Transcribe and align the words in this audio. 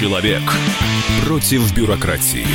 Человек 0.00 0.40
против 1.26 1.76
бюрократии. 1.76 2.46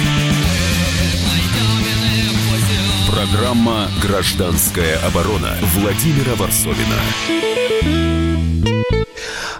Программа 3.07 3.87
«Гражданская 4.01 4.97
оборона» 5.05 5.55
Владимира 5.75 6.33
Варсовина. 6.37 6.95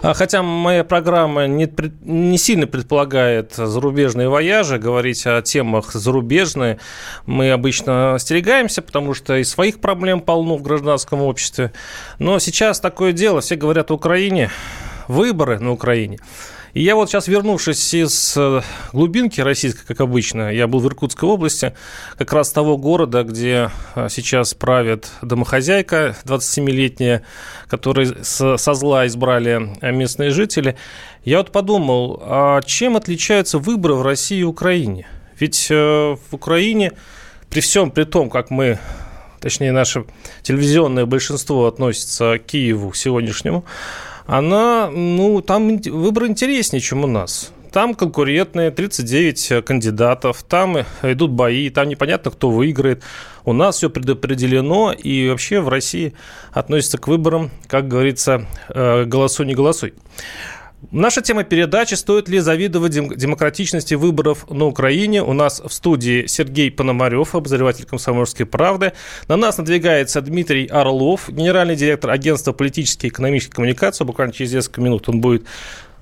А, 0.02 0.14
хотя 0.14 0.42
моя 0.42 0.82
программа 0.82 1.46
не, 1.46 1.72
не 2.02 2.38
сильно 2.38 2.66
предполагает 2.66 3.54
зарубежные 3.54 4.28
вояжи, 4.28 4.78
говорить 4.78 5.24
о 5.24 5.40
темах 5.42 5.92
зарубежные 5.92 6.80
мы 7.24 7.52
обычно 7.52 8.16
остерегаемся, 8.16 8.82
потому 8.82 9.14
что 9.14 9.36
и 9.36 9.44
своих 9.44 9.78
проблем 9.78 10.22
полно 10.22 10.56
в 10.56 10.62
гражданском 10.62 11.22
обществе. 11.22 11.70
Но 12.18 12.40
сейчас 12.40 12.80
такое 12.80 13.12
дело, 13.12 13.40
все 13.40 13.54
говорят 13.54 13.92
о 13.92 13.94
Украине, 13.94 14.50
выборы 15.06 15.60
на 15.60 15.70
Украине– 15.70 16.18
и 16.76 16.82
я 16.82 16.94
вот 16.94 17.08
сейчас, 17.08 17.26
вернувшись 17.26 17.94
из 17.94 18.34
э, 18.36 18.60
глубинки 18.92 19.40
российской, 19.40 19.86
как 19.86 20.02
обычно, 20.02 20.52
я 20.52 20.66
был 20.66 20.80
в 20.80 20.86
Иркутской 20.86 21.26
области, 21.26 21.72
как 22.18 22.30
раз 22.34 22.52
того 22.52 22.76
города, 22.76 23.22
где 23.22 23.70
э, 23.94 24.08
сейчас 24.10 24.52
правит 24.52 25.08
домохозяйка 25.22 26.14
27-летняя, 26.26 27.22
которую 27.68 28.22
со 28.22 28.74
зла 28.74 29.06
избрали 29.06 29.70
э, 29.80 29.90
местные 29.90 30.28
жители. 30.28 30.76
Я 31.24 31.38
вот 31.38 31.50
подумал, 31.50 32.22
а 32.22 32.60
чем 32.60 32.98
отличаются 32.98 33.58
выборы 33.58 33.94
в 33.94 34.02
России 34.02 34.40
и 34.40 34.44
Украине? 34.44 35.06
Ведь 35.40 35.70
в 35.70 36.18
Украине, 36.30 36.92
при 37.48 37.60
всем 37.60 37.90
при 37.90 38.04
том, 38.04 38.28
как 38.28 38.50
мы 38.50 38.78
точнее, 39.40 39.72
наше 39.72 40.04
телевизионное 40.42 41.06
большинство 41.06 41.66
относится 41.66 42.38
к 42.38 42.46
Киеву 42.46 42.92
сегодняшнему, 42.92 43.64
она, 44.26 44.90
ну, 44.90 45.40
там 45.40 45.78
выбор 45.78 46.26
интереснее, 46.26 46.80
чем 46.80 47.04
у 47.04 47.06
нас. 47.06 47.52
Там 47.72 47.94
конкурентные, 47.94 48.70
39 48.70 49.64
кандидатов, 49.64 50.42
там 50.42 50.78
идут 51.02 51.32
бои, 51.32 51.68
там 51.68 51.88
непонятно, 51.88 52.30
кто 52.30 52.50
выиграет. 52.50 53.02
У 53.44 53.52
нас 53.52 53.76
все 53.76 53.90
предопределено, 53.90 54.92
и 54.92 55.28
вообще 55.28 55.60
в 55.60 55.68
России 55.68 56.14
относятся 56.52 56.98
к 56.98 57.06
выборам, 57.06 57.50
как 57.66 57.86
говорится, 57.86 58.46
э, 58.70 59.04
голосуй, 59.04 59.46
не 59.46 59.54
голосуй. 59.54 59.92
Наша 60.92 61.20
тема 61.20 61.42
передачи 61.42 61.94
«Стоит 61.94 62.28
ли 62.28 62.38
завидовать 62.38 62.92
демократичности 62.92 63.94
выборов 63.94 64.48
на 64.48 64.66
Украине?» 64.66 65.22
У 65.22 65.32
нас 65.32 65.60
в 65.60 65.72
студии 65.72 66.26
Сергей 66.26 66.70
Пономарев, 66.70 67.34
обозреватель 67.34 67.86
«Комсомольской 67.86 68.46
правды». 68.46 68.92
На 69.26 69.36
нас 69.36 69.58
надвигается 69.58 70.20
Дмитрий 70.20 70.66
Орлов, 70.66 71.28
генеральный 71.28 71.74
директор 71.74 72.10
агентства 72.10 72.52
политической 72.52 73.06
и 73.06 73.08
экономической 73.08 73.54
коммуникации. 73.54 74.04
Буквально 74.04 74.32
через 74.32 74.52
несколько 74.52 74.80
минут 74.80 75.08
он 75.08 75.20
будет 75.20 75.46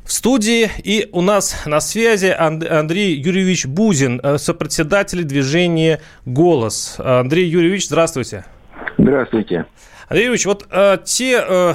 в 0.05 0.13
студии. 0.13 0.71
И 0.83 1.09
у 1.13 1.23
нас 1.23 1.65
на 1.65 1.81
связи 1.81 2.27
Андрей 2.27 3.17
Юрьевич 3.17 3.65
Бузин, 3.65 4.21
э, 4.23 4.37
сопредседатель 4.37 5.25
движения 5.25 6.03
«Голос». 6.27 6.97
Андрей 6.99 7.49
Юрьевич, 7.49 7.87
здравствуйте. 7.87 8.45
Здравствуйте. 8.99 9.65
Андрей 10.09 10.25
Юрьевич, 10.25 10.45
вот 10.45 10.67
э, 10.71 10.99
те... 11.05 11.43
Э, 11.49 11.75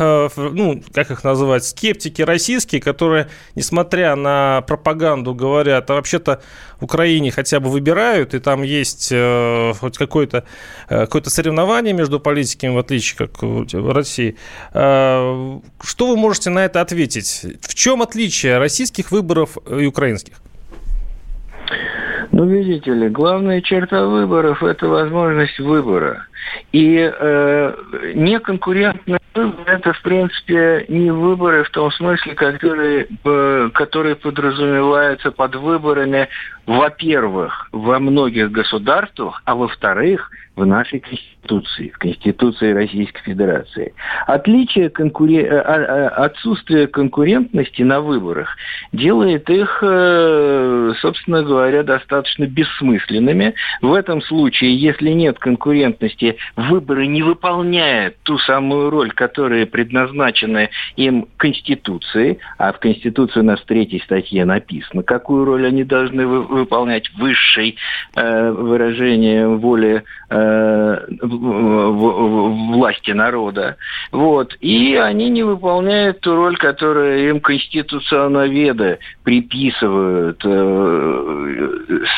ну, 0.00 0.82
как 0.92 1.10
их 1.10 1.24
называть, 1.24 1.64
скептики 1.64 2.22
российские, 2.22 2.80
которые, 2.80 3.28
несмотря 3.54 4.16
на 4.16 4.62
пропаганду, 4.62 5.34
говорят, 5.34 5.90
а 5.90 5.94
вообще-то 5.94 6.42
в 6.80 6.84
Украине 6.84 7.30
хотя 7.30 7.60
бы 7.60 7.70
выбирают, 7.70 8.34
и 8.34 8.38
там 8.38 8.62
есть 8.62 9.10
э, 9.12 9.72
хоть 9.78 9.98
какое-то 9.98 10.44
э, 10.88 11.06
какое 11.06 11.22
соревнование 11.24 11.92
между 11.92 12.18
политиками, 12.18 12.74
в 12.74 12.78
отличие 12.78 13.18
как 13.18 13.42
в 13.42 13.92
России. 13.92 14.36
Что 14.72 15.60
вы 15.98 16.16
можете 16.16 16.50
на 16.50 16.64
это 16.64 16.80
ответить? 16.80 17.44
В 17.60 17.74
чем 17.74 18.02
отличие 18.02 18.58
российских 18.58 19.10
выборов 19.10 19.58
и 19.68 19.86
украинских? 19.86 20.34
Ну, 22.32 22.44
видите 22.46 22.94
ли, 22.94 23.08
главная 23.08 23.60
черта 23.60 24.06
выборов– 24.06 24.62
это 24.64 24.86
возможность 24.86 25.58
выбора. 25.58 26.26
И 26.72 26.96
э, 26.96 27.74
неконкурентный 28.14 29.18
выбор– 29.34 29.64
это, 29.66 29.92
в 29.92 30.02
принципе, 30.02 30.84
не 30.88 31.10
выборы 31.10 31.64
в 31.64 31.70
том 31.70 31.90
смысле, 31.90 32.34
которые, 32.34 33.08
которые 33.72 34.14
подразумеваются 34.14 35.32
под 35.32 35.56
выборами, 35.56 36.28
во-первых, 36.66 37.68
во 37.72 37.98
многих 37.98 38.52
государствах, 38.52 39.42
а 39.44 39.56
во-вторых, 39.56 40.30
в 40.60 40.66
нашей 40.66 41.00
Конституции, 41.00 41.88
в 41.88 41.98
Конституции 41.98 42.72
Российской 42.72 43.22
Федерации. 43.22 43.94
Отличие 44.26 44.90
конкурен... 44.90 45.46
Э, 45.46 45.60
а, 45.60 45.74
а, 45.74 46.24
отсутствие 46.26 46.86
конкурентности 46.86 47.82
на 47.82 48.00
выборах 48.00 48.56
делает 48.92 49.48
их, 49.48 49.78
э, 49.82 50.92
собственно 51.00 51.42
говоря, 51.42 51.82
достаточно 51.82 52.44
бессмысленными. 52.44 53.54
В 53.80 53.94
этом 53.94 54.20
случае, 54.20 54.76
если 54.76 55.10
нет 55.10 55.38
конкурентности, 55.38 56.36
выборы 56.56 57.06
не 57.06 57.22
выполняют 57.22 58.16
ту 58.22 58.38
самую 58.38 58.90
роль, 58.90 59.10
которая 59.10 59.64
предназначена 59.64 60.68
им 60.96 61.26
Конституцией, 61.38 62.38
а 62.58 62.72
в 62.72 62.78
Конституции 62.78 63.40
у 63.40 63.44
нас 63.44 63.60
в 63.60 63.64
третьей 63.64 64.00
статье 64.00 64.44
написано, 64.44 65.02
какую 65.02 65.46
роль 65.46 65.66
они 65.66 65.84
должны 65.84 66.26
выполнять 66.26 67.10
высшей 67.14 67.76
э, 68.14 68.50
выражение 68.50 69.48
воли 69.48 70.04
Э, 70.32 70.49
власти 72.70 73.10
народа. 73.12 73.76
Вот. 74.12 74.56
И 74.60 74.96
они 74.96 75.28
не 75.30 75.42
выполняют 75.42 76.20
ту 76.20 76.34
роль, 76.34 76.56
которую 76.56 77.28
им 77.30 77.40
конституционноведы 77.40 78.98
приписывают 79.24 80.40
э, 80.44 81.68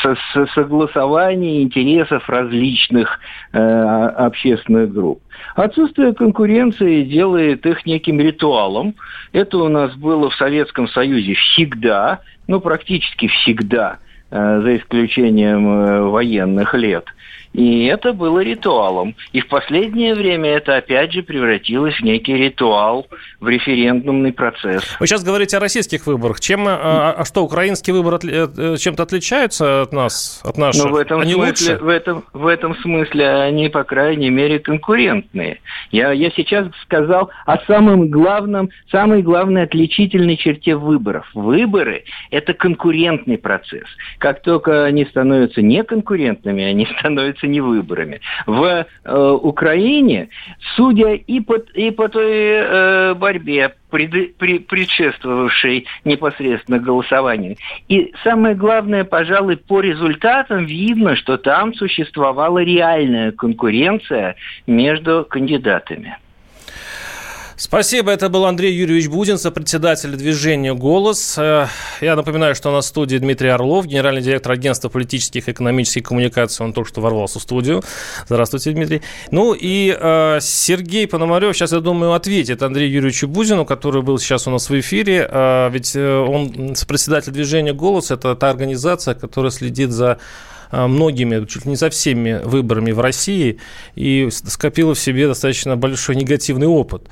со, 0.01 0.15
со 0.33 0.45
согласование 0.53 1.63
интересов 1.63 2.29
различных 2.29 3.19
э, 3.51 3.59
общественных 3.59 4.93
групп. 4.93 5.21
Отсутствие 5.55 6.13
конкуренции 6.13 7.03
делает 7.03 7.65
их 7.65 7.85
неким 7.85 8.19
ритуалом. 8.19 8.95
Это 9.31 9.57
у 9.57 9.67
нас 9.67 9.93
было 9.95 10.29
в 10.29 10.35
Советском 10.35 10.87
Союзе 10.87 11.33
всегда, 11.33 12.19
ну 12.47 12.59
практически 12.59 13.27
всегда, 13.27 13.97
за 14.29 14.77
исключением 14.77 16.09
военных 16.09 16.73
лет– 16.73 17.05
и 17.53 17.85
это 17.85 18.13
было 18.13 18.39
ритуалом. 18.39 19.15
И 19.31 19.39
в 19.39 19.47
последнее 19.47 20.15
время 20.15 20.49
это 20.49 20.77
опять 20.77 21.13
же 21.13 21.21
превратилось 21.21 21.95
в 21.95 22.01
некий 22.01 22.33
ритуал, 22.33 23.07
в 23.39 23.47
референдумный 23.47 24.33
процесс. 24.33 24.83
Вы 24.99 25.07
сейчас 25.07 25.23
говорите 25.23 25.57
о 25.57 25.59
российских 25.59 26.07
выборах. 26.07 26.39
Чем, 26.39 26.65
а, 26.67 27.13
а 27.17 27.25
что, 27.25 27.43
украинские 27.43 27.93
выборы 27.93 28.19
э, 28.23 28.47
э, 28.57 28.77
чем-то 28.77 29.03
отличаются 29.03 29.83
от 29.83 29.93
нас, 29.93 30.41
от 30.43 30.57
наших? 30.57 30.85
Ну, 30.85 30.91
в 30.91 30.95
этом, 30.95 31.21
они 31.21 31.33
смысле, 31.33 31.49
лучше? 31.49 31.83
В, 31.83 31.87
этом, 31.89 32.23
в 32.33 32.47
этом 32.47 32.75
смысле 32.77 33.29
они, 33.29 33.69
по 33.69 33.83
крайней 33.83 34.29
мере, 34.29 34.59
конкурентные. 34.59 35.59
Я, 35.91 36.11
я 36.11 36.31
сейчас 36.31 36.67
сказал 36.83 37.29
о 37.45 37.57
самом 37.59 38.09
главном, 38.09 38.69
самой 38.89 39.21
главной 39.21 39.63
отличительной 39.63 40.37
черте 40.37 40.75
выборов. 40.75 41.27
Выборы– 41.33 42.03
это 42.31 42.53
конкурентный 42.53 43.37
процесс. 43.37 43.87
Как 44.17 44.41
только 44.41 44.85
они 44.85 45.05
становятся 45.05 45.61
неконкурентными, 45.61 46.63
они 46.63 46.87
становятся 46.99 47.42
являются 47.43 47.47
не 47.47 47.61
выборами. 47.61 48.21
В 48.45 48.85
э, 49.03 49.29
Украине, 49.41 50.29
судя 50.75 51.13
и 51.13 51.39
по, 51.39 51.55
и 51.75 51.91
по 51.91 52.09
той 52.09 52.31
э, 52.31 53.13
борьбе, 53.15 53.75
пред, 53.89 54.35
при, 54.37 54.59
предшествовавшей 54.59 55.85
непосредственно 56.05 56.79
голосованию. 56.79 57.57
И 57.89 58.13
самое 58.23 58.55
главное, 58.55 59.03
пожалуй, 59.03 59.57
по 59.57 59.81
результатам 59.81 60.65
видно, 60.65 61.15
что 61.15 61.37
там 61.37 61.73
существовала 61.73 62.59
реальная 62.59 63.31
конкуренция 63.31 64.35
между 64.67 65.25
кандидатами. 65.29 66.17
Спасибо. 67.63 68.11
Это 68.11 68.27
был 68.27 68.45
Андрей 68.45 68.75
Юрьевич 68.75 69.07
Будин, 69.07 69.37
председатель 69.53 70.11
движения 70.17 70.73
«Голос». 70.73 71.37
Э, 71.37 71.67
я 72.01 72.17
напоминаю, 72.17 72.55
что 72.55 72.69
у 72.69 72.73
нас 72.73 72.83
в 72.83 72.87
студии 72.89 73.15
Дмитрий 73.15 73.47
Орлов, 73.47 73.85
генеральный 73.85 74.21
директор 74.21 74.51
агентства 74.51 74.89
политических 74.89 75.47
и 75.47 75.51
экономических 75.53 76.03
коммуникаций. 76.03 76.65
Он 76.65 76.73
только 76.73 76.89
что 76.89 76.99
ворвался 76.99 77.39
в 77.39 77.41
студию. 77.41 77.81
Здравствуйте, 78.25 78.71
Дмитрий. 78.71 79.01
Ну 79.31 79.53
и 79.53 79.97
э, 79.97 80.39
Сергей 80.41 81.07
Пономарев 81.07 81.55
сейчас, 81.55 81.71
я 81.71 81.79
думаю, 81.79 82.11
ответит 82.11 82.61
Андрею 82.61 82.91
Юрьевичу 82.91 83.29
Бузину, 83.29 83.65
который 83.65 84.01
был 84.01 84.19
сейчас 84.19 84.45
у 84.45 84.51
нас 84.51 84.69
в 84.69 84.77
эфире. 84.77 85.25
Э, 85.31 85.69
ведь 85.71 85.95
он 85.95 86.75
председатель 86.85 87.31
движения 87.31 87.71
«Голос». 87.71 88.11
Это 88.11 88.35
та 88.35 88.49
организация, 88.49 89.13
которая 89.13 89.53
следит 89.53 89.91
за 89.91 90.17
многими, 90.69 91.45
чуть 91.45 91.65
ли 91.65 91.71
не 91.71 91.75
за 91.77 91.91
всеми 91.91 92.41
выборами 92.43 92.91
в 92.91 92.99
России 92.99 93.59
и 93.93 94.27
скопила 94.31 94.95
в 94.95 94.99
себе 94.99 95.27
достаточно 95.27 95.77
большой 95.77 96.15
негативный 96.15 96.65
опыт. 96.65 97.03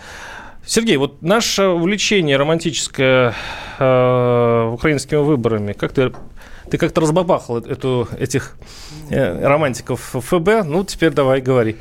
Сергей, 0.66 0.98
вот 0.98 1.22
наше 1.22 1.68
увлечение 1.68 2.38
романтическое 2.38 3.34
э, 3.80 4.70
украинскими 4.74 5.20
выборами, 5.20 5.74
как 5.74 5.92
ты, 5.92 6.14
ты 6.70 6.78
как-то 6.78 7.02
разбабахал 7.02 7.58
эту, 7.58 8.08
этих 8.18 8.56
э, 9.10 9.46
романтиков 9.46 10.00
ФБ, 10.14 10.66
ну 10.66 10.84
теперь 10.84 11.12
давай 11.12 11.42
говори. 11.42 11.78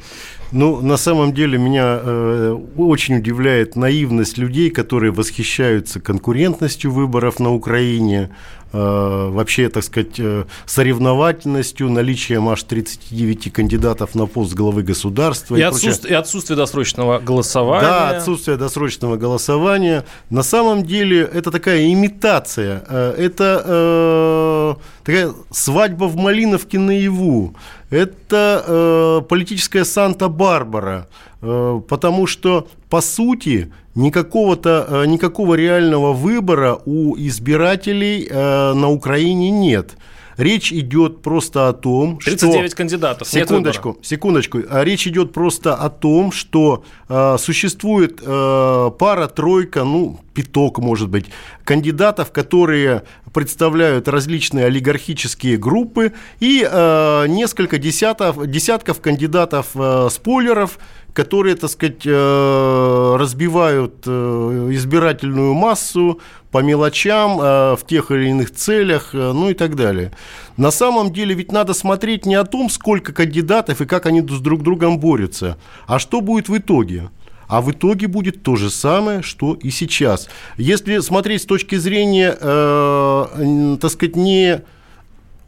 Ну, 0.53 0.81
на 0.81 0.97
самом 0.97 1.33
деле 1.33 1.59
меня 1.59 2.01
э, 2.03 2.59
очень 2.77 3.19
удивляет 3.19 3.77
наивность 3.77 4.37
людей, 4.37 4.71
которые 4.71 5.13
восхищаются 5.13 6.01
конкурентностью 6.01 6.91
выборов 6.91 7.39
на 7.39 7.53
Украине, 7.55 8.31
Э, 8.31 8.60
вообще, 8.73 9.69
так 9.69 9.83
сказать, 9.83 10.19
э, 10.19 10.45
соревновательностью, 10.67 11.91
наличием 11.91 12.49
аж 12.49 12.63
39 12.63 13.51
кандидатов 13.51 14.15
на 14.15 14.27
пост 14.27 14.55
главы 14.55 14.83
государства. 14.83 15.57
И, 15.57 15.61
и, 15.61 15.63
отсутствие, 15.63 16.13
и 16.13 16.17
отсутствие 16.17 16.57
досрочного 16.57 17.19
голосования. 17.19 17.89
Да, 17.89 18.11
отсутствие 18.11 18.57
досрочного 18.57 19.17
голосования. 19.17 20.05
На 20.31 20.43
самом 20.43 20.85
деле 20.85 21.23
это 21.23 21.51
такая 21.51 21.93
имитация. 21.93 22.85
Э, 22.89 23.15
это 23.19 23.63
э, 23.65 24.75
такая 25.05 25.33
свадьба 25.51 26.05
в 26.05 26.17
Малиновке 26.17 26.79
наяву. 26.79 27.55
Это 27.91 28.65
э, 28.67 29.23
политическая 29.29 29.85
Санта-Барбара. 29.85 31.09
Э, 31.43 31.81
потому 31.89 32.27
что, 32.27 32.69
по 32.89 33.01
сути, 33.01 33.73
никакого-то, 33.95 34.87
э, 34.89 35.07
никакого 35.07 35.55
реального 35.55 36.13
выбора 36.13 36.79
у 36.87 37.17
избирателей 37.17 38.27
э, 38.31 38.73
на 38.75 38.91
Украине 38.91 39.51
нет. 39.51 39.97
Речь 40.41 40.73
идет 40.73 41.21
просто 41.21 41.69
о 41.69 41.73
том, 41.75 42.19
39 42.19 42.39
что... 42.39 42.47
39 42.47 42.75
кандидатов, 42.75 43.29
Секундочку, 43.29 43.99
секундочку. 44.03 44.59
А 44.71 44.83
речь 44.85 45.07
идет 45.07 45.33
просто 45.33 45.75
о 45.75 45.91
том, 45.91 46.33
что 46.33 46.83
э, 47.09 47.37
существует 47.39 48.21
э, 48.25 48.91
пара-тройка, 48.99 49.85
ну, 49.85 50.19
пяток, 50.33 50.79
может 50.79 51.11
быть, 51.11 51.27
кандидатов, 51.65 52.33
которые 52.33 53.03
представляют 53.35 54.09
различные 54.09 54.65
олигархические 54.67 55.59
группы 55.59 56.13
и 56.41 56.67
э, 56.69 57.27
несколько 57.29 57.79
десятков, 57.79 58.47
десятков 58.47 59.01
кандидатов-спойлеров, 59.01 60.79
э, 60.79 60.81
которые, 61.15 61.57
так 61.57 61.71
сказать, 61.71 62.03
э, 62.05 63.17
разбивают 63.19 64.05
э, 64.07 64.69
избирательную 64.73 65.55
массу 65.55 66.21
по 66.51 66.59
мелочам, 66.63 67.41
э, 67.41 67.77
в 67.77 67.87
тех 67.87 68.11
или 68.11 68.29
иных 68.29 68.53
целях, 68.53 69.11
ну 69.13 69.51
и 69.51 69.55
так 69.55 69.77
далее. 69.77 70.13
На 70.57 70.71
самом 70.71 71.13
деле 71.13 71.35
ведь 71.35 71.53
надо 71.53 71.75
смотреть 71.75 72.27
не 72.27 72.35
о 72.35 72.45
том, 72.45 72.69
сколько 72.71 73.13
кандидатов 73.13 73.81
и 73.81 73.87
как 73.87 74.07
они 74.07 74.21
с 74.21 74.41
друг 74.41 74.63
другом 74.63 74.99
борются, 74.99 75.57
а 75.87 75.99
что 75.99 76.21
будет 76.21 76.49
в 76.49 76.57
итоге. 76.57 77.11
А 77.49 77.61
в 77.63 77.73
итоге 77.73 78.07
будет 78.07 78.45
то 78.45 78.55
же 78.55 78.71
самое, 78.71 79.23
что 79.23 79.55
и 79.55 79.71
сейчас. 79.71 80.29
Если 80.57 81.01
смотреть 81.01 81.43
с 81.43 81.47
точки 81.47 81.75
зрения, 81.75 82.37
э, 82.41 83.77
так 83.81 83.91
сказать, 83.91 84.15
не 84.15 84.63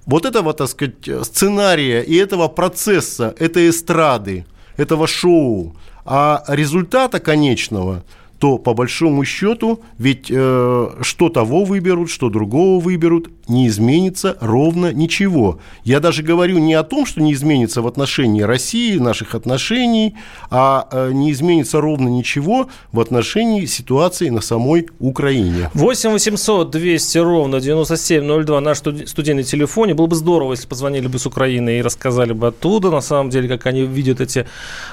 вот 0.06 0.26
этого, 0.26 0.53
так 0.53 0.69
сказать, 0.69 1.08
сценария 1.23 2.03
и 2.03 2.17
этого 2.17 2.49
процесса, 2.49 3.35
этой 3.38 3.70
эстрады, 3.70 4.47
этого 4.76 5.06
шоу, 5.06 5.74
а 6.04 6.42
результата 6.48 7.20
конечного– 7.20 8.02
то 8.42 8.58
по 8.58 8.74
большому 8.74 9.24
счету 9.24 9.84
ведь 9.98 10.26
э, 10.28 10.88
что 11.00 11.28
того 11.28 11.64
выберут, 11.64 12.10
что 12.10 12.28
другого 12.28 12.82
выберут, 12.82 13.30
не 13.52 13.69
изменится 13.69 14.37
ровно 14.40 14.93
ничего. 14.93 15.60
Я 15.84 16.00
даже 16.00 16.22
говорю 16.22 16.58
не 16.58 16.75
о 16.75 16.82
том, 16.82 17.06
что 17.06 17.20
не 17.20 17.32
изменится 17.34 17.82
в 17.82 17.87
отношении 17.87 18.43
России, 18.43 18.96
наших 18.99 19.34
отношений, 19.34 20.16
а 20.50 20.88
э, 20.90 21.12
не 21.12 21.31
изменится 21.32 21.81
ровно 21.81 22.08
ничего 22.08 22.69
в 22.90 23.00
отношении 23.00 23.66
ситуации 23.66 24.31
на 24.31 24.40
самой 24.40 24.88
Украине. 24.99 25.70
8 25.75 26.10
800 26.10 26.70
200 26.70 27.19
ровно 27.19 27.60
9702 27.60 28.60
наш 28.60 28.78
студийный 28.78 29.44
телефоне. 29.44 29.94
Было 29.94 30.06
бы 30.06 30.16
здорово, 30.16 30.52
если 30.52 30.66
позвонили 30.66 31.06
бы 31.06 31.19
с 31.19 31.26
Украины 31.26 31.78
и 31.78 31.82
рассказали 31.82 32.32
бы 32.32 32.48
оттуда, 32.48 32.90
на 32.90 33.00
самом 33.00 33.31
деле, 33.31 33.48
как 33.48 33.66
они 33.66 33.82
видят 33.82 34.20
эти 34.20 34.46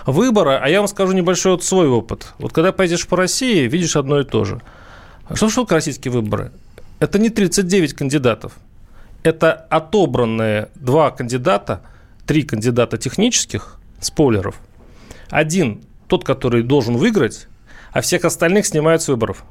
выборы. 0.05 0.59
А 0.61 0.67
я 0.69 0.79
вам 0.79 0.87
скажу 0.87 1.13
небольшой 1.13 1.53
вот 1.53 1.63
свой 1.63 1.87
опыт. 1.87 2.33
Вот 2.39 2.51
когда 2.51 2.71
поедешь 2.71 3.07
по 3.07 3.17
России, 3.17 3.67
видишь 3.67 3.95
одно 3.95 4.19
и 4.19 4.23
то 4.23 4.43
же. 4.45 4.61
Что 5.33 5.47
такое 5.47 5.77
российские 5.77 6.11
выборы? 6.11 6.51
Это 6.99 7.17
не 7.19 7.29
39 7.29 7.93
кандидатов. 7.93 8.53
Это 9.23 9.53
отобранные 9.53 10.69
два 10.75 11.11
кандидата, 11.11 11.81
три 12.25 12.43
кандидата 12.43 12.97
технических, 12.97 13.79
спойлеров. 13.99 14.59
Один, 15.29 15.81
тот, 16.07 16.23
который 16.23 16.63
должен 16.63 16.97
выиграть, 16.97 17.47
а 17.91 18.01
всех 18.01 18.25
остальных 18.25 18.65
снимают 18.65 19.01
с 19.01 19.07
выборов. 19.07 19.43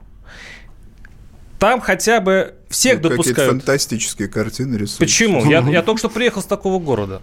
Там 1.59 1.81
хотя 1.81 2.21
бы 2.21 2.55
всех 2.69 3.03
ну, 3.03 3.11
допускают. 3.11 3.37
Какие-то 3.37 3.51
фантастические 3.51 4.29
картины 4.29 4.77
рисуют. 4.77 4.99
Почему? 4.99 5.45
Я, 5.45 5.61
я 5.69 5.83
только 5.85 5.99
что 5.99 6.09
приехал 6.09 6.41
с 6.41 6.47
такого 6.47 6.79
города. 6.79 7.21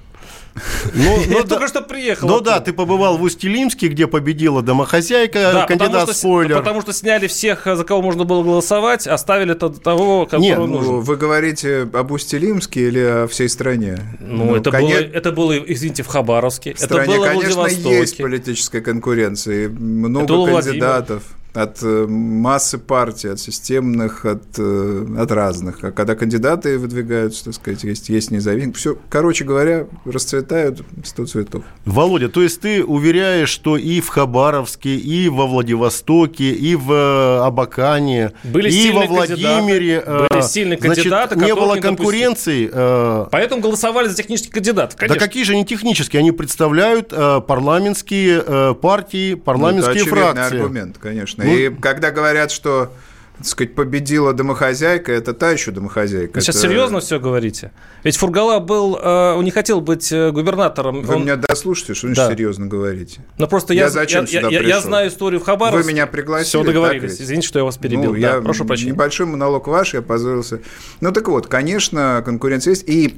Ну, 0.94 1.18
ну, 1.28 1.38
Я 1.38 1.44
да, 1.44 1.48
только 1.48 1.68
что 1.68 1.82
приехал. 1.82 2.28
Ну 2.28 2.40
да, 2.40 2.62
ты 2.62 2.72
побывал 2.72 3.18
в 3.18 3.24
Усть-Илимске, 3.24 3.88
где 3.88 4.08
победила 4.08 4.62
домохозяйка, 4.62 5.52
да, 5.54 5.66
кандидат 5.66 6.04
что, 6.04 6.14
спойлер. 6.14 6.58
Потому 6.58 6.82
что 6.82 6.94
сняли 6.94 7.28
всех, 7.28 7.66
за 7.66 7.84
кого 7.84 8.02
можно 8.02 8.24
было 8.24 8.42
голосовать, 8.42 9.06
оставили 9.06 9.54
того, 9.54 10.26
кого 10.26 10.42
Нет, 10.42 10.58
нужен. 10.58 10.94
Ну, 10.94 11.00
вы 11.02 11.18
говорите 11.18 11.88
об 11.92 12.12
Усть-Илимске 12.12 12.88
или 12.88 13.00
о 13.00 13.28
всей 13.28 13.50
стране? 13.50 14.00
Ну, 14.20 14.46
ну 14.46 14.56
это, 14.56 14.72
конец... 14.72 15.04
было, 15.04 15.12
это 15.14 15.32
было, 15.32 15.58
извините, 15.58 16.04
в 16.04 16.08
Хабаровске. 16.08 16.74
В 16.74 16.80
стране, 16.80 17.16
это 17.16 17.18
было 17.18 17.28
конечно, 17.28 17.64
в 17.64 17.92
есть 17.92 18.18
политическая 18.18 18.82
конкуренция, 18.82 19.70
много 19.70 20.28
кандидатов. 20.28 21.24
Владимир 21.24 21.45
от 21.56 21.82
э, 21.82 22.06
массы 22.08 22.78
партий, 22.78 23.30
от 23.30 23.40
системных, 23.40 24.26
от, 24.26 24.44
э, 24.58 25.06
от 25.18 25.32
разных. 25.32 25.84
А 25.84 25.92
когда 25.92 26.16
кандидаты 26.16 26.78
выдвигаются, 26.78 27.46
так 27.46 27.54
сказать, 27.54 27.84
есть, 27.86 28.10
есть 28.10 28.30
независимые, 28.30 28.74
все, 28.74 28.98
короче 29.10 29.46
говоря, 29.46 29.88
расцветают 30.04 30.84
сто 31.06 31.26
цветов. 31.26 31.64
Володя, 31.86 32.28
то 32.28 32.42
есть 32.44 32.60
ты 32.60 32.84
уверяешь, 32.84 33.50
что 33.50 33.78
и 33.78 34.02
в 34.02 34.10
Хабаровске, 34.10 34.96
и 34.96 35.30
во 35.30 35.48
Владивостоке, 35.48 36.52
и 36.52 36.76
в 36.76 36.92
э, 36.92 37.46
Абакане, 37.46 38.34
были 38.44 38.70
и 38.70 38.92
во 38.92 39.06
Владимире 39.06 40.04
были 40.06 40.42
сильные 40.42 40.78
кандидаты, 40.78 41.36
значит, 41.36 41.56
не 41.56 41.56
было 41.56 41.76
конкуренции. 41.76 42.70
Э, 42.72 43.28
Поэтому 43.32 43.62
голосовали 43.62 44.10
за 44.10 44.18
технических 44.18 44.52
кандидатов, 44.52 44.98
конечно. 44.98 45.18
Да 45.18 45.26
какие 45.26 45.44
же 45.44 45.54
они 45.54 45.66
технические? 45.66 46.20
Они 46.20 46.34
представляют 46.34 47.10
парламентские 47.10 48.76
партии, 48.76 49.36
парламентские 49.36 50.04
ну, 50.04 50.10
это 50.12 50.34
фракции. 50.34 50.58
аргумент, 50.60 50.98
конечно. 50.98 51.45
Ну, 51.46 51.58
и 51.58 51.70
когда 51.70 52.12
говорят, 52.12 52.52
что 52.52 52.92
так 53.38 53.46
сказать, 53.48 53.76
победила 53.76 54.34
домохозяйка, 54.34 55.12
это 55.12 55.34
та 55.34 55.52
еще 55.52 55.72
домохозяйка. 55.72 56.36
Вы 56.36 56.42
сейчас 56.42 56.56
это... 56.56 56.68
серьезно 56.68 57.00
все 57.00 57.20
говорите? 57.20 57.72
Ведь 58.04 58.16
Фургала 58.18 58.60
был, 58.60 58.96
э, 58.96 59.34
он 59.34 59.44
не 59.44 59.52
хотел 59.52 59.82
быть 59.82 60.12
э, 60.12 60.32
губернатором. 60.32 61.02
Вы 61.02 61.16
он... 61.16 61.24
меня 61.24 61.36
дослушайте, 61.36 61.96
что 61.96 62.08
вы 62.08 62.16
да. 62.16 62.30
серьезно 62.30 62.68
говорите. 62.68 63.22
Но 63.38 63.48
просто 63.48 63.74
я, 63.74 63.84
я, 63.84 63.90
зачем 63.90 64.26
я, 64.26 64.40
сюда 64.42 64.50
я, 64.50 64.62
я 64.62 64.80
знаю 64.80 65.10
историю 65.10 65.42
в 65.42 65.44
Хабаровске. 65.44 65.84
Вы 65.84 65.92
меня 65.92 66.08
пригласили. 66.08 66.48
Все 66.48 66.64
договорились. 66.64 67.20
Извините, 67.20 67.48
что 67.48 67.60
я 67.60 67.66
вас 67.66 67.78
перебил. 67.78 68.14
Ну, 68.14 68.22
да, 68.22 68.36
я, 68.36 68.42
прошу 68.42 68.64
прощения. 68.64 68.92
Небольшой 68.92 69.26
монолог 69.26 69.68
ваш, 69.68 69.94
я 69.94 70.02
позволился. 70.02 70.62
Ну 71.02 71.12
так 71.12 71.28
вот, 71.28 71.48
конечно, 71.48 72.22
конкуренция 72.24 72.72
есть. 72.72 72.88
И 72.88 73.18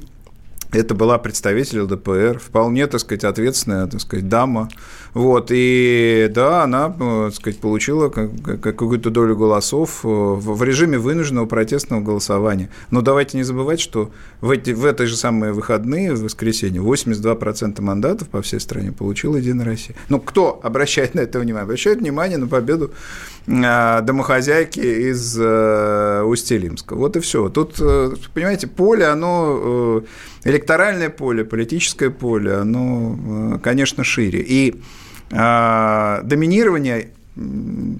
это 0.72 0.94
была 0.94 1.18
представитель 1.18 1.80
ЛДПР, 1.80 2.38
вполне, 2.38 2.86
так 2.86 3.00
сказать, 3.00 3.24
ответственная, 3.24 3.86
так 3.86 4.00
сказать, 4.00 4.28
дама. 4.28 4.68
Вот, 5.14 5.48
и 5.50 6.30
да, 6.34 6.64
она, 6.64 6.94
э, 7.00 7.24
так 7.26 7.34
сказать, 7.34 7.58
получила 7.58 8.10
какую-то 8.10 9.10
долю 9.10 9.36
голосов 9.36 10.00
э, 10.04 10.08
в 10.08 10.62
режиме 10.62 10.98
вынужденного 10.98 11.46
протестного 11.46 12.02
голосования. 12.02 12.68
Но 12.90 13.00
давайте 13.00 13.38
не 13.38 13.44
забывать, 13.44 13.80
что 13.80 14.10
в, 14.42 14.50
эти, 14.50 14.70
в 14.72 14.84
этой 14.84 15.06
же 15.06 15.16
самые 15.16 15.52
выходные, 15.52 16.12
в 16.12 16.22
воскресенье, 16.22 16.82
82% 16.82 17.80
мандатов 17.80 18.28
по 18.28 18.42
всей 18.42 18.60
стране 18.60 18.92
получила 18.92 19.36
Единая 19.36 19.64
Россия. 19.64 19.96
Ну, 20.10 20.20
кто 20.20 20.60
обращает 20.62 21.14
на 21.14 21.20
это 21.20 21.40
внимание? 21.40 21.64
Обращает 21.64 22.00
внимание 22.00 22.36
на 22.36 22.46
победу 22.46 22.92
э, 23.46 24.00
домохозяйки 24.02 24.80
из 24.80 25.38
Усть-Илимска. 25.38 26.94
Вот 26.94 27.16
и 27.16 27.20
все. 27.20 27.48
Тут, 27.48 27.76
понимаете, 28.34 28.66
поле, 28.66 29.06
оно 29.06 30.02
электоральное 30.58 31.10
поле, 31.10 31.44
политическое 31.44 32.10
поле, 32.10 32.54
оно, 32.54 33.54
э, 33.54 33.58
конечно, 33.62 34.04
шире. 34.04 34.44
И 34.46 34.80
а, 35.30 36.22
доминирование 36.22 37.10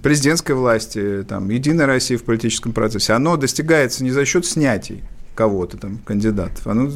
президентской 0.02 0.52
власти, 0.52 1.24
там, 1.28 1.48
Единой 1.50 1.84
России 1.84 2.16
в 2.16 2.24
политическом 2.24 2.72
процессе, 2.72 3.12
оно 3.12 3.36
достигается 3.36 4.02
не 4.02 4.10
за 4.10 4.24
счет 4.24 4.44
снятий 4.46 5.04
кого-то 5.34 5.76
там, 5.76 5.98
кандидатов. 5.98 6.66
Оно 6.66 6.90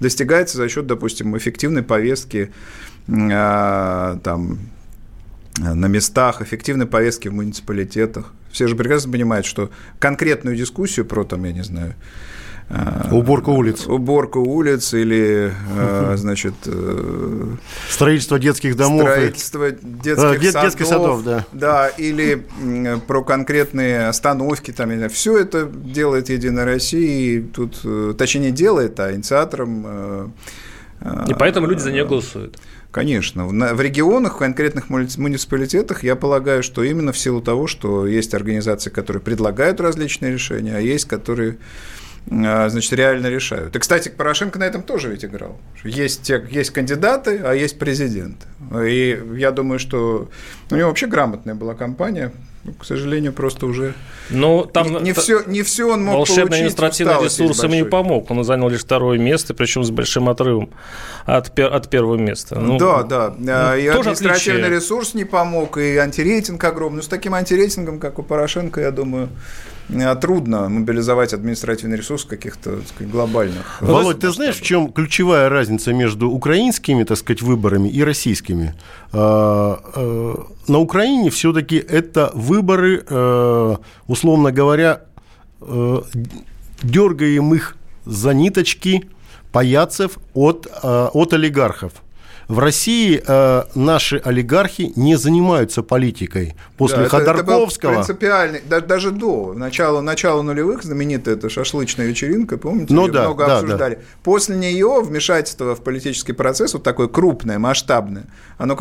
достигается 0.00 0.58
за 0.58 0.68
счет, 0.68 0.86
допустим, 0.86 1.36
эффективной 1.36 1.82
повестки 1.82 2.52
а, 3.08 4.18
там, 4.22 4.58
на 5.58 5.86
местах, 5.86 6.42
эффективной 6.42 6.86
повестки 6.86 7.28
в 7.28 7.32
муниципалитетах. 7.32 8.32
Все 8.50 8.66
же 8.66 8.76
прекрасно 8.76 9.12
понимают, 9.12 9.46
что 9.46 9.70
конкретную 9.98 10.56
дискуссию 10.56 11.06
про, 11.06 11.24
там, 11.24 11.44
я 11.44 11.52
не 11.52 11.62
знаю, 11.62 11.94
Э, 12.68 13.08
уборку 13.12 13.52
улиц. 13.52 13.86
Уборку 13.86 14.40
улиц 14.40 14.92
или, 14.92 15.52
э, 15.76 16.14
значит... 16.16 16.54
Э, 16.66 17.54
строительство 17.88 18.38
детских 18.38 18.76
домов. 18.76 19.08
Строительство 19.08 19.70
детских, 19.70 20.40
Дет, 20.40 20.52
садов. 20.52 20.64
Детских 20.64 20.86
садов, 20.86 21.24
да. 21.24 21.46
Да, 21.52 21.88
или 21.88 22.44
про 23.06 23.22
конкретные 23.22 24.08
остановки. 24.08 24.72
Там, 24.72 25.08
все 25.10 25.38
это 25.38 25.66
делает 25.66 26.28
Единая 26.28 26.64
Россия. 26.64 27.38
И 27.38 27.40
тут, 27.40 27.84
точнее, 28.16 28.40
не 28.40 28.50
делает, 28.50 28.98
а 28.98 29.12
инициатором 29.14 30.32
И 31.28 31.34
поэтому 31.38 31.68
люди 31.68 31.80
за 31.80 31.92
нее 31.92 32.04
голосуют. 32.04 32.58
Конечно. 32.90 33.46
В 33.46 33.80
регионах, 33.80 34.36
в 34.36 34.38
конкретных 34.38 34.88
муниципалитетах, 34.88 36.02
я 36.02 36.16
полагаю, 36.16 36.62
что 36.62 36.82
именно 36.82 37.12
в 37.12 37.18
силу 37.18 37.42
того, 37.42 37.66
что 37.66 38.06
есть 38.06 38.34
организации, 38.34 38.90
которые 38.90 39.22
предлагают 39.22 39.80
различные 39.80 40.32
решения, 40.32 40.76
а 40.76 40.80
есть, 40.80 41.04
которые 41.04 41.58
значит, 42.26 42.92
реально 42.92 43.28
решают. 43.28 43.76
И, 43.76 43.78
кстати, 43.78 44.08
Порошенко 44.08 44.58
на 44.58 44.64
этом 44.64 44.82
тоже 44.82 45.10
ведь 45.10 45.24
играл. 45.24 45.58
Есть, 45.84 46.30
есть 46.50 46.70
кандидаты, 46.70 47.40
а 47.44 47.52
есть 47.52 47.78
президент. 47.78 48.46
И 48.74 49.20
я 49.36 49.52
думаю, 49.52 49.78
что 49.78 50.28
у 50.70 50.74
него 50.74 50.88
вообще 50.88 51.06
грамотная 51.06 51.54
была 51.54 51.74
кампания, 51.74 52.32
ну, 52.64 52.72
к 52.72 52.84
сожалению, 52.84 53.32
просто 53.32 53.66
уже 53.66 53.94
ну, 54.28 54.64
там 54.64 54.92
не, 54.92 55.00
не, 55.00 55.12
все, 55.12 55.44
не 55.46 55.62
все 55.62 55.88
он 55.88 56.04
мог 56.04 56.16
волшебный 56.16 56.58
административный 56.58 57.22
ресурс 57.22 57.62
ему 57.62 57.74
не 57.74 57.84
помог. 57.84 58.28
Он 58.28 58.42
занял 58.42 58.68
лишь 58.68 58.80
второе 58.80 59.18
место, 59.18 59.54
причем 59.54 59.84
с 59.84 59.90
большим 59.92 60.28
отрывом 60.28 60.70
от, 61.26 61.56
от 61.56 61.90
первого 61.90 62.16
места. 62.16 62.58
Ну, 62.58 62.76
да, 62.76 63.04
да. 63.04 63.34
Ну, 63.38 63.76
и 63.76 63.86
административный 63.86 64.62
отличие. 64.62 64.68
ресурс 64.68 65.14
не 65.14 65.24
помог, 65.24 65.78
и 65.78 65.96
антирейтинг 65.96 66.62
огромный. 66.64 66.96
Но 66.96 67.02
с 67.02 67.08
таким 67.08 67.34
антирейтингом, 67.34 68.00
как 68.00 68.18
у 68.18 68.24
Порошенко, 68.24 68.80
я 68.80 68.90
думаю, 68.90 69.28
трудно 70.20 70.68
мобилизовать 70.68 71.32
административный 71.32 71.96
ресурс 71.96 72.24
каких-то 72.24 72.80
сказать, 72.86 73.10
глобальных. 73.10 73.80
Володь, 73.80 74.20
ты 74.20 74.30
знаешь, 74.30 74.56
в 74.56 74.62
чем 74.62 74.92
ключевая 74.92 75.48
разница 75.48 75.92
между 75.92 76.28
украинскими, 76.28 77.04
так 77.04 77.18
сказать, 77.18 77.42
выборами 77.42 77.88
и 77.88 78.02
российскими? 78.02 78.74
А, 79.12 79.80
э, 79.94 80.34
на 80.68 80.78
Украине 80.78 81.30
все-таки 81.30 81.76
это 81.76 82.30
выборы, 82.34 83.04
э, 83.08 83.76
условно 84.06 84.52
говоря, 84.52 85.02
дергаем 86.82 87.54
их 87.54 87.76
за 88.04 88.34
ниточки 88.34 89.08
паяцев 89.52 90.18
от, 90.34 90.66
от 90.82 91.32
олигархов. 91.32 91.92
В 92.48 92.60
России 92.60 93.20
э, 93.26 93.62
наши 93.74 94.18
олигархи 94.18 94.92
не 94.94 95.16
занимаются 95.16 95.82
политикой. 95.82 96.54
После 96.76 96.98
да, 96.98 97.08
Ходорковского... 97.08 97.90
Это, 97.90 98.00
это 98.00 98.06
принципиальный, 98.14 98.60
даже 98.86 99.10
до 99.10 99.52
начала, 99.52 100.00
начала 100.00 100.42
нулевых, 100.42 100.84
знаменитая 100.84 101.34
эта 101.34 101.50
шашлычная 101.50 102.06
вечеринка, 102.06 102.56
помните, 102.56 102.94
ну, 102.94 103.08
да, 103.08 103.22
много 103.22 103.46
да, 103.46 103.58
обсуждали. 103.58 103.94
Да. 103.96 104.00
После 104.22 104.54
нее 104.56 105.02
вмешательство 105.02 105.74
в 105.74 105.82
политический 105.82 106.34
процесс, 106.34 106.74
вот 106.74 106.84
такое 106.84 107.08
крупное, 107.08 107.58
масштабное, 107.58 108.26
оно, 108.58 108.76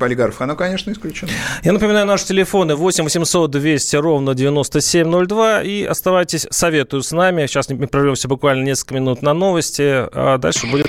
олигархов, 0.00 0.40
оно, 0.40 0.56
конечно, 0.56 0.90
исключено. 0.90 1.30
Я 1.62 1.72
напоминаю, 1.72 2.06
наши 2.06 2.26
телефоны 2.26 2.74
8 2.74 3.04
800 3.04 3.48
200 3.48 3.96
ровно 3.96 4.34
9702, 4.34 5.62
и 5.62 5.84
оставайтесь, 5.84 6.48
советую 6.50 7.04
с 7.04 7.12
нами. 7.12 7.46
Сейчас 7.46 7.68
мы 7.68 7.86
прервемся 7.86 8.26
буквально 8.26 8.64
несколько 8.64 8.94
минут 8.94 9.22
на 9.22 9.34
новости, 9.34 9.82
а 10.12 10.38
дальше 10.38 10.66
будет 10.66 10.88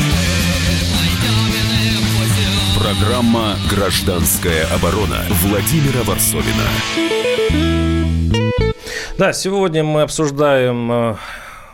Программа 2.81 3.57
«Гражданская 3.69 4.65
оборона» 4.73 5.23
Владимира 5.43 6.01
Варсовина. 6.03 6.65
Да, 9.19 9.33
сегодня 9.33 9.83
мы 9.83 10.01
обсуждаем 10.01 10.91
э, 10.91 11.15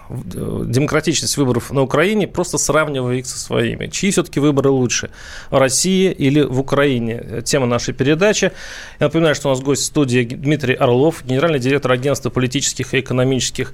демократичность 0.09 1.37
выборов 1.37 1.71
на 1.71 1.81
Украине, 1.81 2.27
просто 2.27 2.57
сравнивая 2.57 3.15
их 3.15 3.25
со 3.25 3.39
своими. 3.39 3.87
Чьи 3.87 4.11
все-таки 4.11 4.41
выборы 4.41 4.69
лучше? 4.69 5.09
В 5.49 5.57
России 5.57 6.11
или 6.11 6.41
в 6.41 6.59
Украине? 6.59 7.41
Тема 7.45 7.67
нашей 7.67 7.93
передачи. 7.93 8.51
Я 8.99 9.05
напоминаю, 9.05 9.33
что 9.33 9.47
у 9.47 9.51
нас 9.51 9.61
гость 9.61 9.83
в 9.83 9.85
студии 9.85 10.25
Дмитрий 10.25 10.73
Орлов, 10.73 11.23
генеральный 11.25 11.59
директор 11.59 11.93
агентства 11.93 12.29
политических 12.29 12.93
и 12.93 12.99
экономических 12.99 13.71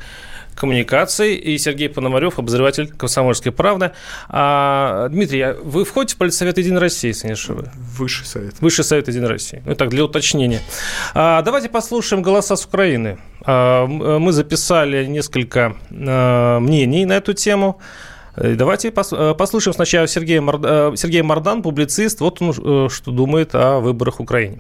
коммуникаций, 0.54 1.36
и 1.36 1.58
Сергей 1.58 1.90
Пономарев, 1.90 2.40
обозреватель 2.40 2.88
«Комсомольской 2.88 3.52
правды». 3.52 3.92
А, 4.30 5.10
Дмитрий, 5.10 5.42
а 5.42 5.58
вы 5.62 5.86
входите 5.86 6.16
в 6.16 6.18
Политсовет 6.18 6.58
Единой 6.58 6.80
России, 6.80 7.10
если 7.10 7.28
не 7.28 7.34
ошибаюсь? 7.34 7.70
Высший 7.76 8.26
совет. 8.26 8.56
Высший 8.62 8.84
совет 8.84 9.08
Единой 9.08 9.28
России. 9.28 9.62
Ну, 9.66 9.76
так, 9.76 9.90
для 9.90 10.06
уточнения. 10.06 10.62
А, 11.14 11.42
давайте 11.42 11.70
послушаем 11.70 12.22
голоса 12.22 12.56
с 12.56 12.66
Украины. 12.66 13.18
А, 13.46 13.86
мы 13.86 14.32
записали 14.32 15.06
несколько 15.06 15.76
а, 15.92 16.60
мнений 16.60 17.06
на 17.06 17.14
эту 17.14 17.34
тему. 17.34 17.80
Давайте 18.36 18.92
послушаем 18.92 19.76
сначала 19.76 20.08
Сергея, 20.08 20.42
Морд... 20.42 20.64
Сергея 20.98 21.24
Мордан, 21.24 21.62
публицист. 21.62 22.20
Вот 22.20 22.42
он 22.42 22.50
э, 22.50 22.90
что 22.90 23.12
думает 23.12 23.54
о 23.54 23.80
выборах 23.80 24.18
в 24.18 24.24
Украине. 24.24 24.58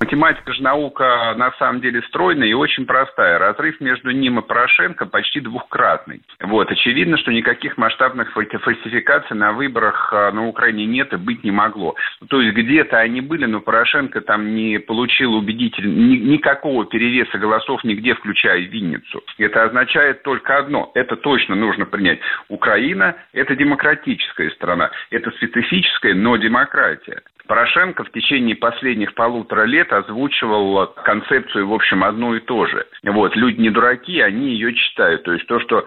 Математика 0.00 0.52
же 0.54 0.62
наука 0.62 1.34
на 1.36 1.52
самом 1.58 1.82
деле 1.82 2.02
стройная 2.08 2.48
и 2.48 2.54
очень 2.54 2.86
простая. 2.86 3.38
Разрыв 3.38 3.78
между 3.80 4.10
ним 4.10 4.38
и 4.38 4.42
Порошенко 4.42 5.04
почти 5.04 5.40
двухкратный. 5.40 6.22
Вот. 6.40 6.70
Очевидно, 6.70 7.18
что 7.18 7.30
никаких 7.30 7.76
масштабных 7.76 8.32
фальсификаций 8.32 9.36
на 9.36 9.52
выборах 9.52 10.10
а, 10.12 10.32
на 10.32 10.46
Украине 10.46 10.86
нет 10.86 11.12
и 11.12 11.16
быть 11.16 11.44
не 11.44 11.50
могло. 11.50 11.94
То 12.28 12.40
есть 12.40 12.56
где-то 12.56 12.98
они 12.98 13.20
были, 13.20 13.44
но 13.44 13.60
Порошенко 13.60 14.22
там 14.22 14.54
не 14.54 14.78
получил 14.78 15.34
убедительно 15.34 15.92
никакого 15.92 16.86
перевеса 16.86 17.36
голосов 17.36 17.84
нигде, 17.84 18.14
включая 18.14 18.60
Винницу. 18.60 19.22
Это 19.36 19.64
означает 19.64 20.22
только 20.22 20.56
одно. 20.56 20.90
Это 20.94 21.16
точно 21.16 21.54
нужно 21.54 21.84
принять. 21.84 22.20
Украина– 22.48 23.16
это 23.32 23.54
демократическая 23.54 24.50
страна. 24.52 24.90
Это 25.10 25.30
специфическая, 25.32 26.14
но 26.14 26.36
демократия. 26.36 27.22
Порошенко 27.46 28.04
в 28.04 28.12
течение 28.12 28.56
последних 28.56 29.14
полутора 29.14 29.64
лет 29.64 29.92
озвучивал 29.92 30.86
концепцию, 31.04 31.68
в 31.68 31.74
общем, 31.74 32.04
одну 32.04 32.34
и 32.34 32.40
то 32.40 32.66
же. 32.66 32.86
Вот, 33.02 33.34
люди 33.36 33.60
не 33.60 33.70
дураки, 33.70 34.20
они 34.20 34.50
ее 34.50 34.74
читают. 34.74 35.24
То 35.24 35.32
есть 35.32 35.46
то, 35.46 35.58
что 35.60 35.86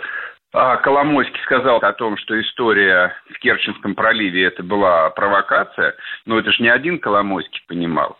а, 0.54 0.78
Коломойский 0.78 1.40
сказал 1.44 1.78
о 1.78 1.94
том, 1.94 2.18
что 2.18 2.40
история 2.40 3.14
в 3.30 3.40
Керченском 3.40 3.96
проливе 3.96 4.46
это 4.46 4.64
была 4.64 5.10
провокация, 5.10 5.96
но 6.26 6.40
это 6.40 6.52
же 6.52 6.64
не 6.64 6.70
один 6.70 7.00
Коломойский 7.00 7.62
понимал. 7.68 8.18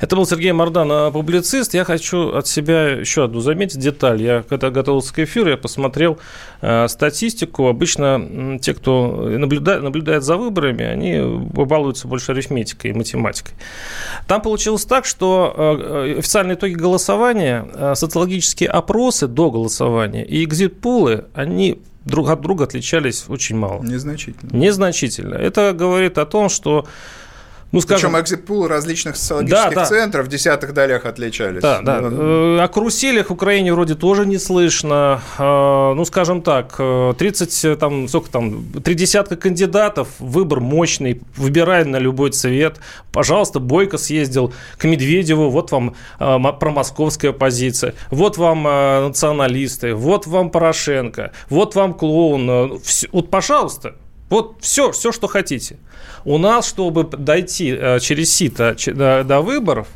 Это 0.00 0.16
был 0.16 0.26
Сергей 0.26 0.52
Мордан, 0.52 0.88
а, 0.90 1.10
публицист. 1.10 1.74
Я 1.74 1.84
хочу 1.84 2.34
от 2.34 2.46
себя 2.46 2.88
еще 2.88 3.24
одну 3.24 3.40
заметить 3.40 3.78
деталь. 3.78 4.22
Я, 4.22 4.42
когда 4.48 4.70
готовился 4.70 5.14
к 5.14 5.18
эфиру, 5.18 5.50
я 5.50 5.56
посмотрел 5.56 6.18
э, 6.60 6.88
статистику. 6.88 7.68
Обычно 7.68 8.58
те, 8.60 8.74
кто 8.74 9.28
наблюдает, 9.30 9.82
наблюдает 9.82 10.22
за 10.22 10.36
выборами, 10.36 10.84
они 10.84 11.20
балуются 11.52 12.08
больше 12.08 12.32
арифметикой 12.32 12.90
и 12.90 12.94
математикой. 12.94 13.54
Там 14.26 14.42
получилось 14.42 14.84
так, 14.84 15.04
что 15.04 15.54
э, 15.56 16.18
официальные 16.18 16.56
итоги 16.56 16.74
голосования, 16.74 17.66
э, 17.72 17.94
социологические 17.94 18.68
опросы 18.68 19.26
до 19.26 19.50
голосования 19.50 20.24
и 20.24 20.44
экзит-пулы, 20.44 21.24
они 21.34 21.80
друг 22.04 22.30
от 22.30 22.40
друга 22.40 22.64
отличались 22.64 23.24
очень 23.28 23.56
мало. 23.56 23.82
Незначительно. 23.82 24.50
Незначительно. 24.56 25.34
Это 25.34 25.72
говорит 25.72 26.18
о 26.18 26.26
том, 26.26 26.48
что 26.48 26.86
ну, 27.72 27.80
скажем... 27.80 28.12
Причем 28.12 28.22
экзит-пул 28.22 28.68
различных 28.68 29.16
социологических 29.16 29.74
да, 29.74 29.84
центров 29.86 30.26
в 30.26 30.28
десятых 30.28 30.74
долях 30.74 31.06
отличались. 31.06 31.62
Да, 31.62 31.80
да. 31.80 32.00
Ну, 32.00 32.60
о 32.60 32.68
каруселях 32.68 33.30
в 33.30 33.32
Украине 33.32 33.72
вроде 33.72 33.94
тоже 33.94 34.26
не 34.26 34.38
слышно. 34.38 35.20
А, 35.38 35.94
ну, 35.94 36.04
скажем 36.04 36.42
так, 36.42 36.76
30, 36.76 37.78
там, 37.78 38.08
сколько 38.08 38.30
там, 38.30 38.64
три 38.84 38.94
десятка 38.94 39.36
кандидатов, 39.36 40.08
выбор 40.18 40.60
мощный, 40.60 41.22
выбирай 41.36 41.84
на 41.84 41.96
любой 41.96 42.30
цвет. 42.30 42.78
Пожалуйста, 43.10 43.58
Бойко 43.58 43.98
съездил 43.98 44.52
к 44.76 44.84
Медведеву, 44.84 45.50
вот 45.50 45.72
вам 45.72 45.94
промосковская 46.18 47.32
позиция, 47.32 47.94
вот 48.10 48.36
вам 48.36 48.62
националисты, 48.62 49.94
вот 49.94 50.26
вам 50.26 50.50
Порошенко, 50.50 51.32
вот 51.48 51.74
вам 51.74 51.94
клоун. 51.94 52.80
Вот, 53.12 53.30
пожалуйста, 53.30 53.94
вот 54.32 54.56
все, 54.60 54.92
все, 54.92 55.12
что 55.12 55.28
хотите. 55.28 55.76
У 56.24 56.38
нас, 56.38 56.66
чтобы 56.66 57.04
дойти 57.04 57.76
э, 57.78 58.00
через 58.00 58.34
сито 58.34 58.74
до, 59.24 59.42
выборов, 59.42 59.88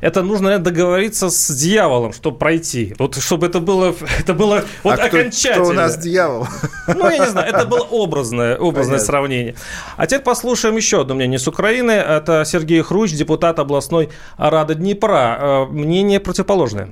это 0.00 0.22
нужно 0.22 0.46
наверное, 0.46 0.64
договориться 0.64 1.30
с 1.30 1.54
дьяволом, 1.54 2.12
чтобы 2.12 2.36
пройти. 2.36 2.96
Вот 2.98 3.14
чтобы 3.16 3.46
это 3.46 3.60
было, 3.60 3.94
это 4.18 4.34
было 4.34 4.64
вот 4.82 4.98
а 4.98 5.04
окончательно. 5.04 5.54
Кто, 5.54 5.64
кто 5.64 5.70
у 5.70 5.72
нас 5.72 5.98
дьявол? 5.98 6.48
Ну, 6.88 7.08
я 7.08 7.18
не 7.18 7.30
знаю, 7.30 7.48
это 7.48 7.64
было 7.64 7.84
образное, 7.84 8.56
образное 8.58 8.98
сравнение. 8.98 9.54
А 9.96 10.06
теперь 10.08 10.24
послушаем 10.24 10.74
еще 10.74 11.02
одно 11.02 11.14
мнение 11.14 11.38
с 11.38 11.46
Украины. 11.46 11.92
Это 11.92 12.42
Сергей 12.44 12.82
Хруч, 12.82 13.12
депутат 13.12 13.60
областной 13.60 14.08
Рады 14.36 14.74
Днепра. 14.74 15.38
Э, 15.40 15.64
мнение 15.66 16.18
противоположное. 16.18 16.90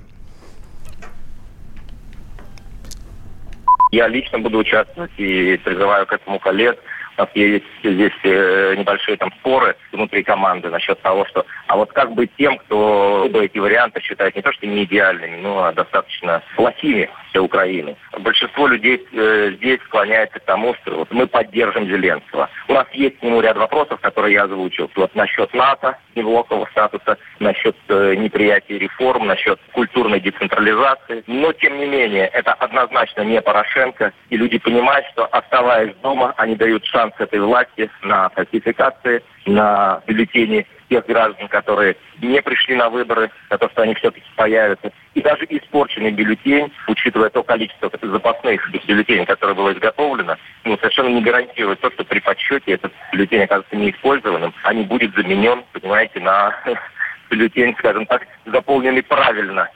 Я 3.94 4.08
лично 4.08 4.40
буду 4.40 4.58
участвовать 4.58 5.12
и 5.18 5.56
призываю 5.64 6.04
к 6.04 6.12
этому 6.12 6.40
коллег. 6.40 6.76
Есть 7.34 7.64
здесь 7.82 8.12
э, 8.24 8.74
небольшие 8.76 9.16
там 9.16 9.32
споры 9.40 9.76
внутри 9.92 10.22
команды 10.22 10.70
насчет 10.70 11.00
того, 11.02 11.24
что 11.26 11.46
а 11.68 11.76
вот 11.76 11.92
как 11.92 12.12
быть 12.12 12.30
тем, 12.36 12.58
кто 12.58 13.24
оба 13.24 13.44
эти 13.44 13.58
варианты 13.58 14.00
считает 14.00 14.34
не 14.34 14.42
то 14.42 14.52
что 14.52 14.66
не 14.66 14.84
идеальными, 14.84 15.36
но 15.36 15.72
достаточно 15.72 16.42
плохими 16.56 17.08
для 17.32 17.42
Украины. 17.42 17.96
Большинство 18.18 18.66
людей 18.66 19.04
э, 19.12 19.52
здесь 19.56 19.80
склоняется 19.86 20.38
к 20.38 20.44
тому, 20.44 20.74
что 20.74 20.98
вот 20.98 21.12
мы 21.12 21.26
поддержим 21.26 21.86
Зеленского. 21.86 22.48
У 22.68 22.72
нас 22.72 22.86
есть 22.92 23.18
к 23.18 23.22
нему 23.22 23.40
ряд 23.40 23.56
вопросов, 23.56 24.00
которые 24.00 24.34
я 24.34 24.44
озвучил. 24.44 24.90
Вот 24.94 25.14
насчет 25.14 25.52
НАТО, 25.54 25.98
неблокового 26.14 26.66
статуса, 26.70 27.18
насчет 27.38 27.76
э, 27.88 28.14
неприятия 28.16 28.78
реформ, 28.78 29.26
насчет 29.26 29.58
культурной 29.72 30.20
децентрализации. 30.20 31.24
Но, 31.26 31.52
тем 31.52 31.78
не 31.78 31.86
менее, 31.86 32.26
это 32.28 32.52
однозначно 32.54 33.22
не 33.22 33.40
Порошенко. 33.40 34.12
И 34.30 34.36
люди 34.36 34.58
понимают, 34.58 35.06
что 35.12 35.26
оставаясь 35.26 35.94
дома, 36.02 36.34
они 36.36 36.56
дают 36.56 36.84
шанс 36.86 37.03
этой 37.18 37.40
власти 37.40 37.90
на 38.02 38.28
фальсификации, 38.30 39.22
на 39.46 40.02
бюллетени 40.06 40.66
тех 40.88 41.06
граждан, 41.06 41.48
которые 41.48 41.96
не 42.20 42.40
пришли 42.42 42.76
на 42.76 42.88
выборы, 42.88 43.30
на 43.50 43.58
то, 43.58 43.68
что 43.70 43.82
они 43.82 43.94
все-таки 43.94 44.26
появятся. 44.36 44.92
И 45.14 45.22
даже 45.22 45.46
испорченный 45.48 46.10
бюллетень, 46.10 46.72
учитывая 46.88 47.30
то 47.30 47.42
количество 47.42 47.90
запасных 48.02 48.60
бюллетеней, 48.86 49.26
которое 49.26 49.54
было 49.54 49.72
изготовлено, 49.72 50.36
ну, 50.64 50.76
совершенно 50.78 51.08
не 51.08 51.22
гарантирует 51.22 51.80
то, 51.80 51.90
что 51.90 52.04
при 52.04 52.20
подсчете 52.20 52.72
этот 52.72 52.92
бюллетень 53.12 53.42
окажется 53.42 53.76
неиспользованным, 53.76 54.54
а 54.62 54.74
не 54.74 54.84
будет 54.84 55.14
заменен, 55.14 55.64
понимаете, 55.72 56.20
на 56.20 56.54
бюллетень, 57.30 57.74
скажем 57.78 58.06
так, 58.06 58.26
заполненный 58.46 59.02
правильно. 59.02 59.70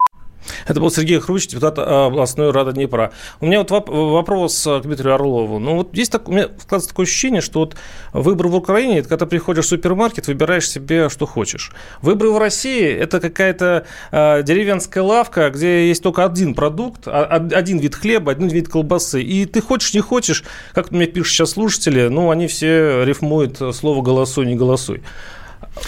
Это 0.67 0.81
был 0.81 0.91
Сергей 0.91 1.19
Хрущ, 1.21 1.47
депутат 1.47 1.75
а, 1.79 2.07
областной 2.07 2.50
рады 2.50 2.73
Днепра. 2.73 3.12
У 3.41 3.47
меня 3.47 3.59
вот 3.62 3.71
вопрос 3.71 4.62
к 4.65 4.81
Дмитрию 4.81 5.15
Орлову. 5.15 5.59
Ну, 5.59 5.77
вот 5.77 5.97
есть 5.97 6.12
так, 6.12 6.29
у 6.29 6.33
меня 6.33 6.49
складывается 6.59 6.88
такое 6.91 7.07
ощущение, 7.07 7.41
что 7.41 7.61
вот 7.61 7.77
выбор 8.12 8.49
в 8.49 8.55
Украине– 8.55 8.99
это 9.00 9.09
когда 9.09 9.27
приходишь 9.27 9.67
в 9.67 9.69
супермаркет, 9.69 10.27
выбираешь 10.27 10.69
себе, 10.69 11.09
что 11.09 11.27
хочешь. 11.27 11.73
Выборы 12.03 12.31
в 12.31 12.38
России– 12.38 12.87
это 12.99 13.21
какая-то 13.21 13.87
э, 14.11 14.43
деревенская 14.43 15.03
лавка, 15.03 15.50
где 15.50 15.88
есть 15.88 16.03
только 16.03 16.25
один 16.25 16.55
продукт, 16.55 17.03
а, 17.07 17.23
один 17.53 17.79
вид 17.79 17.95
хлеба, 17.95 18.33
один 18.33 18.49
вид 18.49 18.69
колбасы. 18.69 19.23
И 19.23 19.45
ты 19.47 19.61
хочешь, 19.61 19.95
не 19.95 20.00
хочешь, 20.00 20.45
как 20.75 20.91
мне 20.91 21.07
пишут 21.07 21.33
сейчас 21.33 21.50
слушатели, 21.50 22.09
ну, 22.09 22.31
они 22.31 22.47
все 22.47 23.05
рифмуют 23.05 23.61
слово 23.75 24.03
«голосуй, 24.03 24.47
не 24.47 24.55
голосуй». 24.55 25.03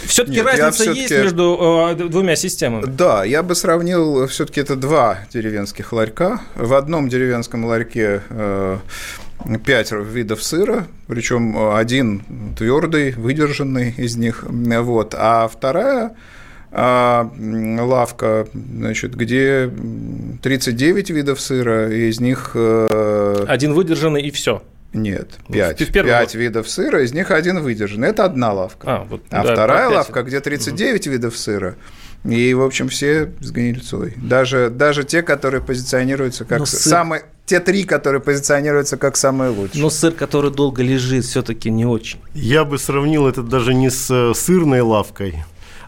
Все-таки 0.07 0.41
разница 0.41 0.73
все 0.73 0.93
есть 0.93 1.11
между 1.11 1.87
э, 1.91 1.95
двумя 1.95 2.37
системами? 2.37 2.85
Да, 2.87 3.25
я 3.25 3.43
бы 3.43 3.55
сравнил, 3.55 4.27
все-таки 4.27 4.61
это 4.61 4.77
два 4.77 5.21
деревенских 5.33 5.93
ларька. 5.93 6.41
В 6.55 6.75
одном 6.75 7.09
деревенском 7.09 7.65
ларьке 7.65 8.23
э, 8.29 8.79
пять 9.65 9.93
видов 9.93 10.43
сыра, 10.43 10.87
причем 11.07 11.75
один 11.75 12.23
твердый, 12.57 13.13
выдержанный 13.13 13.95
из 13.97 14.17
них, 14.17 14.45
вот, 14.49 15.15
а 15.17 15.49
вторая 15.49 16.17
а 16.73 17.29
лавка, 17.81 18.47
значит, 18.53 19.17
где 19.17 19.71
39 20.43 21.11
видов 21.11 21.41
сыра, 21.41 21.91
и 21.91 22.09
из 22.09 22.21
них... 22.21 22.53
Э, 22.55 23.45
один 23.49 23.73
выдержанный 23.73 24.23
и 24.23 24.31
все. 24.31 24.63
Нет, 24.93 25.39
пять. 25.51 25.93
Пять 25.93 26.35
видов 26.35 26.69
сыра, 26.69 27.03
из 27.03 27.13
них 27.13 27.31
один 27.31 27.61
выдержан. 27.61 28.05
Это 28.05 28.25
одна 28.25 28.53
лавка. 28.53 28.87
А, 28.87 29.05
вот, 29.05 29.23
а 29.31 29.45
да, 29.45 29.53
вторая 29.53 29.89
лавка, 29.89 30.23
где 30.23 30.41
39 30.41 31.07
угу. 31.07 31.13
видов 31.13 31.37
сыра, 31.37 31.77
и, 32.25 32.53
в 32.53 32.63
общем, 32.63 32.89
все 32.89 33.33
с 33.41 33.51
гнильцой. 33.51 34.15
Даже, 34.17 34.69
даже 34.69 35.05
те, 35.05 35.23
которые 35.23 35.63
позиционируются 35.63 36.45
как 36.45 36.67
сыр... 36.67 36.81
самые... 36.81 37.23
Те 37.47 37.61
три, 37.61 37.85
которые 37.85 38.21
позиционируются 38.21 38.97
как 38.97 39.17
самые 39.17 39.51
лучшие. 39.51 39.83
Но 39.83 39.91
сыр, 39.91 40.13
который 40.13 40.53
долго 40.53 40.83
лежит, 40.83 41.25
все-таки 41.25 41.71
не 41.71 41.85
очень. 41.85 42.21
Я 42.35 42.65
бы 42.65 42.79
сравнил 42.79 43.27
это 43.27 43.43
даже 43.43 43.75
не 43.75 43.91
с 43.91 44.09
э, 44.11 44.35
сырной 44.35 44.83
лавкой, 44.83 45.43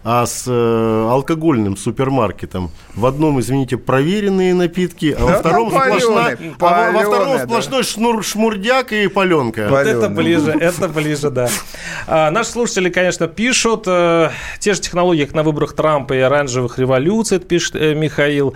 а 0.05 0.27
с 0.27 0.45
э, 0.49 1.09
алкогольным 1.11 1.77
супермаркетом. 1.77 2.71
В 2.95 3.07
одном, 3.07 3.41
извините, 3.41 3.77
проверенные 3.77 4.53
напитки, 4.55 5.17
а 5.19 5.25
во 5.25 5.33
втором, 5.39 5.71
сплошной, 5.71 6.37
а 6.61 6.91
во 6.93 7.01
втором 7.01 7.38
сплошной 7.38 7.83
шнур, 7.85 8.25
шмурдяк 8.25 8.93
и 8.93 9.07
паленка. 9.07 9.69
Вот 9.71 9.87
это 9.87 10.09
ближе, 10.09 10.51
это 10.51 10.88
ближе, 10.88 11.31
да. 11.31 11.49
А, 12.07 12.31
наши 12.31 12.51
слушатели, 12.51 12.91
конечно, 12.91 13.29
пишут 13.29 13.85
э, 13.87 14.31
те 14.59 14.75
же 14.75 14.81
технологии, 14.81 15.25
как 15.25 15.35
на 15.35 15.43
выборах 15.43 15.75
Трампа 15.75 16.15
и 16.15 16.19
оранжевых 16.19 16.79
революций, 16.79 17.37
это 17.37 17.47
пишет 17.47 17.77
э, 17.77 17.95
Михаил. 17.95 18.55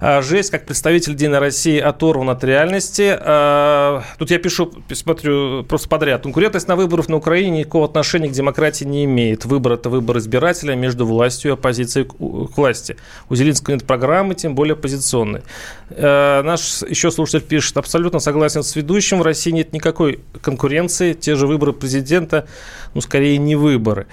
А, 0.00 0.22
жесть, 0.22 0.50
как 0.50 0.66
представитель 0.66 1.12
Единой 1.12 1.38
России 1.38 1.78
оторван 1.78 2.30
от 2.30 2.42
реальности. 2.42 3.16
А, 3.20 4.02
тут 4.18 4.30
я 4.30 4.38
пишу, 4.38 4.72
смотрю 4.92 5.62
просто 5.64 5.88
подряд. 5.88 6.22
Конкурентность 6.22 6.66
на 6.66 6.74
выборах 6.74 7.08
на 7.08 7.16
Украине 7.16 7.60
никакого 7.60 7.84
отношения 7.84 8.28
к 8.28 8.32
демократии 8.32 8.84
не 8.84 9.04
имеет. 9.04 9.44
Выбор– 9.44 9.72
это 9.74 9.88
выбор 9.88 10.18
избирателя 10.18 10.74
между 10.80 11.06
властью 11.06 11.50
и 11.50 11.54
оппозицией 11.54 12.06
к 12.06 12.56
власти. 12.56 12.96
У 13.28 13.34
Зеленского 13.34 13.74
нет 13.74 13.86
программы, 13.86 14.34
тем 14.34 14.54
более 14.54 14.72
оппозиционной. 14.72 15.42
Э, 15.90 16.42
наш 16.42 16.82
еще 16.82 17.10
слушатель 17.10 17.46
пишет, 17.46 17.76
абсолютно 17.76 18.18
согласен 18.18 18.62
с 18.62 18.74
ведущим, 18.74 19.20
в 19.20 19.22
России 19.22 19.50
нет 19.50 19.72
никакой 19.72 20.20
конкуренции, 20.40 21.12
те 21.12 21.34
же 21.34 21.46
выборы 21.46 21.72
президента, 21.72 22.46
ну, 22.94 23.00
скорее, 23.00 23.38
не 23.38 23.56
выборы. 23.56 24.06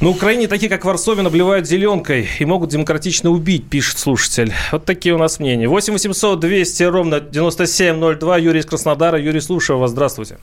На 0.00 0.08
Украине 0.08 0.48
такие, 0.48 0.68
как 0.68 0.84
Варсовин, 0.84 1.26
обливают 1.26 1.66
зеленкой 1.66 2.26
и 2.40 2.44
могут 2.44 2.70
демократично 2.70 3.30
убить, 3.30 3.70
пишет 3.70 3.98
слушатель. 3.98 4.52
Вот 4.72 4.84
такие 4.84 5.14
у 5.14 5.18
нас 5.18 5.38
мнения. 5.38 5.68
8 5.68 5.92
800 5.92 6.40
200 6.40 6.82
ровно 6.82 7.20
9702. 7.20 8.38
Юрий 8.38 8.60
из 8.60 8.66
Краснодара. 8.66 9.18
Юрий, 9.18 9.40
слушаю 9.40 9.78
вас. 9.78 9.92
Здравствуйте. 9.92 10.38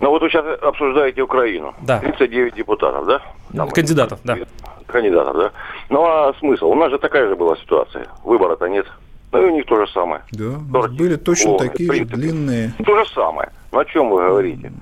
Ну 0.00 0.10
вот 0.10 0.22
вы 0.22 0.30
сейчас 0.30 0.44
обсуждаете 0.62 1.22
Украину. 1.22 1.74
Да. 1.82 1.98
39 1.98 2.54
депутатов, 2.54 3.06
да? 3.06 3.20
Там 3.56 3.70
Кандидатов, 3.70 4.20
да. 4.24 4.38
Кандидатов, 4.86 5.36
да. 5.36 5.50
Ну 5.90 6.04
а 6.04 6.34
смысл? 6.38 6.66
У 6.66 6.74
нас 6.74 6.90
же 6.90 6.98
такая 6.98 7.28
же 7.28 7.36
была 7.36 7.56
ситуация. 7.56 8.06
Выбора-то 8.24 8.66
нет. 8.66 8.86
Ну 9.32 9.42
и 9.42 9.50
у 9.50 9.54
них 9.54 9.66
то 9.66 9.84
же 9.84 9.90
самое. 9.92 10.22
Да, 10.32 10.52
40. 10.72 10.92
были 10.92 11.16
точно 11.16 11.54
О, 11.54 11.58
такие 11.58 11.92
же 11.92 12.04
длинные. 12.04 12.72
То 12.84 12.96
же 12.96 13.10
самое. 13.10 13.50
Ну 13.72 13.78
о 13.78 13.84
чем 13.84 14.10
вы 14.10 14.26
говорите? 14.26 14.72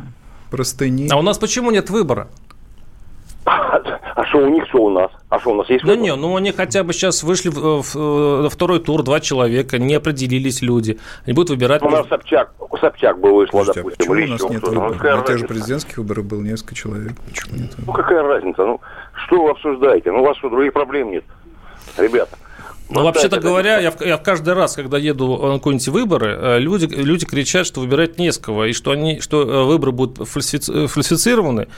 Простыни. 0.50 1.08
А 1.10 1.16
у 1.16 1.22
нас 1.22 1.38
почему 1.38 1.70
нет 1.70 1.88
выбора? 1.88 2.28
А 3.44 4.24
что 4.26 4.38
у 4.38 4.48
них, 4.48 4.64
что 4.68 4.84
у 4.84 4.90
нас? 4.90 5.10
А 5.28 5.40
что 5.40 5.50
у 5.50 5.54
нас 5.54 5.68
есть? 5.68 5.84
Да 5.84 5.96
не, 5.96 6.14
ну 6.14 6.36
они 6.36 6.52
хотя 6.52 6.84
бы 6.84 6.92
сейчас 6.92 7.22
вышли 7.22 7.48
в, 7.48 7.82
в, 7.82 7.94
в 7.94 8.48
второй 8.48 8.78
тур, 8.80 9.02
два 9.02 9.20
человека, 9.20 9.78
не 9.78 9.94
определились 9.94 10.62
люди. 10.62 10.98
Они 11.24 11.34
будут 11.34 11.50
выбирать... 11.50 11.82
У 11.82 11.88
нас 11.88 12.06
Собчак, 12.08 12.52
Собчак 12.80 13.18
бы 13.18 13.34
вышла, 13.34 13.64
Слушайте, 13.64 13.80
допустим. 13.80 14.12
А 14.12 14.14
почему 14.14 14.26
у 14.26 14.30
нас 14.30 14.50
нет 14.50 14.62
выборов? 14.62 15.02
Ну, 15.02 15.16
На 15.16 15.22
тех 15.22 15.38
же 15.38 15.46
президентских 15.46 15.98
выборах 15.98 16.24
было 16.24 16.40
несколько 16.40 16.74
человек. 16.74 17.12
Почему 17.28 17.56
нет 17.56 17.72
Ну 17.84 17.92
какая 17.92 18.22
разница? 18.22 18.64
Ну 18.64 18.80
что 19.24 19.42
вы 19.42 19.50
обсуждаете? 19.50 20.12
Ну 20.12 20.22
у 20.22 20.24
вас 20.26 20.36
что, 20.36 20.48
других 20.48 20.72
проблем 20.72 21.10
нет? 21.10 21.24
Ребята. 21.98 22.36
Ну, 22.90 23.02
вообще-то 23.04 23.40
говоря, 23.40 23.78
я, 23.78 23.92
я 24.00 24.18
каждый 24.18 24.54
раз, 24.54 24.74
когда 24.74 24.98
еду 24.98 25.38
на 25.38 25.58
какие-нибудь 25.58 25.88
выборы, 25.88 26.38
э, 26.40 26.58
люди, 26.58 26.86
люди 26.86 27.24
кричат, 27.24 27.66
что 27.66 27.80
выбирать 27.80 28.18
не 28.18 28.32
с 28.32 28.38
кого, 28.38 28.66
и 28.66 28.72
что, 28.72 28.90
они, 28.90 29.20
что 29.20 29.42
э, 29.42 29.64
выборы 29.64 29.92
будут 29.92 30.28
фальсифици- 30.28 30.86
фальсифицированы, 30.86 31.68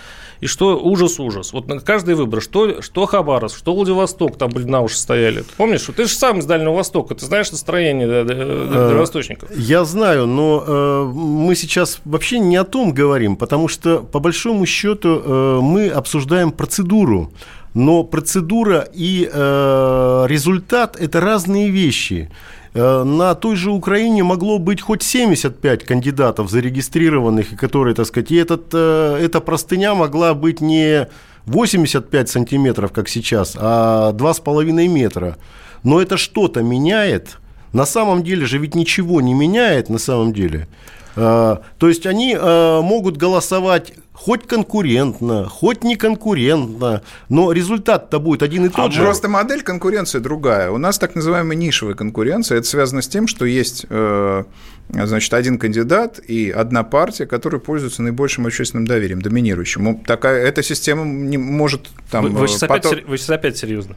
и 0.40 0.46
что 0.46 0.78
ужас-ужас. 0.78 1.52
Вот 1.52 1.68
на 1.68 1.80
каждый 1.80 2.14
выбор, 2.16 2.42
что, 2.42 2.82
что 2.82 3.06
Хабаровск, 3.06 3.56
что 3.56 3.74
Владивосток, 3.74 4.36
там, 4.36 4.50
блин, 4.50 4.70
на 4.70 4.80
уши 4.80 4.96
стояли. 4.96 5.44
Помнишь, 5.56 5.88
ты 5.96 6.04
же 6.04 6.14
сам 6.14 6.40
из 6.40 6.46
Дальнего 6.46 6.74
Востока, 6.74 7.14
ты 7.14 7.24
знаешь 7.24 7.50
настроение 7.50 8.24
дальневосточников. 8.24 9.50
Э, 9.50 9.54
я 9.56 9.84
знаю, 9.84 10.26
но 10.26 10.64
э, 10.66 11.04
мы 11.14 11.54
сейчас 11.54 12.00
вообще 12.04 12.38
не 12.40 12.56
о 12.56 12.64
том 12.64 12.92
говорим, 12.92 13.36
потому 13.36 13.68
что, 13.68 14.00
по 14.00 14.18
большому 14.18 14.66
счету, 14.66 15.22
э, 15.24 15.60
мы 15.62 15.88
обсуждаем 15.88 16.50
процедуру. 16.52 17.32
Но 17.74 18.04
процедура 18.04 18.88
и 18.92 19.28
э, 19.30 20.26
результат– 20.28 20.96
это 21.00 21.20
разные 21.20 21.70
вещи. 21.70 22.30
Э, 22.74 23.04
на 23.04 23.34
той 23.34 23.56
же 23.56 23.70
Украине 23.70 24.22
могло 24.24 24.58
быть 24.58 24.80
хоть 24.80 25.02
75 25.02 25.84
кандидатов 25.84 26.50
зарегистрированных, 26.50 27.56
которые, 27.56 27.94
так 27.94 28.06
сказать, 28.06 28.30
и 28.32 28.36
этот, 28.36 28.66
э, 28.72 29.18
эта 29.20 29.40
простыня 29.40 29.94
могла 29.94 30.34
быть 30.34 30.60
не 30.60 31.08
85 31.46 32.28
сантиметров, 32.28 32.92
как 32.92 33.08
сейчас, 33.08 33.56
а 33.58 34.12
2,5 34.12 34.88
метра. 34.88 35.36
Но 35.84 36.00
это 36.00 36.16
что-то 36.16 36.62
меняет. 36.62 37.38
На 37.72 37.86
самом 37.86 38.22
деле 38.22 38.46
же 38.46 38.58
ведь 38.58 38.74
ничего 38.74 39.20
не 39.20 39.34
меняет 39.34 39.88
на 39.88 39.98
самом 39.98 40.32
деле. 40.32 40.66
Э, 41.14 41.58
то 41.78 41.88
есть 41.88 42.06
они 42.06 42.36
могут 42.36 43.16
голосовать 43.16 43.94
хоть 44.14 44.46
конкурентно, 44.46 45.46
хоть 45.46 45.82
не 45.82 45.96
конкурентно, 45.96 47.02
но 47.28 47.52
результат-то 47.52 48.20
будет 48.20 48.42
один 48.42 48.64
и 48.66 48.68
тот 48.68 48.88
а 48.88 48.90
же. 48.90 49.02
Просто 49.02 49.28
модель 49.28 49.62
конкуренции 49.62 50.20
другая. 50.20 50.70
У 50.70 50.78
нас 50.78 50.98
так 50.98 51.14
называемая 51.16 51.56
нишевая 51.56 51.94
конкуренция. 51.94 52.58
Это 52.58 52.66
связано 52.66 53.02
с 53.02 53.08
тем, 53.08 53.26
что 53.26 53.44
есть 53.44 53.84
э, 53.90 54.44
значит, 54.88 55.34
один 55.34 55.58
кандидат 55.58 56.20
и 56.20 56.50
одна 56.50 56.84
партия, 56.84 57.26
которая 57.26 57.60
пользуется 57.60 58.02
наибольшим 58.02 58.46
общественным 58.46 58.86
доверием, 58.86 59.20
доминирующим. 59.20 59.98
Такая, 60.04 60.46
эта 60.46 60.62
система 60.62 61.04
не 61.04 61.36
может... 61.36 61.90
Там, 62.10 62.24
вы, 62.24 62.30
вы, 62.30 62.48
сейчас 62.48 62.60
потом... 62.60 62.92
опять, 62.92 63.06
вы 63.06 63.18
сейчас 63.18 63.30
опять 63.30 63.56
серьезно? 63.56 63.96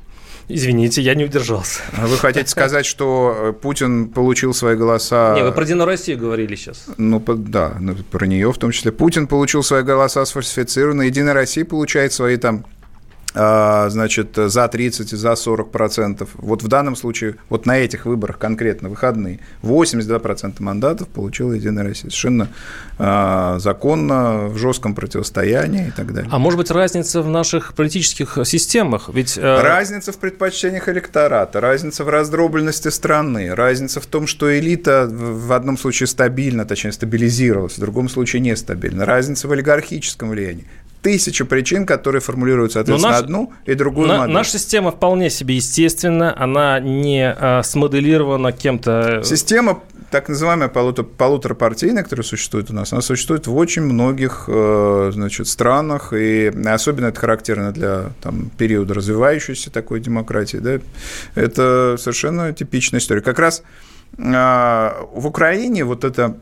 Извините, 0.50 1.02
я 1.02 1.14
не 1.14 1.26
удержался. 1.26 1.82
А 1.98 2.08
вы 2.08 2.18
хотите 2.18 2.50
сказать, 2.50 2.86
что 2.86 3.36
э, 3.38 3.54
Путин 3.54 4.08
получил 4.08 4.54
свои 4.54 4.76
голоса... 4.76 5.36
Не, 5.36 5.44
вы 5.44 5.52
про 5.52 5.64
Единую 5.64 5.86
Россию 5.86 6.20
говорили 6.20 6.56
сейчас. 6.56 6.86
Ну, 6.98 7.20
да, 7.20 7.76
ну, 7.80 7.96
про 7.96 8.26
нее 8.26 8.54
в 8.54 8.58
том 8.58 8.72
числе. 8.72 8.94
Путин 8.94 9.28
получил 9.28 9.62
свои 9.62 9.84
голоса 9.84 10.24
сфальсифицированно, 10.24 11.02
Единая 11.02 11.34
Россия 11.34 11.66
получает 11.66 12.14
свои 12.14 12.38
там 12.38 12.66
значит, 13.38 14.36
за 14.36 14.68
30 14.68 15.14
и 15.14 15.16
за 15.16 15.36
40 15.36 15.72
процентов. 15.72 16.30
Вот 16.36 16.64
в 16.64 16.68
данном 16.68 16.96
случае, 16.96 17.36
вот 17.50 17.66
на 17.66 17.78
этих 17.78 18.06
выборах 18.06 18.38
конкретно, 18.38 18.90
выходные, 18.90 19.40
82 19.62 20.20
процента 20.20 20.64
мандатов 20.64 21.08
получила 21.08 21.54
Единая 21.54 21.84
Россия. 21.84 22.10
Совершенно 22.10 22.48
э, 22.98 23.58
законно, 23.60 24.48
в 24.48 24.58
жестком 24.58 24.96
противостоянии 24.96 25.88
и 25.88 25.92
так 25.92 26.14
далее. 26.14 26.30
А 26.32 26.40
может 26.40 26.58
быть, 26.58 26.72
разница 26.72 27.22
в 27.22 27.30
наших 27.30 27.74
политических 27.74 28.40
системах? 28.46 29.10
Ведь, 29.14 29.38
э... 29.38 29.62
Разница 29.62 30.12
в 30.12 30.18
предпочтениях 30.18 30.90
электората, 30.90 31.60
разница 31.62 32.04
в 32.04 32.10
раздробленности 32.10 32.90
страны, 32.90 33.54
разница 33.54 34.00
в 34.00 34.06
том, 34.06 34.28
что 34.28 34.58
элита 34.58 35.08
в 35.10 35.54
одном 35.54 35.78
случае 35.78 36.08
стабильна, 36.08 36.66
точнее, 36.66 36.92
стабилизировалась, 36.92 37.78
в 37.78 37.82
другом 37.82 38.10
случае 38.10 38.42
нестабильна, 38.42 39.06
разница 39.06 39.48
в 39.48 39.52
олигархическом 39.52 40.30
влиянии 40.30 40.66
тысяча 41.02 41.46
причин, 41.46 41.86
которые 41.86 42.22
формулируют, 42.22 42.74
соответственно, 42.74 43.14
наш, 43.14 43.24
одну 43.24 43.54
и 43.66 43.74
другую 43.74 44.08
на, 44.08 44.18
модель. 44.20 44.34
Наша 44.34 44.52
система 44.52 44.92
вполне 44.92 45.30
себе 45.30 45.56
естественна, 45.56 46.34
она 46.38 46.80
не 46.80 47.32
а, 47.32 47.64
смоделирована 47.64 48.52
кем-то. 48.52 49.22
Система 49.24 49.82
так 50.10 50.30
называемая 50.30 50.70
полутор, 50.70 51.06
полуторапартийная, 51.06 52.04
которая 52.04 52.24
существует 52.24 52.72
у 52.72 52.74
нас, 52.74 52.94
она 52.94 53.02
существует 53.02 53.48
в 53.48 53.56
очень 53.56 53.82
многих 53.82 54.46
э, 54.48 55.12
значит, 55.14 55.48
странах, 55.48 56.14
и 56.14 56.52
особенно 56.66 57.08
это 57.08 57.20
характерно 57.20 57.74
для 57.74 58.12
там, 58.22 58.50
периода 58.58 58.94
развивающейся 58.94 59.70
такой 59.70 60.00
демократии. 60.00 60.58
Да? 60.58 60.80
Это 61.36 61.98
совершенно 62.00 62.54
типичная 62.54 63.02
история. 63.02 63.22
Как 63.22 63.38
раз 63.38 63.64
э, 64.18 64.22
в 64.22 65.28
Украине 65.28 65.84
вот 65.84 66.06
это 66.06 66.38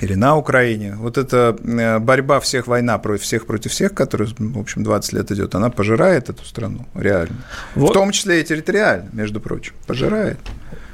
или 0.00 0.14
на 0.14 0.36
Украине. 0.36 0.94
Вот 0.98 1.18
эта 1.18 1.56
э, 1.62 1.98
борьба 1.98 2.40
всех, 2.40 2.66
война 2.66 2.98
против 2.98 3.22
всех 3.22 3.46
против 3.46 3.70
всех, 3.70 3.94
которая, 3.94 4.28
в 4.38 4.58
общем, 4.58 4.84
20 4.84 5.12
лет 5.12 5.30
идет, 5.30 5.54
она 5.54 5.70
пожирает 5.70 6.28
эту 6.28 6.44
страну, 6.44 6.86
реально. 6.94 7.36
Вот. 7.74 7.90
В 7.90 7.92
том 7.92 8.10
числе 8.10 8.40
и 8.40 8.44
территориально, 8.44 9.10
между 9.12 9.40
прочим, 9.40 9.74
пожирает. 9.86 10.38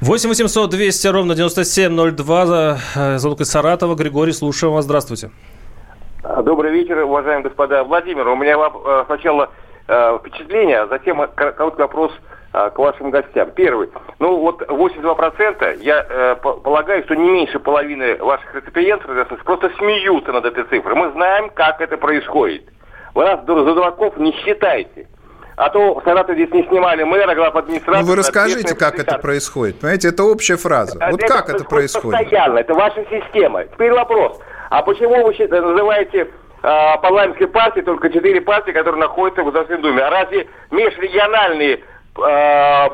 8 0.01 0.29
800 0.29 0.69
200 0.69 1.07
ровно 1.07 1.35
9702, 1.35 2.77
э, 2.95 3.17
звонок 3.17 3.41
из 3.41 3.49
Саратова. 3.49 3.95
Григорий, 3.95 4.33
слушаем 4.33 4.73
вас, 4.73 4.85
здравствуйте. 4.85 5.31
Добрый 6.43 6.71
вечер, 6.71 6.97
уважаемые 6.99 7.43
господа. 7.43 7.83
Владимир, 7.83 8.27
у 8.27 8.35
меня 8.35 8.55
э, 8.57 9.03
сначала 9.05 9.49
впечатление, 10.19 10.81
а 10.81 10.87
затем 10.87 11.19
короткий 11.35 11.81
вопрос– 11.81 12.11
а, 12.21 12.28
к 12.51 12.77
вашим 12.77 13.11
гостям. 13.11 13.51
Первый. 13.51 13.89
Ну, 14.17 14.37
вот 14.37 14.61
82% 14.61 15.77
я 15.81 16.05
э, 16.09 16.35
полагаю, 16.41 17.03
что 17.03 17.15
не 17.15 17.29
меньше 17.29 17.59
половины 17.59 18.15
ваших 18.17 18.55
реципиентов 18.55 19.11
просто 19.43 19.69
смеются 19.77 20.31
над 20.31 20.45
этой 20.45 20.63
цифрой. 20.63 20.95
Мы 20.95 21.11
знаем, 21.11 21.49
как 21.51 21.79
это 21.81 21.97
происходит. 21.97 22.63
Вы 23.13 23.25
нас 23.25 23.39
за 23.45 23.73
дураков 23.73 24.17
не 24.17 24.31
считайте. 24.43 25.07
А 25.59 25.69
то 25.69 25.99
в 25.99 26.03
Саратове 26.05 26.45
здесь 26.45 26.53
не 26.53 26.63
снимали 26.69 27.03
мэра, 27.03 27.35
глав 27.35 27.53
администрации. 27.53 28.01
Ну 28.01 28.07
вы 28.07 28.15
расскажите, 28.15 28.75
как 28.75 28.97
это 28.97 29.17
происходит. 29.19 29.81
Понимаете, 29.81 30.07
это 30.07 30.23
общая 30.23 30.55
фраза. 30.55 30.97
Это 30.97 31.11
вот 31.11 31.21
как 31.21 31.49
это 31.49 31.65
происходит? 31.65 32.17
Постоянно, 32.17 32.59
это 32.59 32.73
ваша 32.73 33.05
система. 33.09 33.65
Теперь 33.65 33.91
вопрос. 33.91 34.39
А 34.69 34.81
почему 34.83 35.25
вы 35.25 35.33
называете 35.49 36.21
э, 36.21 36.27
парламентской 37.01 37.47
партии 37.47 37.81
только 37.81 38.09
четыре 38.09 38.39
партии, 38.39 38.71
которые 38.71 39.01
находятся 39.01 39.41
в 39.41 39.45
Государственной 39.47 39.81
Думе? 39.81 40.01
А 40.01 40.09
разве 40.09 40.47
межрегиональные 40.71 41.75
э, 41.75 41.81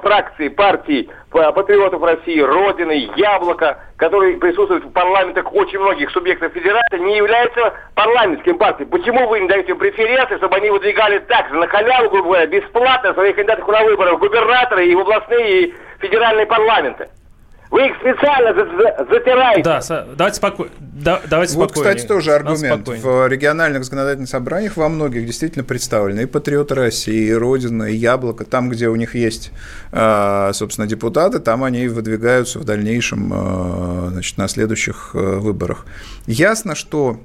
фракции 0.02 0.50
партий 0.50 1.10
патриотов 1.32 2.02
России, 2.02 2.40
Родины, 2.40 3.10
Яблоко, 3.16 3.80
которые 3.98 4.38
присутствуют 4.38 4.86
в 4.86 4.92
парламентах 4.92 5.54
очень 5.54 5.80
многих 5.80 6.12
субъектов 6.12 6.54
федерации, 6.54 7.00
не 7.00 7.18
являются 7.18 7.74
парламентским 7.96 8.58
партией. 8.58 8.90
Почему 8.90 9.28
вы 9.28 9.42
не 9.42 9.48
даете 9.48 9.76
преференции, 9.76 10.38
чтобы 10.38 10.56
они 10.58 10.70
выдвигали 10.70 11.20
также 11.20 11.56
на 11.56 11.68
халяву, 11.68 12.10
грубо 12.10 12.30
говоря, 12.30 12.48
бесплатно 12.48 13.14
своих 13.14 13.36
кандидатов 13.36 13.68
на 13.68 13.84
выборы 13.84 14.16
в 14.16 14.20
губернаторы 14.20 14.86
и 14.88 14.96
в 14.96 15.00
областные 15.00 15.62
и 15.62 15.74
федеральные 16.00 16.46
парламенты? 16.46 17.10
Вы 17.76 17.88
их 17.88 17.96
специально 17.98 18.54
затираете. 19.12 19.64
Да, 19.64 20.06
давайте, 20.16 20.38
споко... 20.38 20.68
да, 20.80 21.20
давайте 21.30 21.58
вот, 21.58 21.72
спокойнее. 21.72 21.96
кстати, 21.96 22.08
тоже 22.08 22.34
аргумент. 22.34 22.88
В 22.88 23.28
региональных 23.28 23.84
законодательных 23.84 24.30
собраниях 24.30 24.78
во 24.78 24.88
многих 24.88 25.26
действительно 25.26 25.66
представлены 25.66 26.22
и 26.22 26.26
Патриоты 26.26 26.74
России, 26.74 27.28
и 27.28 27.34
Родина, 27.34 27.84
и 27.84 27.96
Яблоко. 27.96 28.46
Там, 28.46 28.70
где 28.70 28.88
у 28.88 28.96
них 28.96 29.14
есть, 29.14 29.52
а, 29.92 30.54
собственно, 30.54 30.88
депутаты, 30.88 31.40
там 31.40 31.66
они 31.66 31.90
выдвигаются 31.90 32.60
в 32.60 32.64
дальнейшем 32.64 33.34
а, 33.34 34.08
значит, 34.10 34.38
на 34.38 34.48
следующих 34.48 35.12
а, 35.14 35.40
выборах. 35.40 35.86
Ясно, 36.28 36.76
что 36.76 37.20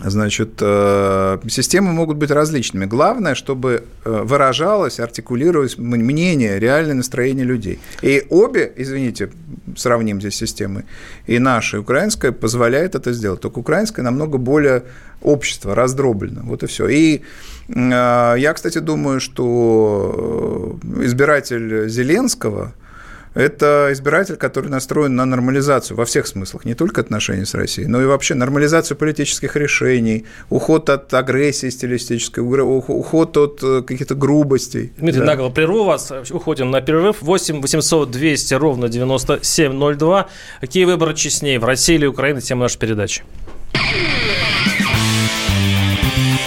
Значит, 0.00 0.58
э, 0.60 1.38
системы 1.48 1.92
могут 1.92 2.16
быть 2.16 2.30
различными. 2.30 2.84
Главное, 2.84 3.36
чтобы 3.36 3.84
э, 4.04 4.22
выражалось, 4.24 4.98
артикулировалось 4.98 5.78
мнение, 5.78 6.58
реальное 6.58 6.94
настроение 6.94 7.44
людей. 7.44 7.78
И 8.02 8.26
обе, 8.28 8.72
извините, 8.76 9.30
сравним 9.76 10.20
здесь 10.20 10.34
системы, 10.34 10.84
и 11.26 11.38
наша, 11.38 11.76
и 11.76 11.80
украинская, 11.80 12.32
позволяет 12.32 12.96
это 12.96 13.12
сделать. 13.12 13.40
Только 13.40 13.60
украинская 13.60 14.04
намного 14.04 14.36
более 14.36 14.82
общество 15.22 15.76
раздроблено. 15.76 16.40
Вот 16.42 16.64
и 16.64 16.66
все. 16.66 16.88
И 16.88 17.22
э, 17.68 18.34
я, 18.38 18.52
кстати, 18.52 18.78
думаю, 18.78 19.20
что 19.20 20.76
избиратель 21.02 21.88
Зеленского– 21.88 22.74
это 23.34 23.88
избиратель, 23.92 24.36
который 24.36 24.70
настроен 24.70 25.16
на 25.16 25.24
нормализацию 25.24 25.96
во 25.96 26.04
всех 26.04 26.26
смыслах, 26.26 26.64
не 26.64 26.74
только 26.74 27.00
отношений 27.00 27.44
с 27.44 27.54
Россией, 27.54 27.88
но 27.88 28.00
и 28.00 28.06
вообще 28.06 28.34
нормализацию 28.34 28.96
политических 28.96 29.56
решений, 29.56 30.24
уход 30.50 30.88
от 30.88 31.12
агрессии 31.12 31.68
стилистической, 31.68 32.42
уход 32.42 33.36
от 33.36 33.62
э, 33.62 33.82
каких-то 33.82 34.14
грубостей. 34.14 34.92
Дмитрий, 34.96 35.20
да. 35.20 35.26
нагло 35.26 35.50
прерву 35.50 35.84
вас, 35.84 36.12
уходим 36.30 36.70
на 36.70 36.80
перерыв. 36.80 37.20
8 37.20 37.60
800 37.60 38.10
200 38.10 38.54
ровно 38.54 38.88
9702. 38.88 40.28
Какие 40.60 40.84
выборы 40.84 41.14
честнее, 41.14 41.58
в 41.58 41.64
России 41.64 41.96
или 41.96 42.06
Украине? 42.06 42.40
Тема 42.40 42.62
нашей 42.62 42.78
передачи. 42.78 43.22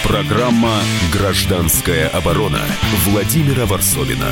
Программа 0.04 0.82
«Гражданская 1.12 2.08
оборона» 2.08 2.62
Владимира 3.06 3.66
Варсовина. 3.66 4.32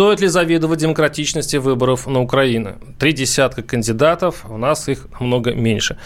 Стоит 0.00 0.22
ли 0.22 0.28
завидовать 0.28 0.78
демократичности 0.78 1.56
выборов 1.56 2.06
на 2.06 2.22
Украине? 2.22 2.76
Три 2.98 3.12
десятка 3.12 3.62
кандидатов, 3.62 4.46
у 4.48 4.56
нас 4.56 4.88
их 4.88 5.06
много 5.20 5.52
меньше. 5.52 5.98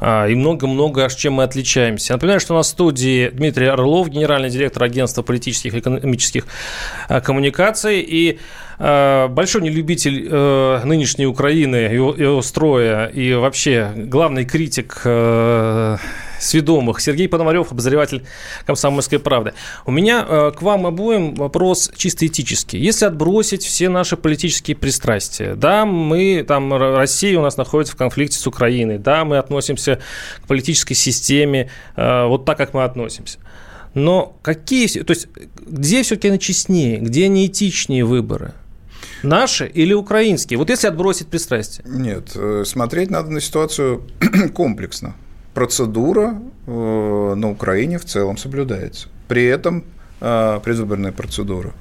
А, 0.00 0.26
и 0.26 0.34
много-много, 0.34 1.04
аж 1.04 1.14
чем 1.14 1.34
мы 1.34 1.44
отличаемся. 1.44 2.14
напоминаю, 2.14 2.40
что 2.40 2.54
на 2.54 2.64
студии 2.64 3.28
Дмитрий 3.28 3.66
Орлов, 3.66 4.08
генеральный 4.08 4.50
директор 4.50 4.82
агентства 4.82 5.22
политических 5.22 5.74
и 5.74 5.78
экономических 5.78 6.44
а, 7.08 7.20
коммуникаций. 7.20 8.00
И 8.00 8.40
а, 8.80 9.28
большой 9.28 9.62
нелюбитель 9.62 10.26
э, 10.28 10.80
нынешней 10.84 11.26
Украины, 11.26 11.76
его, 11.76 12.16
его 12.16 12.42
строя 12.42 13.06
и 13.06 13.32
вообще 13.32 13.92
главный 13.94 14.44
критик 14.44 15.02
э, 15.04 15.98
сведомых. 16.40 17.00
Сергей 17.00 17.28
Пономарев, 17.28 17.72
обозреватель 17.72 18.24
«Комсомольской 18.66 19.18
правды». 19.18 19.54
У 19.84 19.90
меня 19.90 20.24
э, 20.28 20.52
к 20.56 20.62
вам 20.62 20.86
обоим 20.86 21.34
вопрос 21.34 21.90
чисто 21.96 22.26
этический. 22.26 22.78
Если 22.78 23.04
отбросить 23.06 23.64
все 23.64 23.88
наши 23.88 24.16
политические 24.16 24.76
пристрастия, 24.76 25.54
да, 25.54 25.86
мы, 25.86 26.44
там, 26.46 26.72
Россия 26.72 27.38
у 27.38 27.42
нас 27.42 27.56
находится 27.56 27.94
в 27.94 27.96
конфликте 27.96 28.38
с 28.38 28.46
Украиной, 28.46 28.98
да, 28.98 29.24
мы 29.24 29.38
относимся 29.38 30.00
к 30.42 30.46
политической 30.46 30.94
системе 30.94 31.70
э, 31.96 32.26
вот 32.26 32.44
так, 32.44 32.56
как 32.56 32.74
мы 32.74 32.84
относимся. 32.84 33.38
Но 33.94 34.38
какие, 34.42 34.86
то 34.88 35.10
есть 35.10 35.28
где 35.66 36.02
все-таки 36.02 36.28
они 36.28 36.38
честнее, 36.38 36.98
где 36.98 37.24
они 37.24 37.46
этичнее 37.46 38.04
выборы? 38.04 38.52
Наши 39.22 39.66
или 39.66 39.94
украинские? 39.94 40.58
Вот 40.58 40.68
если 40.68 40.88
отбросить 40.88 41.28
пристрастие. 41.28 41.86
Нет, 41.88 42.32
э, 42.34 42.64
смотреть 42.66 43.10
надо 43.10 43.30
на 43.30 43.40
ситуацию 43.40 44.02
комплексно 44.54 45.14
процедура 45.56 46.38
э, 46.66 47.34
на 47.34 47.50
Украине 47.50 47.98
в 47.98 48.04
целом 48.04 48.36
соблюдается. 48.36 49.08
При 49.26 49.46
этом 49.46 49.84
предвыборная 50.18 51.12
процедура. 51.12 51.72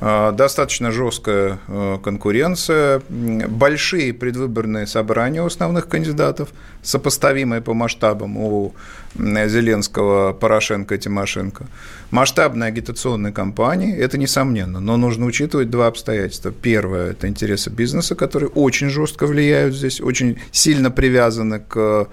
Достаточно 0.00 0.90
жесткая 0.90 1.58
конкуренция, 2.02 3.00
большие 3.08 4.12
предвыборные 4.12 4.86
собрания 4.88 5.42
у 5.42 5.46
основных 5.46 5.88
кандидатов, 5.88 6.48
сопоставимые 6.82 7.60
по 7.60 7.72
масштабам 7.72 8.36
у 8.36 8.74
Зеленского, 9.14 10.32
Порошенко, 10.32 10.98
Тимошенко. 10.98 11.66
Масштабные 12.10 12.68
агитационные 12.68 13.32
кампании, 13.32 13.96
это 13.96 14.18
несомненно, 14.18 14.80
но 14.80 14.96
нужно 14.96 15.26
учитывать 15.26 15.70
два 15.70 15.86
обстоятельства. 15.86 16.50
Первое– 16.50 17.10
это 17.12 17.28
интересы 17.28 17.70
бизнеса, 17.70 18.16
которые 18.16 18.48
очень 18.50 18.90
жестко 18.90 19.26
влияют 19.26 19.74
здесь, 19.74 20.00
очень 20.00 20.38
сильно 20.50 20.90
привязаны 20.90 21.60
к 21.60 22.08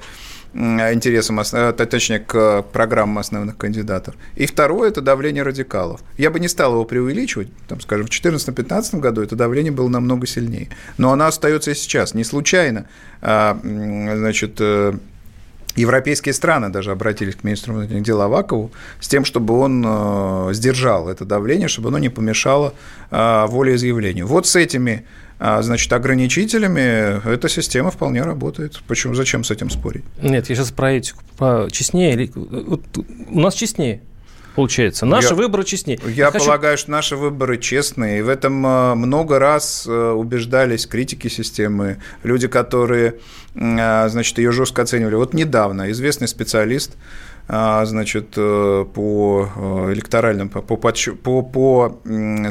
интересам, 0.54 1.40
э, 1.40 1.74
точнее, 1.74 2.20
к 2.20 2.64
программам 2.74 3.20
основных 3.20 3.58
кандидатов. 3.58 4.16
И 4.36 4.46
второе– 4.46 4.90
это 4.92 5.02
давление 5.02 5.44
радикалов. 5.44 6.02
Я 6.18 6.30
бы 6.30 6.40
не 6.40 6.48
стал 6.48 6.74
его 6.74 6.84
преувеличивать, 6.84 7.48
там, 7.68 7.80
скажем, 7.80 8.08
в 8.08 8.10
2014-2015 8.10 9.00
году 9.00 9.22
это 9.22 9.36
давление 9.36 9.72
было 9.72 9.88
намного 9.88 10.28
сильнее. 10.28 10.70
Но 10.98 11.12
оно 11.12 11.26
остается 11.26 11.72
и 11.72 11.76
сейчас. 11.76 12.14
Не 12.14 12.24
случайно, 12.24 12.86
а, 13.22 13.58
значит, 13.64 14.58
э, 14.60 14.94
Европейские 15.78 16.34
страны 16.34 16.68
даже 16.68 16.92
обратились 16.92 17.36
к 17.36 17.46
министру 17.46 17.74
внутренних 17.74 18.04
дел 18.04 18.22
Авакову 18.22 18.72
с 19.00 19.08
тем, 19.08 19.24
чтобы 19.24 19.58
он 19.58 19.82
э, 19.88 20.50
сдержал 20.52 21.08
это 21.08 21.24
давление, 21.24 21.70
чтобы 21.70 21.88
оно 21.88 21.98
не 21.98 22.10
помешало 22.10 22.74
волеизъявлению. 23.10 24.26
Вот 24.26 24.48
с 24.48 24.56
этими 24.56 25.06
а, 25.31 25.31
значит, 25.42 25.92
ограничителями 25.94 27.28
эта 27.28 27.50
система 27.50 27.92
вполне 27.92 28.22
работает. 28.22 28.82
Почему? 28.88 29.16
Зачем 29.16 29.44
с 29.44 29.52
этим 29.52 29.70
спорить? 29.70 30.04
Нет, 30.22 30.50
я 30.50 30.56
сейчас 30.56 30.72
про 30.72 30.94
этику. 30.94 31.24
Про 31.38 31.68
честнее. 31.70 32.30
Вот 32.36 32.84
у 33.30 33.40
нас 33.40 33.56
честнее 33.56 34.02
получается. 34.56 35.06
Наши 35.06 35.30
я, 35.30 35.36
выборы 35.36 35.64
честнее. 35.64 36.00
Я, 36.06 36.26
я 36.26 36.32
полагаю, 36.32 36.78
что 36.78 36.92
наши 36.92 37.16
выборы 37.16 37.58
честные. 37.58 38.20
И 38.20 38.22
в 38.22 38.30
этом 38.30 38.66
а, 38.66 38.96
много 38.96 39.40
раз 39.40 39.86
а, 39.88 40.14
убеждались 40.14 40.86
критики 40.86 41.28
системы, 41.28 41.98
люди, 42.24 42.48
которые, 42.48 43.16
значит, 43.54 44.38
ее 44.38 44.52
жестко 44.52 44.82
оценивали. 44.82 45.16
Вот 45.16 45.34
недавно 45.34 45.92
известный 45.92 46.28
специалист 46.28 46.92
а, 46.94 46.98
значит, 47.48 48.34
э, 48.38 48.86
по 48.94 49.50
э, 49.56 49.94
электоральным, 49.94 50.50
по, 50.50 50.62
по, 50.62 50.78
по, 50.78 51.42
по, 51.42 52.02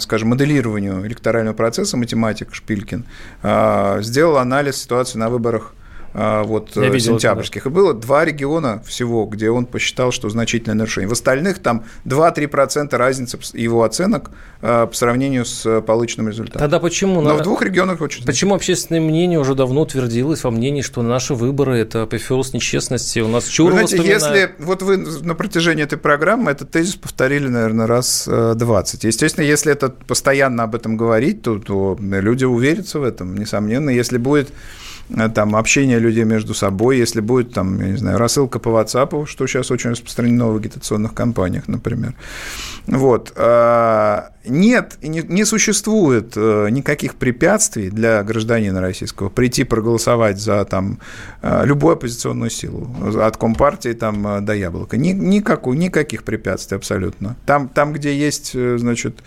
скажем, 0.00 0.28
моделированию 0.28 1.06
электорального 1.06 1.54
процесса 1.54 1.96
математик 1.96 2.54
Шпилькин 2.54 3.04
а, 3.42 4.00
сделал 4.02 4.38
анализ 4.38 4.76
ситуации 4.82 5.18
на 5.18 5.28
выборах 5.30 5.74
а, 5.74 5.79
вот, 6.12 6.76
Я 6.76 6.88
видел 6.88 7.14
сентябрьских. 7.14 7.62
Это, 7.62 7.70
да. 7.70 7.80
И 7.80 7.82
было 7.82 7.94
два 7.94 8.24
региона 8.24 8.82
всего, 8.86 9.26
где 9.26 9.50
он 9.50 9.66
посчитал, 9.66 10.10
что 10.10 10.28
значительное 10.28 10.74
нарушение. 10.74 11.08
В 11.08 11.12
остальных 11.12 11.60
там 11.60 11.84
2-3% 12.04 12.96
разницы 12.96 13.38
его 13.54 13.84
оценок 13.84 14.30
а, 14.60 14.86
по 14.86 14.94
сравнению 14.94 15.44
с 15.44 15.80
полученным 15.82 16.28
результатом. 16.28 16.60
Тогда 16.60 16.80
почему? 16.80 17.20
Но 17.20 17.30
на... 17.30 17.36
в 17.36 17.42
двух 17.42 17.62
регионах 17.62 18.00
очень 18.00 18.24
Почему 18.24 18.54
общественное 18.54 19.00
мнение 19.00 19.38
уже 19.38 19.54
давно 19.54 19.82
утвердилось 19.82 20.42
во 20.42 20.50
мнении, 20.50 20.82
что 20.82 21.02
наши 21.02 21.34
выборы– 21.34 21.78
это 21.78 22.02
апофеоз 22.02 22.52
нечестности? 22.54 23.20
У 23.20 23.28
нас 23.28 23.46
Чурова 23.46 23.86
Знаете, 23.86 23.96
вспоминает... 23.96 24.22
если 24.22 24.64
вот 24.64 24.82
вы 24.82 24.96
на 24.96 25.34
протяжении 25.34 25.84
этой 25.84 25.98
программы 25.98 26.50
этот 26.50 26.70
тезис 26.70 26.96
повторили, 26.96 27.48
наверное, 27.48 27.86
раз 27.86 28.28
20. 28.28 29.04
Естественно, 29.04 29.44
если 29.44 29.72
это 29.72 29.90
постоянно 29.90 30.64
об 30.64 30.74
этом 30.74 30.96
говорить, 30.96 31.42
то, 31.42 31.58
то 31.58 31.96
люди 32.00 32.44
уверятся 32.44 32.98
в 32.98 33.04
этом, 33.04 33.36
несомненно. 33.36 33.90
Если 33.90 34.18
будет 34.18 34.50
Э, 34.50 34.52
там, 35.34 35.56
общение 35.56 35.98
людей 35.98 36.24
между 36.24 36.54
собой, 36.54 36.98
если 36.98 37.20
будет, 37.20 37.52
там, 37.52 37.80
я 37.80 37.88
не 37.88 37.96
знаю, 37.96 38.18
рассылка 38.18 38.58
по 38.58 38.68
WhatsApp, 38.68 39.26
что 39.26 39.46
сейчас 39.46 39.70
очень 39.70 39.90
распространено 39.90 40.48
в 40.48 40.56
агитационных 40.56 41.14
кампаниях, 41.14 41.68
например. 41.68 42.14
Вот. 42.86 43.32
А, 43.36 44.30
нет, 44.44 44.98
не, 45.02 45.44
существует 45.44 46.32
э, 46.36 46.68
никаких 46.70 47.16
препятствий 47.16 47.90
для 47.90 48.22
гражданина 48.22 48.80
российского 48.80 49.28
прийти 49.28 49.64
проголосовать 49.64 50.38
за 50.38 50.64
там, 50.64 50.98
э, 51.42 51.62
любую 51.64 51.94
оппозиционную 51.94 52.50
силу, 52.50 52.88
от 53.20 53.36
Компартии 53.36 53.92
там, 53.92 54.44
до 54.44 54.54
Яблока. 54.54 54.96
Ни, 54.96 55.12
никаких 55.12 56.22
препятствий 56.22 56.76
абсолютно. 56.76 57.36
Там, 57.46 57.68
там, 57.68 57.92
где 57.92 58.16
есть, 58.16 58.52
значит, 58.52 59.18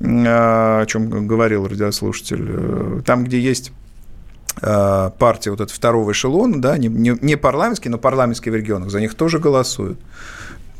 о 0.00 0.84
чем 0.86 1.26
говорил 1.26 1.66
радиослушатель, 1.66 3.02
там, 3.04 3.24
где 3.24 3.38
есть 3.40 3.72
Э, 3.72 3.81
партии 4.60 5.50
вот 5.50 5.60
этого 5.60 5.74
второго 5.74 6.12
эшелона, 6.12 6.60
да, 6.60 6.78
не, 6.78 6.88
не, 6.88 7.16
не 7.20 7.36
парламентские, 7.36 7.90
но 7.90 7.98
парламентские 7.98 8.52
в 8.52 8.56
регионах, 8.56 8.90
за 8.90 9.00
них 9.00 9.14
тоже 9.14 9.38
голосуют. 9.38 9.98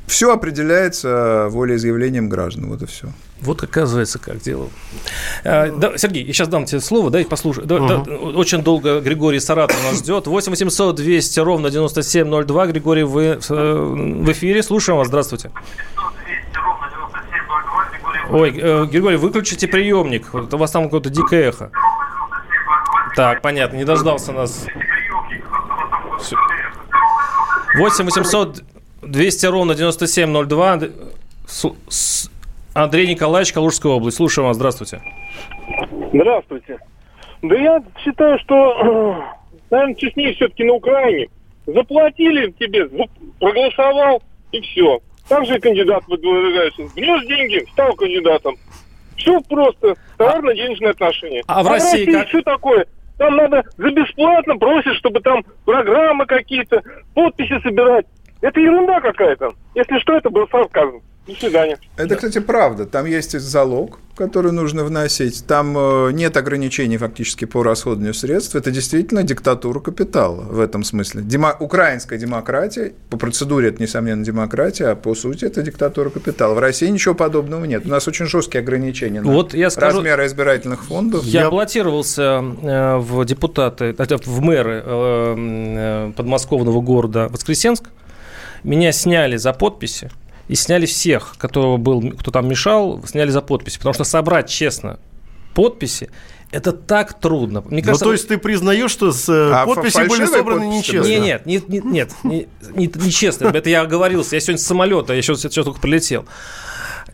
Все 0.07 0.33
определяется 0.33 1.49
волеизъявлением 1.51 2.29
граждан, 2.29 2.67
вот 2.67 2.83
и 2.83 2.87
все. 2.87 3.09
Вот 3.41 3.63
оказывается, 3.63 4.19
как 4.19 4.41
дело. 4.41 4.69
А, 5.45 5.71
да, 5.71 5.97
Сергей, 5.97 6.25
я 6.25 6.33
сейчас 6.33 6.49
дам 6.49 6.65
тебе 6.65 6.81
слово, 6.81 7.11
дай 7.11 7.25
послушай. 7.25 7.65
Да, 7.65 7.77
угу. 7.77 7.87
да, 7.89 8.13
очень 8.13 8.63
долго 8.63 9.01
Григорий 9.01 9.41
Саратов 9.41 9.83
нас 9.83 9.99
ждет. 9.99 10.27
8 10.27 10.51
800 10.51 10.95
200 10.95 11.41
ровно 11.41 11.71
9702. 11.71 12.67
Григорий, 12.67 13.03
вы 13.03 13.39
в 13.41 14.33
эфире. 14.33 14.63
Слушаем 14.63 14.99
вас. 14.99 15.09
Здравствуйте. 15.09 15.51
Ой, 18.31 18.57
э, 18.57 18.87
Григорий, 18.87 19.17
выключите 19.17 19.67
приемник. 19.67 20.33
У 20.33 20.57
вас 20.57 20.71
там 20.71 20.85
какое-то 20.85 21.11
дикое 21.11 21.49
эхо. 21.49 21.71
Так, 23.17 23.43
понятно, 23.43 23.77
не 23.77 23.85
дождался 23.85 24.33
нас. 24.33 24.67
8 27.77 28.05
800 28.05 28.63
200 29.03 29.47
ровно 29.47 29.75
9702. 29.75 30.81
Андрей 32.75 33.07
Николаевич, 33.07 33.53
Калужская 33.53 33.93
область. 33.93 34.17
Слушаю 34.17 34.47
вас. 34.47 34.57
Здравствуйте. 34.57 35.03
Здравствуйте. 36.13 36.79
Да 37.43 37.57
я 37.57 37.83
считаю, 38.03 38.39
что, 38.39 39.25
наверное, 39.71 39.95
честнее 39.97 40.35
все-таки 40.35 40.65
на 40.65 40.75
Украине. 40.75 41.29
Заплатили 41.67 42.51
тебе, 42.59 42.89
проголосовал, 43.39 44.23
и 44.53 44.61
все. 44.61 45.01
Так 45.29 45.45
же 45.47 45.59
кандидат 45.59 46.05
выдвигается. 46.09 46.83
Внес 46.95 47.27
деньги, 47.27 47.65
стал 47.73 47.95
кандидатом. 47.95 48.57
Все 49.17 49.41
просто. 49.43 49.95
Товарно-денежные 50.17 50.91
отношения. 50.91 51.43
А 51.47 51.63
в 51.63 51.67
а 51.69 51.71
России, 51.71 52.05
России 52.05 52.13
как? 52.13 52.29
что 52.29 52.43
такое? 52.43 52.87
Там 53.19 53.37
надо 53.37 53.63
за 53.77 53.91
бесплатно 53.91 54.57
просить, 54.57 54.97
чтобы 54.97 55.21
там 55.21 55.45
программы 55.65 56.27
какие-то, 56.27 56.83
подписи 57.15 57.61
собирать. 57.63 58.07
Это 58.43 58.61
ерунда 58.61 59.01
какая-то. 59.01 59.55
Если 59.75 59.99
что, 60.01 60.15
это 60.17 60.29
был 60.29 60.47
сарказм. 60.49 61.01
До 61.27 61.35
свидания. 61.35 61.79
Это, 61.97 62.17
кстати, 62.17 62.41
правда. 62.41 62.85
Там 62.85 63.07
есть 63.07 63.39
залог, 63.39 64.01
который 64.17 64.51
нужно 64.51 64.83
вносить. 64.83 65.47
Там 65.47 65.79
э, 65.79 66.11
нет 66.13 66.37
ограничений 66.37 66.99
фактически 66.99 67.45
по 67.45 67.63
расходованию 67.63 68.13
средств. 68.13 68.57
Это 68.57 68.73
действительно 68.73 69.23
диктатура 69.23 69.79
капитала 69.79 70.43
в 70.43 70.59
этом 70.59 70.83
смысле. 70.83 71.23
Демо... 71.23 71.55
Украинская 71.61 72.19
демократия, 72.19 72.95
по 73.09 73.17
процедуре 73.17 73.69
это, 73.69 73.81
несомненно, 73.81 74.25
демократия, 74.25 74.87
а 74.87 74.97
по 74.97 75.15
сути 75.15 75.45
это 75.45 75.63
диктатура 75.63 76.11
капитала. 76.11 76.55
В 76.55 76.59
России 76.59 76.89
ничего 76.89 77.15
подобного 77.15 77.65
нет. 77.67 77.87
У 77.87 77.89
нас 77.89 78.09
очень 78.09 78.27
жесткие 78.27 78.63
ограничения 78.63 79.21
на 79.21 79.31
вот 79.31 79.55
я 79.55 79.71
скажу, 79.71 79.99
размеры 79.99 80.27
избирательных 80.27 80.83
фондов. 80.83 81.23
Я, 81.23 81.43
я 81.43 81.51
баллотировался 81.51 82.43
э, 82.63 82.97
в 82.97 83.25
депутаты, 83.25 83.95
в 83.97 84.41
мэры 84.41 84.83
э, 84.85 86.13
подмосковного 86.17 86.81
города 86.81 87.29
Воскресенск. 87.29 87.91
Меня 88.65 88.93
сняли 88.93 89.37
за 89.37 89.53
подписи 89.53 90.11
и 90.49 90.55
сняли 90.55 90.87
всех, 90.87 91.35
кто, 91.39 91.79
был, 91.79 92.13
кто 92.13 92.31
там 92.31 92.49
мешал, 92.49 93.03
сняли 93.07 93.31
за 93.31 93.43
подписи. 93.43 93.79
Потому 93.79 93.95
что 93.95 94.05
собрать, 94.05 94.49
честно, 94.49 94.99
подписи 95.55 96.11
это 96.53 96.73
так 96.73 97.19
трудно. 97.19 97.63
Мне 97.63 97.81
ну, 97.81 97.87
кажется, 97.87 98.05
ну, 98.05 98.11
то 98.11 98.13
есть 98.13 98.29
ты 98.29 98.37
признаешь, 98.37 98.91
что 98.91 99.11
с 99.11 99.27
э, 99.29 99.53
а 99.53 99.65
подписи 99.65 100.07
были 100.07 100.27
собраны 100.27 100.65
нечестно? 100.65 101.09
Нет, 101.09 101.47
нет, 101.47 101.69
нет, 101.69 101.85
нет, 101.85 102.13
нет, 102.23 102.49
не, 102.77 102.93
нечестно. 103.07 103.47
Это 103.49 103.71
я 103.71 103.81
оговорился. 103.81 104.37
Я 104.37 104.41
сегодня 104.41 104.59
с 104.59 104.67
самолета, 104.67 105.15
я 105.15 105.23
сейчас, 105.23 105.41
сейчас 105.41 105.65
только 105.65 105.81
прилетел. 105.81 106.27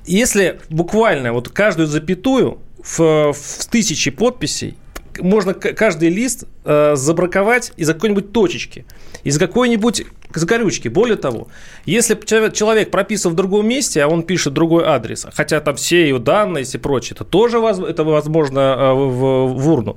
Если 0.05 0.61
буквально 0.71 1.33
вот 1.33 1.51
каждую 1.51 1.87
запятую 1.87 2.59
в, 2.83 3.33
в 3.33 3.67
тысячи 3.71 4.11
подписей 4.11 4.77
можно 5.21 5.55
каждый 5.55 6.09
лист 6.09 6.45
э, 6.65 6.95
забраковать 6.97 7.73
из-за 7.77 7.95
какой-нибудь 7.95 8.33
точечки, 8.33 8.85
из-за 9.25 9.41
какой-нибудь 9.41 10.05
закорючки. 10.35 10.89
Более 10.89 11.17
того, 11.17 11.49
если 11.85 12.15
человек 12.53 12.91
прописан 12.91 13.33
в 13.33 13.35
другом 13.35 13.67
месте, 13.67 14.03
а 14.03 14.09
он 14.09 14.23
пишет 14.23 14.53
другой 14.53 14.85
адрес, 14.85 15.27
хотя 15.33 15.61
там 15.61 15.77
все 15.77 16.03
ее 16.03 16.19
данные 16.19 16.65
и 16.65 16.79
прочее, 16.79 17.15
это 17.15 17.25
тоже 17.25 17.59
это 17.59 18.05
возможно 18.05 18.61
э, 18.61 18.93
в, 18.93 19.47
в 19.55 19.71
урну. 19.71 19.97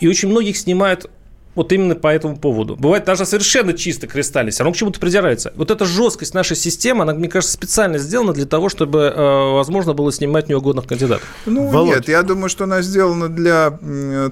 И 0.00 0.08
очень 0.08 0.28
многих 0.28 0.56
снимают 0.56 1.10
вот 1.54 1.72
именно 1.72 1.94
по 1.94 2.08
этому 2.08 2.36
поводу. 2.36 2.76
Бывает 2.76 3.04
даже 3.04 3.26
совершенно 3.26 3.74
чисто 3.74 4.06
кристально, 4.06 4.50
все 4.50 4.62
равно 4.62 4.74
к 4.74 4.76
чему-то 4.76 4.98
придирается. 4.98 5.52
Вот 5.56 5.70
эта 5.70 5.84
жесткость 5.84 6.34
нашей 6.34 6.56
системы, 6.56 7.02
она, 7.02 7.14
мне 7.14 7.28
кажется, 7.28 7.54
специально 7.54 7.98
сделана 7.98 8.32
для 8.32 8.46
того, 8.46 8.68
чтобы 8.68 9.12
э, 9.14 9.52
возможно 9.52 9.92
было 9.92 10.10
снимать 10.12 10.48
неугодных 10.48 10.86
кандидатов. 10.86 11.26
Ну, 11.46 11.68
Володь. 11.68 11.96
нет, 11.96 12.08
я 12.08 12.22
думаю, 12.22 12.48
что 12.48 12.64
она 12.64 12.82
сделана 12.82 13.28
для 13.28 13.78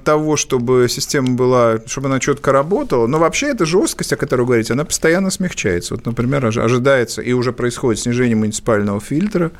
того, 0.05 0.37
чтобы 0.37 0.87
система 0.89 1.31
была, 1.31 1.79
чтобы 1.87 2.09
она 2.09 2.21
четко 2.21 2.53
работала. 2.53 3.07
Но 3.07 3.19
вообще 3.19 3.49
эта 3.49 3.67
жесткость, 3.67 4.13
о 4.13 4.17
которой 4.17 4.43
вы 4.43 4.47
говорите, 4.47 4.73
она 4.73 4.85
постоянно 4.85 5.31
смягчается. 5.31 5.95
Вот, 5.95 6.07
например, 6.07 6.47
ожидается 6.47 7.21
и 7.23 7.33
уже 7.33 7.53
происходит 7.53 8.01
снижение 8.01 8.37
муниципального 8.37 9.01
фильтра, 9.01 9.51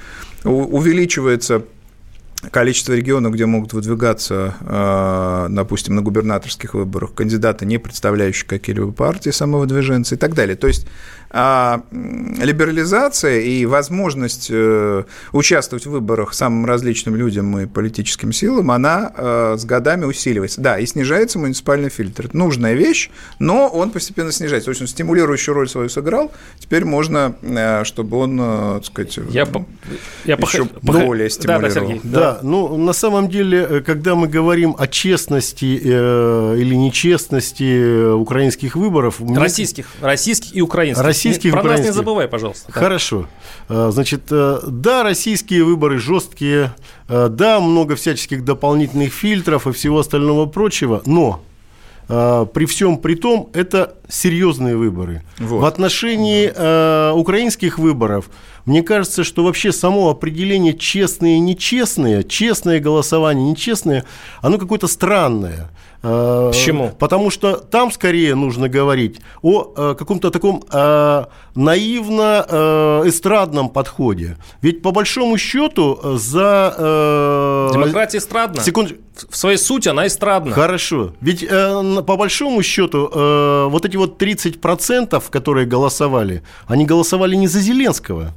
увеличивается 0.45 1.63
количество 2.51 2.95
регионов, 2.95 3.33
где 3.35 3.47
могут 3.47 3.73
выдвигаться, 3.73 4.55
а, 4.63 5.49
допустим, 5.51 5.95
на 5.95 6.03
губернаторских 6.03 6.75
выборах 6.75 7.15
кандидаты, 7.15 7.67
не 7.67 7.79
представляющие 7.79 8.49
какие-либо 8.49 8.93
партии, 8.93 9.31
самовыдвиженцы 9.31 10.15
и 10.15 10.19
так 10.19 10.35
далее. 10.35 10.57
То 10.57 10.67
есть 10.67 10.87
а 11.33 11.83
либерализация 11.93 13.41
и 13.41 13.65
возможность 13.65 14.49
э, 14.51 15.05
участвовать 15.33 15.87
в 15.87 15.91
выборах 15.91 16.35
самым 16.35 16.67
различным 16.67 17.15
людям 17.15 17.57
и 17.59 17.67
политическим 17.67 18.33
силам, 18.33 18.71
она 18.73 19.13
э, 19.17 19.57
с 19.57 19.65
годами 19.65 20.05
усиливается. 20.05 20.61
Да, 20.61 20.79
и 20.79 20.87
снижается 20.87 21.39
муниципальный 21.39 21.89
фильтр. 21.89 22.27
Это 22.27 22.37
нужная 22.37 22.75
вещь, 22.75 23.11
но 23.39 23.69
он 23.69 23.91
постепенно 23.91 24.33
снижается. 24.33 24.67
То 24.67 24.71
есть 24.71 24.81
он 24.81 24.89
стимулирующую 24.89 25.55
роль 25.55 25.69
свою 25.69 25.89
сыграл, 25.89 26.33
теперь 26.59 26.85
можно, 26.85 27.37
э, 27.43 27.85
чтобы 27.85 28.17
он, 28.17 28.39
так 28.39 28.85
сказать, 28.85 29.17
я, 29.31 29.47
я 30.25 30.35
еще 30.35 30.65
пох... 30.65 31.05
более 31.05 31.31
стимулировал. 31.31 31.93
Да, 31.93 32.01
да, 32.03 32.21
да, 32.21 32.39
ну, 32.43 32.77
на 32.77 32.93
самом 32.93 33.29
деле, 33.29 33.83
когда 33.87 34.17
мы 34.17 34.27
говорим 34.27 34.75
о 34.77 34.89
честности 34.89 35.81
э, 35.83 36.57
или 36.59 36.75
нечестности 36.75 38.13
украинских 38.13 38.75
выборов... 38.75 39.21
Российских, 39.21 39.87
мне... 40.01 40.09
российских 40.09 40.57
и 40.57 40.61
украинских 40.61 41.05
российских 41.21 41.53
Про 41.53 41.63
нас 41.63 41.81
не 41.81 41.93
забывай, 41.93 42.29
пожалуйста. 42.29 42.73
Хорошо. 42.73 43.27
А, 43.69 43.91
значит, 43.91 44.23
э, 44.31 44.59
да, 44.67 45.03
российские 45.03 45.65
выборы 45.65 45.99
жесткие, 45.99 46.75
э, 47.09 47.29
да, 47.31 47.61
много 47.61 47.97
всяческих 47.97 48.45
дополнительных 48.45 49.13
фильтров 49.13 49.67
и 49.67 49.73
всего 49.73 49.99
остального 49.99 50.47
прочего, 50.47 51.03
но 51.07 51.43
э, 52.09 52.47
при 52.53 52.65
всем 52.67 52.99
при 52.99 53.15
том, 53.15 53.51
это 53.53 53.95
серьезные 54.09 54.77
выборы. 54.77 55.23
Вот. 55.39 55.61
В 55.61 55.65
отношении 55.65 56.53
э, 56.55 57.13
украинских 57.13 57.79
выборов, 57.79 58.31
мне 58.65 58.83
кажется, 58.83 59.25
что 59.25 59.45
вообще 59.45 59.73
само 59.73 60.11
определение 60.11 60.77
честные 60.77 61.37
и 61.37 61.41
нечестные, 61.41 62.25
честное 62.25 62.81
голосование, 62.81 63.51
нечестное, 63.51 64.05
оно 64.43 64.59
какое-то 64.59 64.87
странное. 64.87 65.71
Э, 66.03 66.51
Почему? 66.53 66.93
Потому 66.99 67.29
что 67.31 67.57
там 67.57 67.93
скорее 67.93 68.35
нужно 68.35 68.71
говорить 68.71 69.21
о 69.43 69.75
э, 69.77 69.95
каком-то 69.99 70.31
таком 70.31 70.65
э, 70.73 71.25
наивно-эстрадном 71.55 73.69
подходе. 73.69 74.39
Ведь 74.63 74.81
по 74.83 74.93
большому 74.93 75.37
счету 75.37 76.01
за... 76.17 77.69
Демократия 77.73 78.17
эстрадна. 78.19 78.63
Секунд... 78.63 78.95
В 79.29 79.37
своей 79.37 79.59
сути 79.59 79.89
она 79.89 80.07
эстрадна. 80.07 80.53
Хорошо. 80.53 81.13
Ведь 81.21 81.47
по 81.47 82.17
большому 82.17 82.63
счету 82.63 83.11
вот 83.71 83.85
эти 83.85 83.99
вот 83.99 84.23
30%, 84.23 85.23
которые 85.29 85.67
голосовали, 85.67 86.43
они 86.67 86.87
голосовали 86.87 87.37
не 87.37 87.47
за 87.47 87.61
Зеленского. 87.61 88.33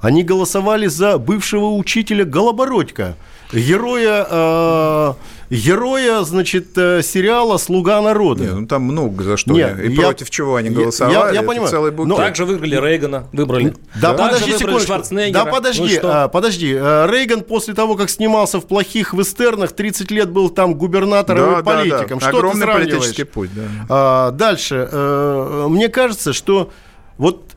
Они 0.00 0.24
голосовали 0.24 0.86
за 0.86 1.16
бывшего 1.16 1.70
учителя 1.70 2.26
Голобородько, 2.26 3.16
героя 3.52 5.16
героя, 5.50 6.22
значит, 6.22 6.76
э, 6.76 7.02
сериала 7.02 7.56
«Слуга 7.58 8.00
народа». 8.00 8.44
Нет, 8.44 8.54
ну 8.54 8.66
там 8.66 8.82
много 8.82 9.24
за 9.24 9.36
что. 9.36 9.52
Нет, 9.54 9.78
и 9.80 9.92
я, 9.92 10.02
против 10.02 10.30
чего 10.30 10.56
они 10.56 10.70
голосовали. 10.70 11.14
Я, 11.14 11.40
я 11.40 11.42
понимаю. 11.42 11.70
Целый 11.70 11.90
букет. 11.90 12.08
Но... 12.08 12.16
Также 12.16 12.44
выиграли 12.44 12.76
Рейгана, 12.76 13.28
выбрали. 13.32 13.74
Да, 13.94 14.12
да 14.12 14.24
подожди 14.24 14.52
секундочку. 14.58 15.32
Да 15.32 15.44
подожди, 15.46 16.00
ну, 16.02 16.08
а, 16.10 16.28
подожди. 16.28 16.74
Э, 16.74 17.06
Рейган 17.10 17.42
после 17.42 17.74
того, 17.74 17.96
как 17.96 18.10
снимался 18.10 18.60
в 18.60 18.66
плохих 18.66 19.14
вестернах, 19.14 19.72
30 19.72 20.10
лет 20.10 20.30
был 20.30 20.50
там 20.50 20.74
губернатором 20.74 21.54
да, 21.54 21.60
и 21.60 21.62
политиком. 21.62 22.18
Да, 22.18 22.26
да. 22.26 22.28
Что 22.28 22.38
Огромный 22.38 22.66
ты 22.66 22.72
политический 22.72 23.24
путь. 23.24 23.50
Да. 23.54 23.62
А, 23.88 24.30
дальше. 24.32 24.88
А, 24.90 25.68
мне 25.68 25.88
кажется, 25.88 26.32
что 26.32 26.70
вот 27.16 27.47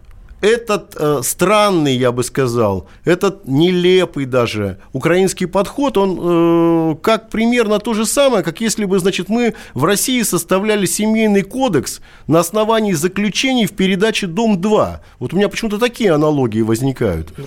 этот 0.41 0.95
э, 0.97 1.21
странный, 1.23 1.95
я 1.95 2.11
бы 2.11 2.23
сказал, 2.23 2.87
этот 3.05 3.47
нелепый 3.47 4.25
даже 4.25 4.79
украинский 4.91 5.47
подход, 5.47 5.97
он 5.97 6.93
э, 6.93 6.95
как 7.01 7.29
примерно 7.29 7.79
то 7.79 7.93
же 7.93 8.05
самое, 8.05 8.43
как 8.43 8.59
если 8.59 8.85
бы, 8.85 8.99
значит, 8.99 9.29
мы 9.29 9.53
в 9.73 9.85
России 9.85 10.21
составляли 10.23 10.85
семейный 10.85 11.43
кодекс 11.43 12.01
на 12.27 12.39
основании 12.39 12.93
заключений 12.93 13.67
в 13.67 13.73
передаче 13.73 14.27
«Дом-2». 14.27 14.99
Вот 15.19 15.33
у 15.33 15.37
меня 15.37 15.47
почему-то 15.47 15.77
такие 15.77 16.11
аналогии 16.11 16.61
возникают. 16.61 17.31
Ну, 17.37 17.45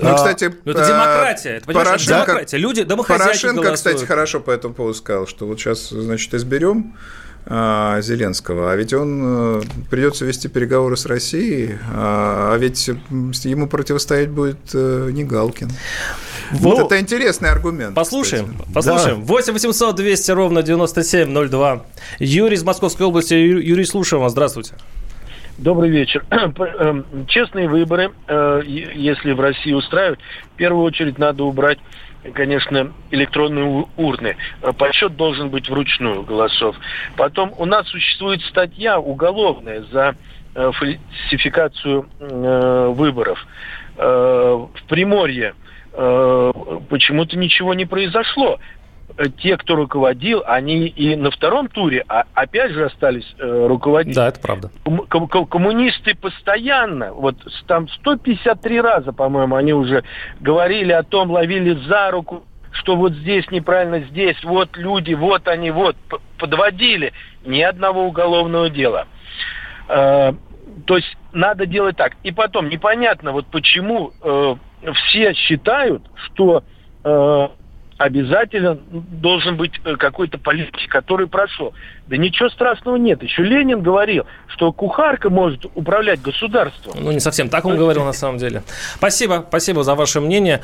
ну, 0.00 0.08
а, 0.08 0.14
кстати, 0.14 0.54
ну, 0.64 0.72
это 0.72 0.86
демократия. 0.86 1.50
Это, 1.56 1.66
Порошенко, 1.66 2.14
демократия. 2.14 2.56
Люди, 2.58 2.84
Порошенко, 2.84 3.72
кстати, 3.72 4.04
хорошо 4.04 4.40
по 4.40 4.50
этому 4.50 4.74
поводу 4.74 4.94
сказал, 4.94 5.26
что 5.26 5.46
вот 5.46 5.58
сейчас, 5.58 5.88
значит, 5.88 6.32
изберем 6.34 6.94
Зеленского. 7.46 8.72
А 8.72 8.76
ведь 8.76 8.92
он 8.92 9.20
э, 9.22 9.62
придется 9.90 10.24
вести 10.24 10.48
переговоры 10.48 10.96
с 10.96 11.06
Россией, 11.06 11.76
а, 11.92 12.52
а 12.54 12.58
ведь 12.58 12.88
ему 12.88 13.66
противостоять 13.66 14.28
будет 14.30 14.58
э, 14.74 15.10
не 15.12 15.24
Галкин. 15.24 15.68
Вот 16.52 16.78
ну, 16.78 16.86
это 16.86 17.00
интересный 17.00 17.50
аргумент. 17.50 17.94
Послушаем, 17.94 18.54
кстати. 18.54 18.72
послушаем. 18.72 19.20
Да. 19.20 19.26
8 19.26 19.52
800 19.52 19.96
200 19.96 20.30
ровно 20.32 20.62
9702. 20.62 21.84
Юрий 22.18 22.56
из 22.56 22.64
Московской 22.64 23.06
области. 23.06 23.34
Юрий, 23.34 23.84
слушаем 23.84 24.22
вас. 24.22 24.32
Здравствуйте. 24.32 24.74
Добрый 25.58 25.90
вечер. 25.90 26.24
Эм, 26.30 27.04
честные 27.28 27.68
выборы, 27.68 28.12
э, 28.26 28.62
если 28.64 29.32
в 29.32 29.40
России 29.40 29.72
устраивают, 29.72 30.18
в 30.54 30.56
первую 30.56 30.84
очередь 30.84 31.18
надо 31.18 31.44
убрать 31.44 31.78
конечно, 32.34 32.92
электронные 33.10 33.86
урны. 33.96 34.36
Подсчет 34.78 35.16
должен 35.16 35.48
быть 35.48 35.68
вручную 35.68 36.22
голосов. 36.22 36.76
Потом 37.16 37.52
у 37.58 37.64
нас 37.64 37.88
существует 37.88 38.42
статья 38.42 38.98
уголовная 38.98 39.82
за 39.92 40.14
э, 40.54 40.70
фальсификацию 40.72 42.08
э, 42.18 42.92
выборов. 42.94 43.46
Э, 43.96 44.02
в 44.02 44.82
Приморье 44.88 45.54
почему-то 45.92 47.36
ничего 47.36 47.74
не 47.74 47.84
произошло. 47.84 48.60
Э, 49.20 49.28
те, 49.28 49.58
кто 49.58 49.76
руководил, 49.76 50.42
они 50.46 50.86
и 50.86 51.14
на 51.14 51.30
втором 51.30 51.68
туре 51.68 52.04
а, 52.08 52.24
опять 52.32 52.72
же 52.72 52.86
остались 52.86 53.26
э, 53.38 53.66
руководить. 53.66 54.16
Да, 54.16 54.28
это 54.28 54.40
правда. 54.40 54.70
Ком- 54.82 55.28
ком- 55.28 55.46
коммунисты 55.46 56.14
постоянно, 56.14 57.12
вот 57.12 57.36
там 57.66 57.86
153 57.88 58.80
раза, 58.80 59.12
по-моему, 59.12 59.56
они 59.56 59.74
уже 59.74 60.04
говорили 60.40 60.92
о 60.92 61.02
том, 61.02 61.30
ловили 61.30 61.74
за 61.86 62.10
руку, 62.10 62.44
что 62.72 62.96
вот 62.96 63.12
здесь 63.12 63.44
неправильно, 63.50 64.00
здесь, 64.10 64.42
вот 64.42 64.78
люди, 64.78 65.12
вот 65.12 65.48
они, 65.48 65.70
вот, 65.70 65.96
подводили. 66.38 67.12
Ни 67.44 67.60
одного 67.60 68.06
уголовного 68.06 68.70
дела. 68.70 69.06
Э, 69.88 70.32
то 70.86 70.96
есть 70.96 71.14
надо 71.32 71.66
делать 71.66 71.98
так. 71.98 72.16
И 72.22 72.32
потом, 72.32 72.70
непонятно, 72.70 73.32
вот 73.32 73.44
почему 73.48 74.12
э, 74.22 74.54
все 74.94 75.34
считают, 75.34 76.04
что 76.14 76.64
э, 77.04 77.48
обязательно 78.00 78.78
должен 78.90 79.58
быть 79.58 79.72
э, 79.84 79.96
какой-то 79.96 80.38
политик, 80.38 80.88
который 80.88 81.26
прошел. 81.26 81.74
Да 82.06 82.16
ничего 82.16 82.48
страшного 82.48 82.96
нет. 82.96 83.22
Еще 83.22 83.42
Ленин 83.42 83.82
говорил, 83.82 84.24
что 84.48 84.72
кухарка 84.72 85.28
может 85.28 85.66
управлять 85.74 86.22
государством. 86.22 86.94
Ну, 86.98 87.12
не 87.12 87.20
совсем 87.20 87.50
так 87.50 87.64
он 87.66 87.76
говорил 87.76 88.04
на 88.04 88.14
самом 88.14 88.38
деле. 88.38 88.62
Спасибо, 88.96 89.44
спасибо 89.46 89.84
за 89.84 89.94
ваше 89.94 90.20
мнение. 90.20 90.62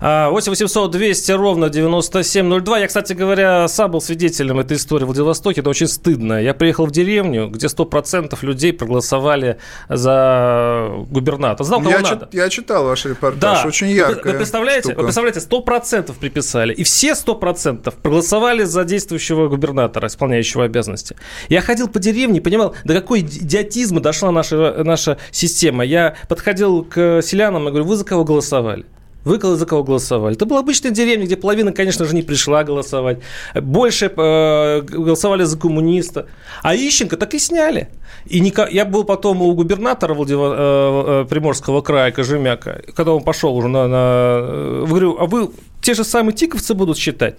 8 0.00 0.50
800 0.50 0.90
200 0.90 1.32
ровно 1.32 1.68
9702. 1.68 2.78
Я, 2.78 2.86
кстати 2.86 3.14
говоря, 3.14 3.66
сам 3.66 3.90
был 3.90 4.00
свидетелем 4.00 4.60
этой 4.60 4.76
истории 4.76 5.02
в 5.02 5.08
Владивостоке. 5.08 5.62
Это 5.62 5.70
очень 5.70 5.88
стыдно. 5.88 6.40
Я 6.40 6.54
приехал 6.54 6.86
в 6.86 6.92
деревню, 6.92 7.48
где 7.48 7.66
100% 7.66 8.38
людей 8.42 8.72
проголосовали 8.72 9.58
за 9.88 10.88
губернатора. 11.10 11.66
Знал, 11.66 11.80
кого 11.80 11.90
я 11.90 12.00
надо. 12.00 12.28
я 12.32 12.48
читал 12.48 12.84
ваш 12.84 13.04
репортаж. 13.04 13.62
Да. 13.62 13.68
Очень 13.68 13.88
ярко. 13.88 14.26
Вы, 14.28 14.32
вы 14.32 14.38
представляете, 14.38 14.88
штука. 14.92 14.98
вы 14.98 15.04
представляете, 15.04 15.40
100% 15.40 16.18
приписали 16.18 16.75
и 16.76 16.84
все 16.84 17.12
100% 17.12 17.92
проголосовали 18.02 18.64
за 18.64 18.84
действующего 18.84 19.48
губернатора, 19.48 20.08
исполняющего 20.08 20.64
обязанности. 20.64 21.16
Я 21.48 21.60
ходил 21.60 21.88
по 21.88 21.98
деревне 21.98 22.40
понимал, 22.40 22.74
до 22.84 22.94
какой 22.94 23.20
идиотизма 23.20 24.00
дошла 24.00 24.30
наша, 24.30 24.84
наша 24.84 25.18
система. 25.30 25.84
Я 25.84 26.16
подходил 26.28 26.84
к 26.84 27.22
селянам 27.22 27.68
и 27.68 27.70
говорю, 27.70 27.86
вы 27.86 27.96
за 27.96 28.04
кого 28.04 28.24
голосовали? 28.24 28.84
Вы 29.26 29.40
за 29.40 29.66
кого 29.66 29.82
голосовали? 29.82 30.36
Это 30.36 30.46
была 30.46 30.60
обычная 30.60 30.92
деревня, 30.92 31.26
где 31.26 31.36
половина, 31.36 31.72
конечно 31.72 32.04
же, 32.04 32.14
не 32.14 32.22
пришла 32.22 32.62
голосовать. 32.62 33.18
Больше 33.54 34.06
э, 34.06 34.80
голосовали 34.82 35.42
за 35.42 35.58
коммуниста. 35.58 36.28
А 36.62 36.76
Ищенко 36.76 37.16
так 37.16 37.34
и 37.34 37.40
сняли. 37.40 37.88
И 38.26 38.38
не, 38.38 38.54
я 38.70 38.84
был 38.84 39.02
потом 39.02 39.42
у 39.42 39.52
губернатора 39.52 40.14
Владива, 40.14 40.54
э, 40.56 41.22
э, 41.22 41.24
Приморского 41.28 41.80
края 41.80 42.12
Кожемяка, 42.12 42.82
когда 42.94 43.14
он 43.14 43.24
пошел 43.24 43.56
уже 43.56 43.66
на... 43.66 43.88
на 43.88 43.96
э, 43.98 44.84
говорю, 44.86 45.16
а 45.18 45.26
вы 45.26 45.50
те 45.82 45.94
же 45.94 46.04
самые 46.04 46.32
тиковцы 46.32 46.74
будут 46.74 46.96
считать? 46.96 47.34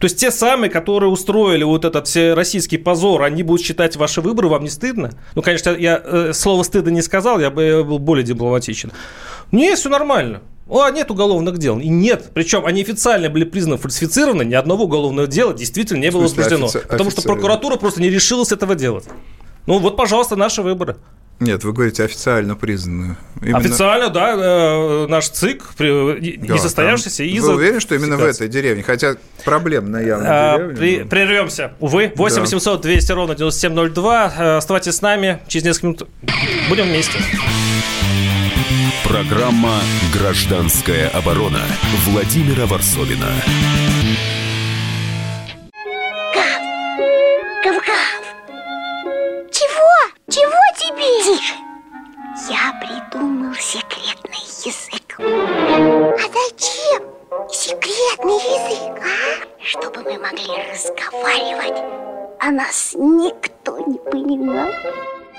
То 0.00 0.06
есть 0.06 0.18
те 0.18 0.32
самые, 0.32 0.68
которые 0.68 1.10
устроили 1.10 1.62
вот 1.62 1.84
этот 1.84 2.08
все 2.08 2.34
российский 2.34 2.76
позор, 2.76 3.22
они 3.22 3.44
будут 3.44 3.64
считать 3.64 3.94
ваши 3.94 4.20
выборы, 4.20 4.48
вам 4.48 4.64
не 4.64 4.70
стыдно? 4.70 5.12
Ну, 5.36 5.42
конечно, 5.42 5.70
я 5.70 6.02
э, 6.04 6.32
слово 6.34 6.64
стыда 6.64 6.90
не 6.90 7.02
сказал, 7.02 7.38
я 7.38 7.50
бы 7.50 7.84
был 7.84 8.00
более 8.00 8.24
дипломатичен. 8.24 8.90
Нет, 9.52 9.78
все 9.78 9.88
нормально. 9.88 10.40
А, 10.70 10.90
нет 10.90 11.10
уголовных 11.10 11.58
дел. 11.58 11.78
И 11.78 11.88
нет. 11.88 12.30
Причем 12.34 12.66
они 12.66 12.82
официально 12.82 13.30
были 13.30 13.44
признаны 13.44 13.78
фальсифицированы, 13.78 14.44
ни 14.44 14.54
одного 14.54 14.84
уголовного 14.84 15.26
дела 15.26 15.54
действительно 15.54 16.00
не 16.00 16.10
было 16.10 16.22
возбуждено. 16.22 16.66
Офици... 16.66 16.86
Потому 16.86 17.10
что 17.10 17.22
прокуратура 17.22 17.76
просто 17.76 18.00
не 18.02 18.10
решилась 18.10 18.52
этого 18.52 18.74
делать. 18.74 19.04
Ну 19.66 19.78
вот, 19.78 19.96
пожалуйста, 19.96 20.36
наши 20.36 20.62
выборы. 20.62 20.96
Нет, 21.40 21.62
вы 21.62 21.72
говорите 21.72 22.02
официально 22.02 22.56
признанную. 22.56 23.16
Именно... 23.40 23.58
Официально, 23.58 24.08
да, 24.08 24.34
э, 24.34 25.06
наш 25.08 25.28
ЦИК, 25.28 25.62
не 25.78 26.58
состоявшийся 26.58 27.22
из 27.22 27.44
Вы 27.44 27.54
уверены, 27.54 27.78
что 27.78 27.94
именно 27.94 28.16
в 28.16 28.24
этой 28.24 28.48
деревне? 28.48 28.82
Хотя 28.82 29.16
проблем 29.44 29.90
на 29.92 30.00
явной 30.00 30.26
а, 30.28 30.56
деревне. 30.56 30.76
При, 30.76 30.98
но... 30.98 31.06
Прервемся. 31.06 31.72
Увы, 31.78 32.12
8 32.16 32.36
да. 32.36 32.42
800 32.42 32.80
200 32.80 33.12
ровно 33.12 33.34
9702. 33.36 34.34
Э, 34.36 34.56
оставайтесь 34.56 34.96
с 34.96 35.00
нами. 35.00 35.38
Через 35.46 35.64
несколько 35.64 35.86
минут 35.86 36.08
будем 36.68 36.86
вместе. 36.86 37.18
Программа 39.04 39.80
«Гражданская 40.12 41.08
оборона» 41.08 41.62
Владимира 42.06 42.66
Варсовина. 42.66 43.28
Гав! 47.64 48.22
Чего? 49.50 49.94
Чего 50.28 50.60
тебе? 50.78 51.08
Тише! 51.24 51.54
Я 52.50 52.72
придумал 52.80 53.54
секретный 53.54 54.44
язык. 54.64 55.18
А 55.18 56.26
зачем 56.28 57.02
секретный 57.50 58.34
язык, 58.34 59.02
а? 59.02 59.64
Чтобы 59.64 60.02
мы 60.02 60.18
могли 60.18 60.54
разговаривать, 60.70 61.82
а 62.40 62.50
нас 62.50 62.94
никто 62.94 63.78
не 63.86 63.98
понимал. 63.98 64.70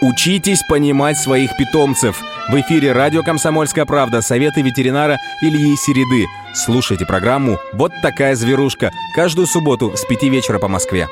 Учитесь 0.01 0.63
понимать 0.63 1.17
своих 1.17 1.57
питомцев. 1.57 2.21
В 2.47 2.55
эфире 2.61 2.93
радио 2.93 3.21
«Комсомольская 3.21 3.85
правда» 3.85 4.21
советы 4.21 4.61
ветеринара 4.61 5.17
Ильи 5.41 5.75
Середы. 5.75 6.25
Слушайте 6.53 7.05
программу 7.05 7.59
«Вот 7.73 7.91
такая 8.01 8.35
зверушка» 8.35 8.91
каждую 9.13 9.45
субботу 9.45 9.97
с 9.97 10.05
5 10.05 10.23
вечера 10.23 10.57
по 10.57 10.69
Москве. 10.69 11.09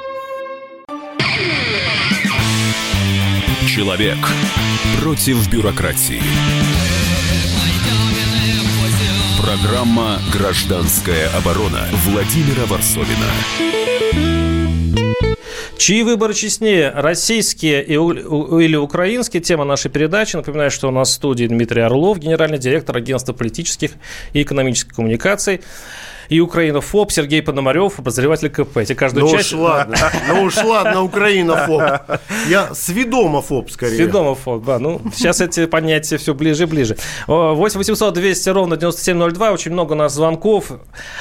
Человек 3.68 4.18
против 5.02 5.50
бюрократии. 5.50 6.22
Программа 9.42 10.20
«Гражданская 10.32 11.30
оборона» 11.38 11.88
Владимира 12.06 12.66
Варсовина. 12.66 14.37
Чьи 15.78 16.02
выборы 16.02 16.34
честнее, 16.34 16.90
российские 16.90 17.84
или 17.84 18.76
украинские? 18.76 19.44
Тема 19.44 19.64
нашей 19.64 19.92
передачи. 19.92 20.36
Напоминаю, 20.36 20.72
что 20.72 20.88
у 20.88 20.92
нас 20.92 21.10
в 21.10 21.14
студии 21.14 21.46
Дмитрий 21.46 21.82
Орлов, 21.82 22.18
генеральный 22.18 22.58
директор 22.58 22.98
агентства 22.98 23.34
политических 23.34 23.92
и 24.34 24.42
экономических 24.42 24.96
коммуникаций 24.96 25.62
и 26.30 26.40
Украинофоб 26.40 27.12
Сергей 27.12 27.42
Пономарев, 27.42 28.00
обозреватель 28.00 28.50
КП. 28.50 28.78
Эти 28.78 28.94
каждую 28.94 29.26
ну 29.26 29.32
часть... 29.32 29.54
уж 29.54 29.60
ладно, 29.60 29.96
ну 30.28 30.44
уж 30.44 30.58
ладно, 30.64 31.04
Украинофоб. 31.04 31.82
Я 32.48 32.74
сведомофоб 32.74 33.70
скорее. 33.70 33.96
Сведомофоб, 33.96 34.64
да. 34.64 34.80
Ну, 34.80 35.02
сейчас 35.14 35.42
эти 35.42 35.66
понятия 35.66 36.18
все 36.18 36.34
ближе 36.34 36.64
и 36.64 36.66
ближе. 36.66 36.98
8 37.28 37.78
800 37.78 38.14
200 38.14 38.50
ровно 38.50 38.78
9702. 38.78 39.52
Очень 39.52 39.72
много 39.74 39.94
у 39.94 39.96
нас 39.96 40.14
звонков. 40.14 40.72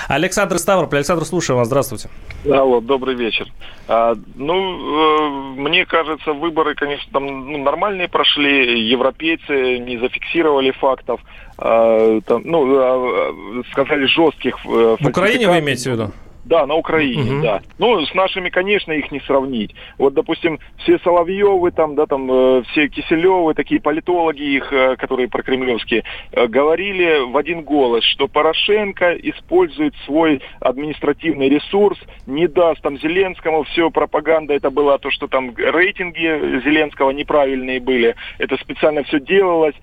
Александр 0.09 0.59
Ставрополь. 0.59 0.99
Александр, 0.99 1.25
слушаю 1.25 1.57
вас. 1.57 1.67
Здравствуйте. 1.69 2.09
Алло, 2.51 2.81
добрый 2.81 3.15
вечер. 3.15 3.49
А, 3.89 4.15
ну, 4.35 4.55
э, 4.55 5.61
мне 5.61 5.87
кажется, 5.87 6.33
выборы, 6.33 6.75
конечно, 6.75 7.09
там 7.13 7.27
ну, 7.51 7.59
нормальные 7.59 8.09
прошли. 8.09 8.89
Европейцы 8.89 9.79
не 9.79 9.99
зафиксировали 9.99 10.71
фактов. 10.73 11.21
А, 11.59 12.21
там, 12.21 12.43
ну, 12.45 12.77
а, 12.79 13.63
сказали 13.73 14.07
жестких 14.07 14.57
э, 14.65 14.97
В 15.01 15.07
Украине 15.09 15.49
вы 15.49 15.59
имеете 15.61 15.91
в 15.91 15.93
виду? 15.95 16.13
Да, 16.47 16.65
на 16.65 16.75
Украине, 16.77 17.33
угу. 17.33 17.43
да. 17.43 17.61
Ну, 17.79 18.07
с 18.07 18.15
нашими, 18.15 18.51
конечно, 18.51 18.93
их 18.93 19.11
не 19.11 19.19
сравнить. 19.21 19.75
Вот, 19.99 20.15
допустим, 20.15 20.61
все 20.79 20.99
Соловьевы, 21.01 21.73
там, 21.73 21.97
да, 21.97 22.07
там, 22.07 22.31
э, 22.31 22.63
все 22.71 22.87
Киселевы, 22.87 23.53
такие 23.55 23.81
политологи 23.81 24.43
их, 24.43 24.73
э, 24.73 24.95
которые 24.97 25.29
прокремлевские, 25.29 26.05
э, 26.31 26.47
говорили 26.47 27.29
в 27.29 27.37
один 27.37 27.63
голос, 27.63 28.05
что 28.05 28.29
Порошенко 28.29 29.15
использует 29.15 29.95
свой 30.05 30.41
административный 30.61 31.49
ресурс, 31.49 31.99
не 32.27 32.47
даст 32.47 32.81
там 32.81 32.97
Зеленскому, 32.97 33.65
все, 33.65 33.91
пропаганда 33.91 34.55
это 34.55 34.71
была 34.71 34.99
то, 34.99 35.11
что 35.11 35.27
там 35.27 35.53
рейтинги 35.57 36.63
Зеленского 36.65 37.11
неправильные 37.11 37.81
были, 37.81 38.15
это 38.39 38.57
специально 38.59 39.03
все 39.03 39.19
делалось. 39.19 39.75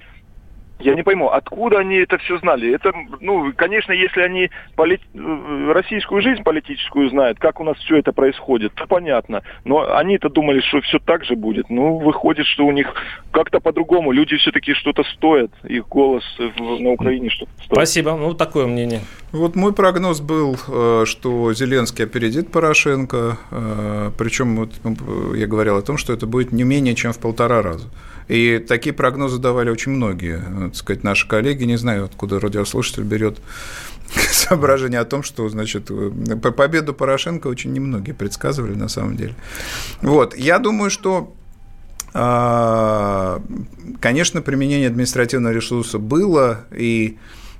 Я 0.83 0.95
не 0.95 1.03
пойму, 1.03 1.29
откуда 1.29 1.79
они 1.79 1.95
это 1.95 2.17
все 2.17 2.37
знали? 2.39 2.73
Это, 2.75 2.91
ну, 3.21 3.53
конечно, 3.55 3.93
если 3.93 4.21
они 4.21 4.49
поли... 4.75 4.99
российскую 5.71 6.21
жизнь 6.21 6.43
политическую 6.43 7.09
знают, 7.09 7.39
как 7.39 7.61
у 7.61 7.63
нас 7.63 7.77
все 7.77 7.97
это 7.97 8.11
происходит, 8.11 8.73
то 8.73 8.85
понятно. 8.85 9.43
Но 9.63 9.95
они-то 9.95 10.29
думали, 10.29 10.59
что 10.59 10.81
все 10.81 10.99
так 10.99 11.23
же 11.23 11.35
будет. 11.35 11.69
Ну, 11.69 11.99
выходит, 11.99 12.45
что 12.47 12.65
у 12.65 12.71
них 12.71 12.93
как-то 13.31 13.61
по-другому. 13.61 14.11
Люди 14.11 14.35
все-таки 14.35 14.73
что-то 14.73 15.03
стоят. 15.15 15.51
Их 15.63 15.87
голос 15.87 16.23
на 16.59 16.89
Украине 16.89 17.29
что-то 17.29 17.51
стоит. 17.63 17.71
Спасибо. 17.71 18.17
Ну, 18.17 18.33
такое 18.33 18.67
мнение. 18.67 18.99
Вот 19.31 19.55
мой 19.55 19.73
прогноз 19.73 20.19
был, 20.19 20.57
э, 20.67 21.05
что 21.05 21.53
Зеленский 21.53 22.03
опередит 22.03 22.51
Порошенко. 22.51 23.37
Э, 23.51 24.11
Причем 24.17 24.57
вот 24.57 24.71
ну, 24.83 25.33
я 25.33 25.47
говорил 25.47 25.77
о 25.77 25.81
том, 25.81 25.97
что 25.97 26.11
это 26.11 26.27
будет 26.27 26.51
не 26.51 26.63
менее 26.63 26.93
чем 26.93 27.13
в 27.13 27.19
полтора 27.19 27.61
раза. 27.61 27.87
И 28.27 28.59
такие 28.59 28.93
прогнозы 28.93 29.39
давали 29.39 29.69
очень 29.69 29.91
многие, 29.91 30.41
так 30.67 30.75
сказать, 30.75 31.03
наши 31.03 31.27
коллеги. 31.27 31.63
Не 31.63 31.77
знаю, 31.77 32.05
откуда 32.05 32.39
радиослушатель 32.39 33.03
берет 33.03 33.39
соображение 34.31 34.99
о 34.99 35.05
том, 35.05 35.23
что, 35.23 35.47
значит, 35.49 35.89
по 36.41 36.51
победу 36.51 36.93
Порошенко 36.93 37.47
очень 37.47 37.73
немногие 37.73 38.15
предсказывали 38.15 38.75
на 38.75 38.87
самом 38.87 39.17
деле. 39.17 39.35
Вот, 40.01 40.35
я 40.35 40.59
думаю, 40.59 40.89
что 40.89 41.33
а, 42.13 43.41
Конечно, 43.99 44.41
применение 44.41 44.87
административного 44.87 45.53
ресурса 45.53 45.97
было, 45.97 46.65
и 46.71 47.17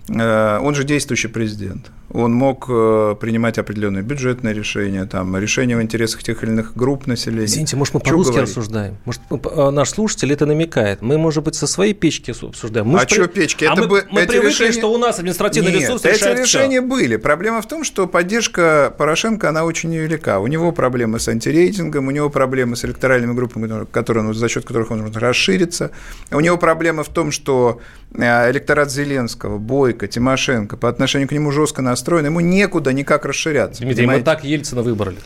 э, 0.09 0.59
он 0.61 0.75
же 0.75 0.83
действующий 0.83 1.29
президент 1.29 1.89
он 2.13 2.33
мог 2.33 2.65
э, 2.69 3.15
принимать 3.19 3.57
определенные 3.57 4.03
бюджетные 4.03 4.53
решения, 4.53 5.05
там, 5.05 5.35
решения 5.35 5.75
в 5.75 5.81
интересах 5.81 6.23
тех 6.23 6.43
или 6.43 6.51
иных 6.51 6.75
групп 6.75 7.07
населения. 7.07 7.45
Извините, 7.45 7.75
может, 7.75 7.95
мы 7.95 7.99
по-русски 7.99 8.37
рассуждаем? 8.37 8.97
Может, 9.05 9.21
э, 9.29 9.69
наш 9.71 9.89
слушатель 9.89 10.31
это 10.31 10.45
намекает? 10.45 11.01
Мы, 11.01 11.17
может 11.17 11.43
быть, 11.43 11.55
со 11.55 11.65
своей 11.65 11.93
печки 11.93 12.31
обсуждаем? 12.31 12.87
Мы 12.87 12.99
а 12.99 13.07
что 13.07 13.27
печки? 13.27 13.65
А 13.65 13.73
это 13.73 13.81
мы, 13.81 13.87
бы, 13.87 14.05
мы 14.11 14.25
привыкли, 14.27 14.49
решения... 14.49 14.71
что 14.71 14.91
у 14.91 14.97
нас 14.97 15.17
административный 15.17 15.71
Нет, 15.71 15.81
ресурс 15.81 16.05
эти 16.05 16.39
решения 16.39 16.79
все. 16.79 16.87
были. 16.87 17.15
Проблема 17.17 17.61
в 17.61 17.67
том, 17.67 17.83
что 17.83 18.07
поддержка 18.07 18.93
Порошенко, 18.97 19.49
она 19.49 19.65
очень 19.65 19.89
невелика. 19.89 20.39
У 20.39 20.47
него 20.47 20.71
проблемы 20.71 21.19
с 21.19 21.27
антирейтингом, 21.27 22.07
у 22.07 22.11
него 22.11 22.29
проблемы 22.29 22.75
с 22.75 22.85
электоральными 22.85 23.33
группами, 23.33 23.85
которые, 23.91 24.33
за 24.33 24.49
счет 24.49 24.65
которых 24.65 24.91
он 24.91 24.99
может 24.99 25.17
расшириться. 25.17 25.91
У 26.31 26.39
него 26.39 26.57
проблемы 26.57 27.03
в 27.03 27.09
том, 27.09 27.31
что 27.31 27.81
электорат 28.15 28.91
Зеленского, 28.91 29.57
Бойко, 29.57 30.07
Тимошенко 30.07 30.77
по 30.77 30.89
отношению 30.89 31.27
к 31.27 31.31
нему 31.31 31.51
жестко 31.51 31.81
настроен, 31.81 32.25
ему 32.25 32.39
некуда 32.39 32.93
никак 32.93 33.25
расширяться. 33.25 33.81
Дмитрий, 33.81 34.03
понимаете? 34.03 34.21
мы 34.21 34.25
так 34.25 34.43
Ельцина 34.43 34.81
выбрали. 34.81 35.17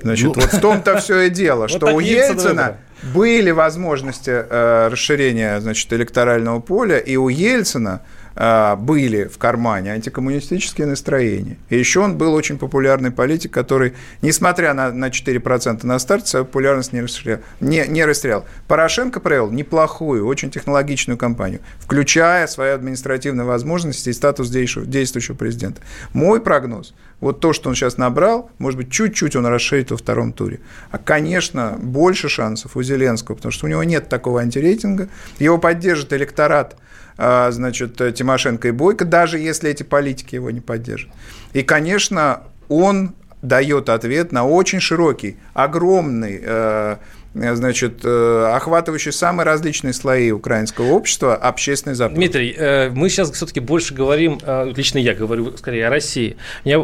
Значит, 0.00 0.26
ну... 0.26 0.32
вот 0.34 0.52
в 0.52 0.60
том-то 0.60 0.96
все 1.00 1.22
и 1.22 1.30
дело, 1.30 1.68
что 1.68 1.86
у 1.94 2.00
Ельцина 2.00 2.78
были 3.14 3.50
возможности 3.50 4.30
э, 4.30 4.88
расширения 4.88 5.60
значит, 5.60 5.92
электорального 5.92 6.60
поля, 6.60 6.98
и 6.98 7.16
у 7.16 7.28
Ельцина 7.28 8.02
были 8.34 9.24
в 9.24 9.38
кармане 9.38 9.92
антикоммунистические 9.92 10.86
настроения. 10.86 11.58
И 11.68 11.78
еще 11.78 12.00
он 12.00 12.16
был 12.16 12.34
очень 12.34 12.58
популярный 12.58 13.10
политик, 13.10 13.52
который, 13.52 13.94
несмотря 14.22 14.74
на, 14.74 14.92
на 14.92 15.08
4% 15.08 15.86
на 15.86 15.98
старте, 15.98 16.28
свою 16.28 16.44
популярность 16.44 16.92
не 16.92 17.02
расстрелял, 17.02 17.40
не, 17.60 17.86
не 17.86 18.04
расстрелял. 18.04 18.44
Порошенко 18.68 19.20
провел 19.20 19.50
неплохую, 19.50 20.26
очень 20.26 20.50
технологичную 20.50 21.18
кампанию, 21.18 21.60
включая 21.78 22.46
свои 22.46 22.70
административные 22.70 23.44
возможности 23.44 24.08
и 24.08 24.12
статус 24.12 24.48
действующего 24.50 25.34
президента. 25.34 25.82
Мой 26.12 26.40
прогноз, 26.40 26.94
вот 27.20 27.40
то, 27.40 27.52
что 27.52 27.68
он 27.68 27.74
сейчас 27.74 27.98
набрал, 27.98 28.50
может 28.58 28.78
быть, 28.78 28.90
чуть-чуть 28.90 29.36
он 29.36 29.46
расширит 29.46 29.90
во 29.90 29.96
втором 29.96 30.32
туре. 30.32 30.60
А, 30.90 30.98
конечно, 30.98 31.76
больше 31.80 32.28
шансов 32.28 32.76
у 32.76 32.82
Зеленского, 32.82 33.36
потому 33.36 33.52
что 33.52 33.66
у 33.66 33.68
него 33.68 33.84
нет 33.84 34.08
такого 34.08 34.40
антирейтинга, 34.40 35.08
его 35.38 35.58
поддержит 35.58 36.12
электорат– 36.12 36.76
а, 36.86 37.01
значит, 37.16 37.96
Тимошенко 38.14 38.68
и 38.68 38.70
Бойко, 38.70 39.04
даже 39.04 39.38
если 39.38 39.70
эти 39.70 39.82
политики 39.82 40.34
его 40.34 40.50
не 40.50 40.60
поддержат. 40.60 41.10
И, 41.52 41.62
конечно, 41.62 42.44
он 42.68 43.14
дает 43.42 43.88
ответ 43.88 44.32
на 44.32 44.46
очень 44.46 44.80
широкий, 44.80 45.36
огромный 45.52 46.40
э, 46.42 46.96
э, 47.34 47.54
значит, 47.56 48.04
э, 48.04 48.52
охватывающий 48.54 49.12
самые 49.12 49.44
различные 49.44 49.92
слои 49.92 50.30
украинского 50.30 50.92
общества, 50.92 51.34
общественный 51.34 51.96
запрос. 51.96 52.16
Дмитрий, 52.16 52.54
э, 52.56 52.90
мы 52.90 53.08
сейчас 53.08 53.32
все-таки 53.32 53.58
больше 53.58 53.94
говорим, 53.94 54.38
лично 54.76 54.98
я 54.98 55.14
говорю 55.14 55.56
скорее 55.56 55.88
о 55.88 55.90
России. 55.90 56.36
Я 56.62 56.78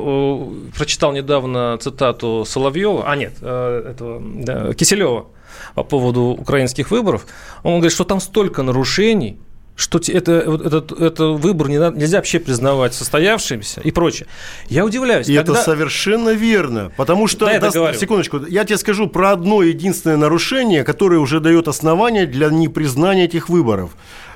прочитал 0.76 1.12
недавно 1.12 1.78
цитату 1.80 2.44
Соловьева, 2.44 3.08
а 3.08 3.14
нет, 3.14 3.36
этого 3.38 4.20
да, 4.20 4.74
Киселева 4.74 5.28
по 5.74 5.84
поводу 5.84 6.22
украинских 6.38 6.90
выборов. 6.90 7.26
Он 7.62 7.74
говорит, 7.74 7.92
что 7.92 8.04
там 8.04 8.20
столько 8.20 8.62
нарушений, 8.62 9.38
что 9.78 10.00
это, 10.08 10.32
этот, 10.32 10.90
это 11.00 11.26
выбор 11.28 11.68
не 11.68 11.78
надо, 11.78 11.96
нельзя 11.96 12.18
вообще 12.18 12.40
признавать 12.40 12.94
состоявшимся 12.94 13.80
и 13.80 13.92
прочее. 13.92 14.26
Я 14.68 14.84
удивляюсь. 14.84 15.28
И 15.28 15.36
когда... 15.36 15.52
это 15.52 15.62
совершенно 15.62 16.30
верно. 16.30 16.90
Потому 16.96 17.28
что, 17.28 17.46
да, 17.46 17.60
да, 17.60 17.94
секундочку, 17.94 18.44
я 18.48 18.64
тебе 18.64 18.76
скажу 18.76 19.06
про 19.06 19.30
одно 19.30 19.62
единственное 19.62 20.16
нарушение, 20.16 20.82
которое 20.82 21.20
уже 21.20 21.38
дает 21.38 21.68
основание 21.68 22.26
для 22.26 22.48
непризнания 22.48 23.26
этих 23.26 23.48
выборов. 23.48 23.92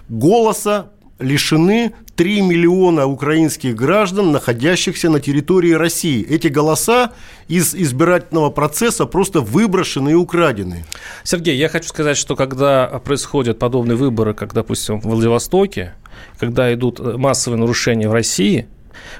Голоса 0.08 0.92
лишены 1.22 1.94
3 2.16 2.42
миллиона 2.42 3.06
украинских 3.06 3.74
граждан, 3.74 4.32
находящихся 4.32 5.08
на 5.08 5.20
территории 5.20 5.72
России. 5.72 6.24
Эти 6.28 6.48
голоса 6.48 7.12
из 7.48 7.74
избирательного 7.74 8.50
процесса 8.50 9.06
просто 9.06 9.40
выброшены 9.40 10.10
и 10.10 10.14
украдены. 10.14 10.84
Сергей, 11.24 11.56
я 11.56 11.68
хочу 11.68 11.88
сказать, 11.88 12.16
что 12.16 12.36
когда 12.36 12.86
происходят 13.04 13.58
подобные 13.58 13.96
выборы, 13.96 14.34
как, 14.34 14.52
допустим, 14.52 15.00
в 15.00 15.06
Владивостоке, 15.06 15.94
когда 16.38 16.72
идут 16.74 17.00
массовые 17.16 17.58
нарушения 17.58 18.08
в 18.08 18.12
России, 18.12 18.66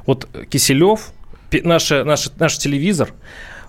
вот 0.06 0.28
Киселев, 0.50 1.12
наш, 1.64 1.90
наш, 1.90 2.30
наш 2.38 2.58
телевизор, 2.58 3.12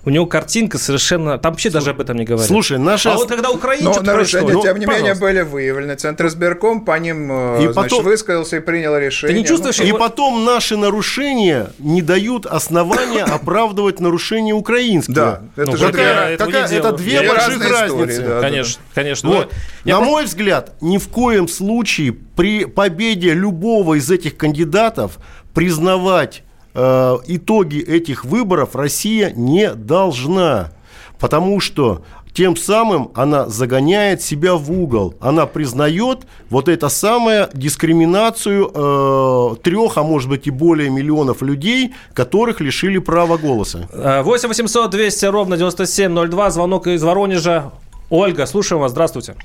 у 0.04 0.10
него 0.10 0.26
картинка 0.26 0.78
совершенно... 0.78 1.38
Там 1.38 1.52
вообще 1.52 1.70
даже 1.70 1.90
об 1.90 2.00
этом 2.00 2.16
не 2.16 2.24
говорят. 2.24 2.46
Слушай, 2.46 2.78
наши... 2.78 3.08
А 3.08 3.14
вот 3.14 3.28
когда 3.28 3.50
Украине 3.50 3.88
Но 3.88 4.00
нарушения, 4.02 4.44
происходит, 4.44 4.62
тем 4.62 4.78
не 4.78 4.86
менее, 4.86 5.14
были 5.14 5.40
выявлены. 5.40 5.96
Центр 5.96 6.26
избирком 6.26 6.84
по 6.84 6.98
ним 6.98 7.30
э, 7.30 7.64
и 7.64 7.72
значит, 7.72 7.74
потом... 7.74 8.04
высказался 8.04 8.56
и 8.56 8.60
принял 8.60 8.96
решение. 8.98 9.34
Ты 9.34 9.40
не 9.40 9.46
чувствуешь... 9.46 9.78
Ну, 9.78 9.84
и 9.84 9.92
потом 9.92 10.44
наши 10.44 10.76
нарушения 10.76 11.70
не 11.78 12.02
дают 12.02 12.44
основания 12.44 13.24
оправдывать 13.24 14.00
нарушения 14.00 14.52
украинские. 14.52 15.14
Да, 15.14 15.42
это 15.56 15.70
ну, 15.70 15.76
же 15.76 15.86
такая, 15.86 16.36
такая, 16.36 16.68
это 16.68 16.92
две 16.92 17.26
больших 17.26 17.70
разницы. 17.70 18.22
Да, 18.22 18.40
конечно, 18.40 18.82
да. 18.82 18.94
конечно. 18.94 19.28
Вот. 19.30 19.52
На 19.84 19.96
просто... 19.96 20.10
мой 20.10 20.24
взгляд, 20.24 20.72
ни 20.82 20.98
в 20.98 21.08
коем 21.08 21.48
случае 21.48 22.12
при 22.12 22.66
победе 22.66 23.32
любого 23.32 23.94
из 23.94 24.10
этих 24.10 24.36
кандидатов 24.36 25.18
признавать 25.54 26.42
Э, 26.74 27.18
итоги 27.26 27.78
этих 27.78 28.24
выборов 28.24 28.74
Россия 28.74 29.32
не 29.34 29.72
должна. 29.74 30.72
Потому 31.20 31.60
что 31.60 32.02
тем 32.32 32.56
самым 32.56 33.12
она 33.14 33.46
загоняет 33.46 34.20
себя 34.20 34.56
в 34.56 34.70
угол. 34.72 35.14
Она 35.20 35.46
признает 35.46 36.26
вот 36.50 36.68
это 36.68 36.88
самое 36.88 37.48
дискриминацию 37.54 38.70
э, 38.74 39.56
трех, 39.62 39.96
а 39.96 40.02
может 40.02 40.28
быть 40.28 40.48
и 40.48 40.50
более 40.50 40.90
миллионов 40.90 41.42
людей, 41.42 41.94
которых 42.12 42.60
лишили 42.60 42.98
права 42.98 43.36
голоса. 43.36 43.88
8 43.92 44.48
800 44.48 44.90
200 44.90 45.26
ровно 45.26 45.56
9702. 45.56 46.50
Звонок 46.50 46.88
из 46.88 47.04
Воронежа. 47.04 47.70
Ольга, 48.10 48.46
слушаем 48.46 48.82
вас. 48.82 48.90
Здравствуйте. 48.90 49.36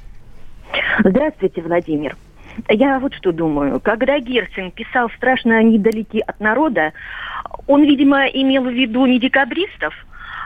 Здравствуйте, 1.03 1.61
Владимир. 1.61 2.17
Я 2.69 2.99
вот 2.99 3.13
что 3.13 3.31
думаю. 3.31 3.79
Когда 3.79 4.19
Герцен 4.19 4.71
писал 4.71 5.09
«Страшно 5.17 5.61
недалеки 5.63 6.23
от 6.25 6.39
народа», 6.39 6.93
он, 7.67 7.83
видимо, 7.83 8.25
имел 8.25 8.63
в 8.63 8.73
виду 8.73 9.05
не 9.05 9.19
декабристов, 9.19 9.93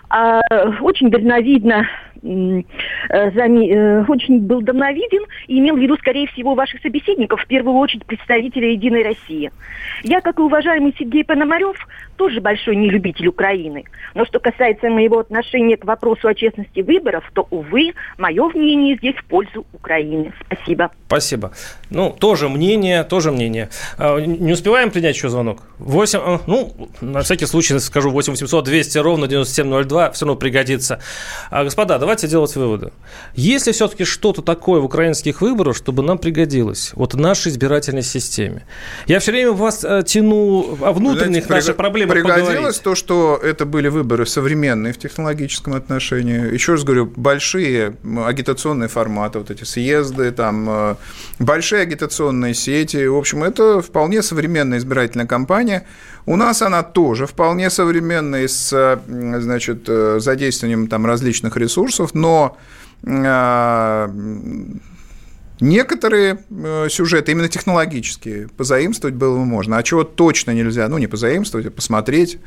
а 0.10 0.42
очень 0.82 1.10
дальновидно 1.10 1.88
Э, 2.24 2.62
э, 3.10 4.06
очень 4.08 4.40
был 4.40 4.62
давновиден 4.62 5.24
и 5.48 5.60
имел 5.60 5.76
в 5.76 5.80
виду, 5.80 5.98
скорее 5.98 6.28
всего, 6.28 6.56
ваших 6.56 6.82
собеседников, 6.82 7.42
в 7.42 7.48
первую 7.48 7.76
очередь 7.78 8.06
представителей 8.06 8.74
«Единой 8.74 9.04
России». 9.04 9.52
Я, 10.04 10.22
как 10.22 10.40
и 10.40 10.42
уважаемый 10.42 10.96
Сергей 10.98 11.26
Пономарев, 11.26 11.76
тоже 12.16 12.42
большой 12.42 12.76
нелюбитель 12.76 13.28
Украины. 13.28 13.84
Но 14.14 14.26
что 14.26 14.40
касается 14.40 14.90
моего 14.90 15.20
отношения 15.20 15.78
к 15.78 15.86
вопросу 15.86 16.28
о 16.28 16.34
честности 16.34 16.82
выборов, 16.82 17.30
то, 17.34 17.48
увы, 17.50 17.94
мое 18.18 18.48
мнение 18.50 18.96
здесь 18.98 19.16
в 19.16 19.26
пользу 19.26 19.66
Украины. 19.74 20.32
Спасибо. 20.46 20.92
Спасибо. 21.08 21.52
Ну, 21.90 22.12
тоже 22.12 22.50
мнение, 22.50 23.04
тоже 23.04 23.32
мнение. 23.32 23.70
А, 23.98 24.20
не 24.20 24.54
успеваем 24.54 24.92
принять 24.92 25.16
еще 25.16 25.30
звонок? 25.30 25.64
8, 25.80 26.20
а, 26.22 26.40
ну, 26.48 26.90
на 27.02 27.22
всякий 27.22 27.46
случай 27.46 27.78
скажу 27.80 28.10
8 28.10 28.34
800 28.34 28.64
200 28.64 28.98
ровно 29.00 29.28
9702, 29.28 30.12
все 30.12 30.26
равно 30.26 30.40
пригодится. 30.40 31.00
А, 31.50 31.64
господа, 31.64 31.98
давайте 31.98 32.13
давайте 32.14 32.28
делать 32.28 32.56
выводы. 32.56 32.92
Есть 33.34 33.68
ли 33.68 33.74
все-таки 33.74 34.06
что-то 34.06 34.42
такое 34.42 34.80
в 34.80 34.86
украинских 34.86 35.42
выборах, 35.42 35.76
чтобы 35.76 36.04
нам 36.04 36.18
пригодилось 36.18 36.92
вот 36.94 37.16
в 37.16 37.18
нашей 37.18 37.52
избирательной 37.52 38.04
системе? 38.04 38.66
Я 39.08 39.20
все 39.20 39.32
время 39.32 39.52
вас 39.52 39.84
э, 39.84 40.04
тяну 40.06 40.78
о 40.82 40.92
внутренних 40.94 41.46
Знаете, 41.46 41.54
наших 41.54 41.76
проблемах 41.76 42.14
Пригодилось 42.14 42.48
поговорить. 42.50 42.82
то, 42.84 42.96
что 42.96 43.40
это 43.42 43.66
были 43.66 43.88
выборы 43.88 44.28
современные 44.28 44.94
в 44.94 44.98
технологическом 45.00 45.74
отношении. 45.74 46.54
Еще 46.54 46.74
раз 46.74 46.84
говорю, 46.84 47.12
большие 47.16 47.96
агитационные 48.26 48.90
форматы, 48.90 49.40
вот 49.40 49.50
эти 49.50 49.64
съезды, 49.64 50.32
там, 50.32 50.70
э, 50.70 50.96
большие 51.40 51.82
агитационные 51.82 52.54
сети. 52.54 53.08
В 53.08 53.18
общем, 53.18 53.44
это 53.44 53.82
вполне 53.82 54.22
современная 54.22 54.78
избирательная 54.78 55.26
кампания. 55.26 55.84
У 56.26 56.36
нас 56.36 56.62
она 56.62 56.84
тоже 56.84 57.26
вполне 57.26 57.70
современная, 57.70 58.48
с 58.48 59.00
значит, 59.08 59.86
э, 59.88 60.20
задействованием 60.20 60.88
там, 60.88 61.06
различных 61.06 61.58
ресурсов, 61.58 62.14
но 62.14 62.58
э, 63.06 64.10
Некоторые 65.60 66.44
э, 66.50 66.88
сюжеты, 66.90 67.32
именно 67.32 67.48
технологические, 67.48 68.48
позаимствовать 68.50 69.16
было 69.16 69.38
можно, 69.38 69.78
а 69.78 69.84
чего 69.84 70.04
точно 70.04 70.52
нельзя, 70.52 70.88
ну, 70.88 70.98
не 70.98 71.08
позаимствовать, 71.08 71.68
а 71.68 71.72
посмотреть, 71.72 72.40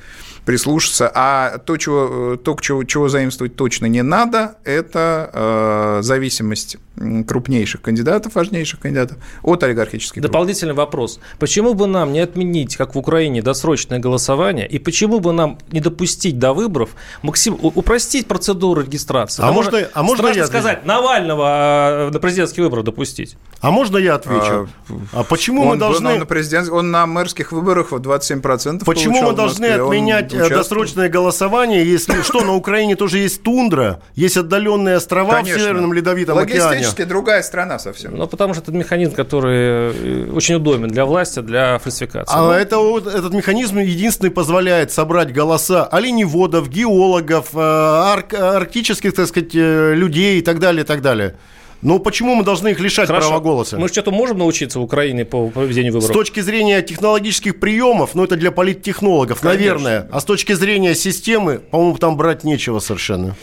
прислушаться. 0.44 1.10
А 1.14 1.58
то, 1.58 1.76
чего, 1.76 2.36
то 2.36 2.56
чего, 2.60 2.84
чего 2.84 3.08
заимствовать 3.08 3.56
точно 3.56 3.86
не 3.86 4.02
надо, 4.02 4.56
это 4.64 5.30
э, 5.32 6.02
зависимость 6.02 6.78
крупнейших 7.26 7.82
кандидатов, 7.82 8.34
важнейших 8.34 8.80
кандидатов 8.80 9.18
от 9.42 9.62
олигархических 9.62 10.22
Дополнительный 10.22 10.72
групп. 10.72 10.86
вопрос. 10.86 11.20
Почему 11.38 11.74
бы 11.74 11.86
нам 11.86 12.12
не 12.12 12.20
отменить, 12.20 12.76
как 12.76 12.94
в 12.94 12.98
Украине, 12.98 13.42
досрочное 13.42 13.98
голосование, 13.98 14.66
и 14.66 14.78
почему 14.78 15.20
бы 15.20 15.32
нам 15.32 15.58
не 15.70 15.80
допустить 15.80 16.38
до 16.38 16.54
выборов, 16.54 16.90
максим... 17.22 17.58
упростить 17.60 18.26
процедуру 18.26 18.80
регистрации? 18.80 19.42
А 19.42 19.52
можно, 19.52 19.86
а 19.92 20.02
можно 20.02 20.28
я 20.28 20.46
сказать, 20.46 20.86
Навального 20.86 22.08
э, 22.08 22.10
на 22.10 22.18
президентские 22.18 22.64
выборы 22.64 22.82
допустить? 22.82 23.05
Допустить. 23.06 23.36
А 23.60 23.70
можно 23.70 23.96
я 23.96 24.14
отвечу? 24.16 24.68
А, 25.12 25.20
а 25.20 25.24
почему 25.24 25.62
он, 25.62 25.68
мы 25.68 25.76
должны... 25.76 26.12
Он 26.12 26.18
на, 26.20 26.26
президент... 26.26 26.68
он 26.68 26.90
на 26.90 27.06
мэрских 27.06 27.52
выборах 27.52 27.90
27% 27.90 28.84
Почему 28.84 29.22
мы 29.22 29.32
должны 29.32 29.64
отменять 29.64 30.32
э, 30.34 30.48
досрочное 30.50 31.08
голосование, 31.08 31.84
если 31.84 32.20
что, 32.22 32.42
на 32.42 32.54
Украине 32.54 32.96
тоже 32.96 33.18
есть 33.18 33.42
тундра, 33.42 34.02
есть 34.14 34.36
отдаленные 34.36 34.96
острова 34.96 35.36
Конечно. 35.36 35.58
в 35.58 35.62
Северном 35.62 35.92
Ледовитом 35.94 36.36
океане? 36.36 36.62
Логистически 36.62 37.04
другая 37.04 37.42
страна 37.42 37.78
совсем. 37.78 38.14
Ну, 38.14 38.26
потому 38.26 38.52
что 38.52 38.62
это 38.62 38.72
механизм, 38.72 39.14
который 39.14 39.56
э, 39.56 40.30
очень 40.32 40.56
удобен 40.56 40.88
для 40.88 41.06
власти, 41.06 41.40
для 41.40 41.78
фальсификации. 41.78 42.34
А 42.36 42.42
ну... 42.42 42.50
это, 42.50 42.76
этот 43.08 43.32
механизм 43.32 43.78
единственный 43.78 44.30
позволяет 44.30 44.92
собрать 44.92 45.32
голоса 45.32 45.86
оленеводов, 45.86 46.68
геологов, 46.68 47.48
э, 47.54 47.58
арк, 47.58 48.34
арктических, 48.34 49.14
так 49.14 49.26
сказать, 49.28 49.54
людей 49.54 50.40
и 50.40 50.42
так 50.42 50.58
далее, 50.58 50.84
и 50.84 50.86
так 50.86 51.00
далее. 51.00 51.36
Но 51.82 51.98
почему 51.98 52.34
мы 52.34 52.44
должны 52.44 52.68
их 52.68 52.80
лишать 52.80 53.06
Хорошо. 53.06 53.28
права 53.28 53.42
голоса? 53.42 53.76
Мы 53.76 53.88
что-то 53.88 54.10
можем 54.10 54.38
научиться 54.38 54.78
в 54.80 54.82
Украине 54.82 55.24
по 55.24 55.48
проведению 55.48 55.92
выборов? 55.92 56.10
С 56.10 56.12
точки 56.12 56.40
зрения 56.40 56.80
технологических 56.82 57.60
приемов, 57.60 58.14
ну, 58.14 58.24
это 58.24 58.36
для 58.36 58.50
политтехнологов, 58.50 59.40
Конечно. 59.40 59.60
наверное. 59.60 60.08
А 60.10 60.20
с 60.20 60.24
точки 60.24 60.52
зрения 60.52 60.94
системы, 60.94 61.58
по-моему, 61.58 61.98
там 61.98 62.16
брать 62.16 62.44
нечего 62.44 62.78
совершенно. 62.78 63.36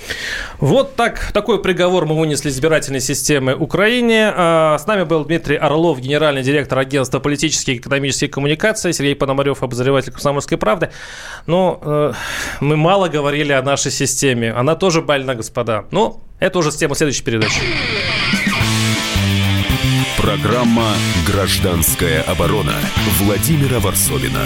Вот 0.60 0.96
так, 0.96 1.32
такой 1.32 1.62
приговор 1.62 2.06
мы 2.06 2.20
вынесли 2.20 2.50
избирательной 2.50 3.02
системы 3.02 3.56
Украине. 3.56 4.32
А, 4.36 4.78
с 4.78 4.88
нами 4.88 5.04
был 5.04 5.26
Дмитрий 5.26 5.56
Орлов, 5.56 6.00
генеральный 6.00 6.44
директор 6.44 6.80
агентства 6.80 7.20
политических 7.20 7.76
и 7.76 7.78
экономических 7.78 8.32
коммуникаций, 8.32 8.94
Сергей 8.94 9.16
Пономарев, 9.16 9.64
обозреватель 9.64 10.12
«Комсомольской 10.12 10.58
правды». 10.58 10.90
Но 11.46 11.80
э, 11.82 12.14
мы 12.62 12.78
мало 12.78 13.10
говорили 13.10 13.52
о 13.52 13.62
нашей 13.62 13.92
системе. 13.92 14.52
Она 14.52 14.76
тоже 14.76 15.02
больна, 15.02 15.36
господа. 15.36 15.86
Но 15.92 16.22
это 16.44 16.60
уже 16.60 16.74
с 16.74 16.76
темы 16.76 16.94
следующей 16.96 17.24
передачи. 17.24 17.62
Программа 20.18 20.92
«Гражданская 21.26 22.22
оборона» 22.24 22.76
Владимира 23.20 23.80
Варсовина. 23.80 24.42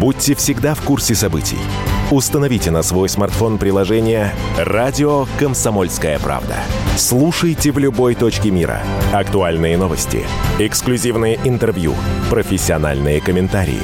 Будьте 0.00 0.34
всегда 0.34 0.74
в 0.74 0.80
курсе 0.82 1.14
событий. 1.14 1.58
Установите 2.10 2.70
на 2.70 2.82
свой 2.82 3.10
смартфон 3.10 3.58
приложение 3.58 4.32
«Радио 4.56 5.26
Комсомольская 5.38 6.18
правда». 6.18 6.56
Слушайте 6.96 7.72
в 7.72 7.78
любой 7.78 8.14
точке 8.14 8.50
мира. 8.50 8.80
Актуальные 9.12 9.76
новости, 9.76 10.24
эксклюзивные 10.58 11.38
интервью, 11.44 11.94
профессиональные 12.30 13.20
комментарии. 13.20 13.82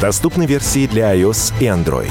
Доступны 0.00 0.46
версии 0.46 0.86
для 0.86 1.14
iOS 1.14 1.52
и 1.60 1.64
Android. 1.66 2.10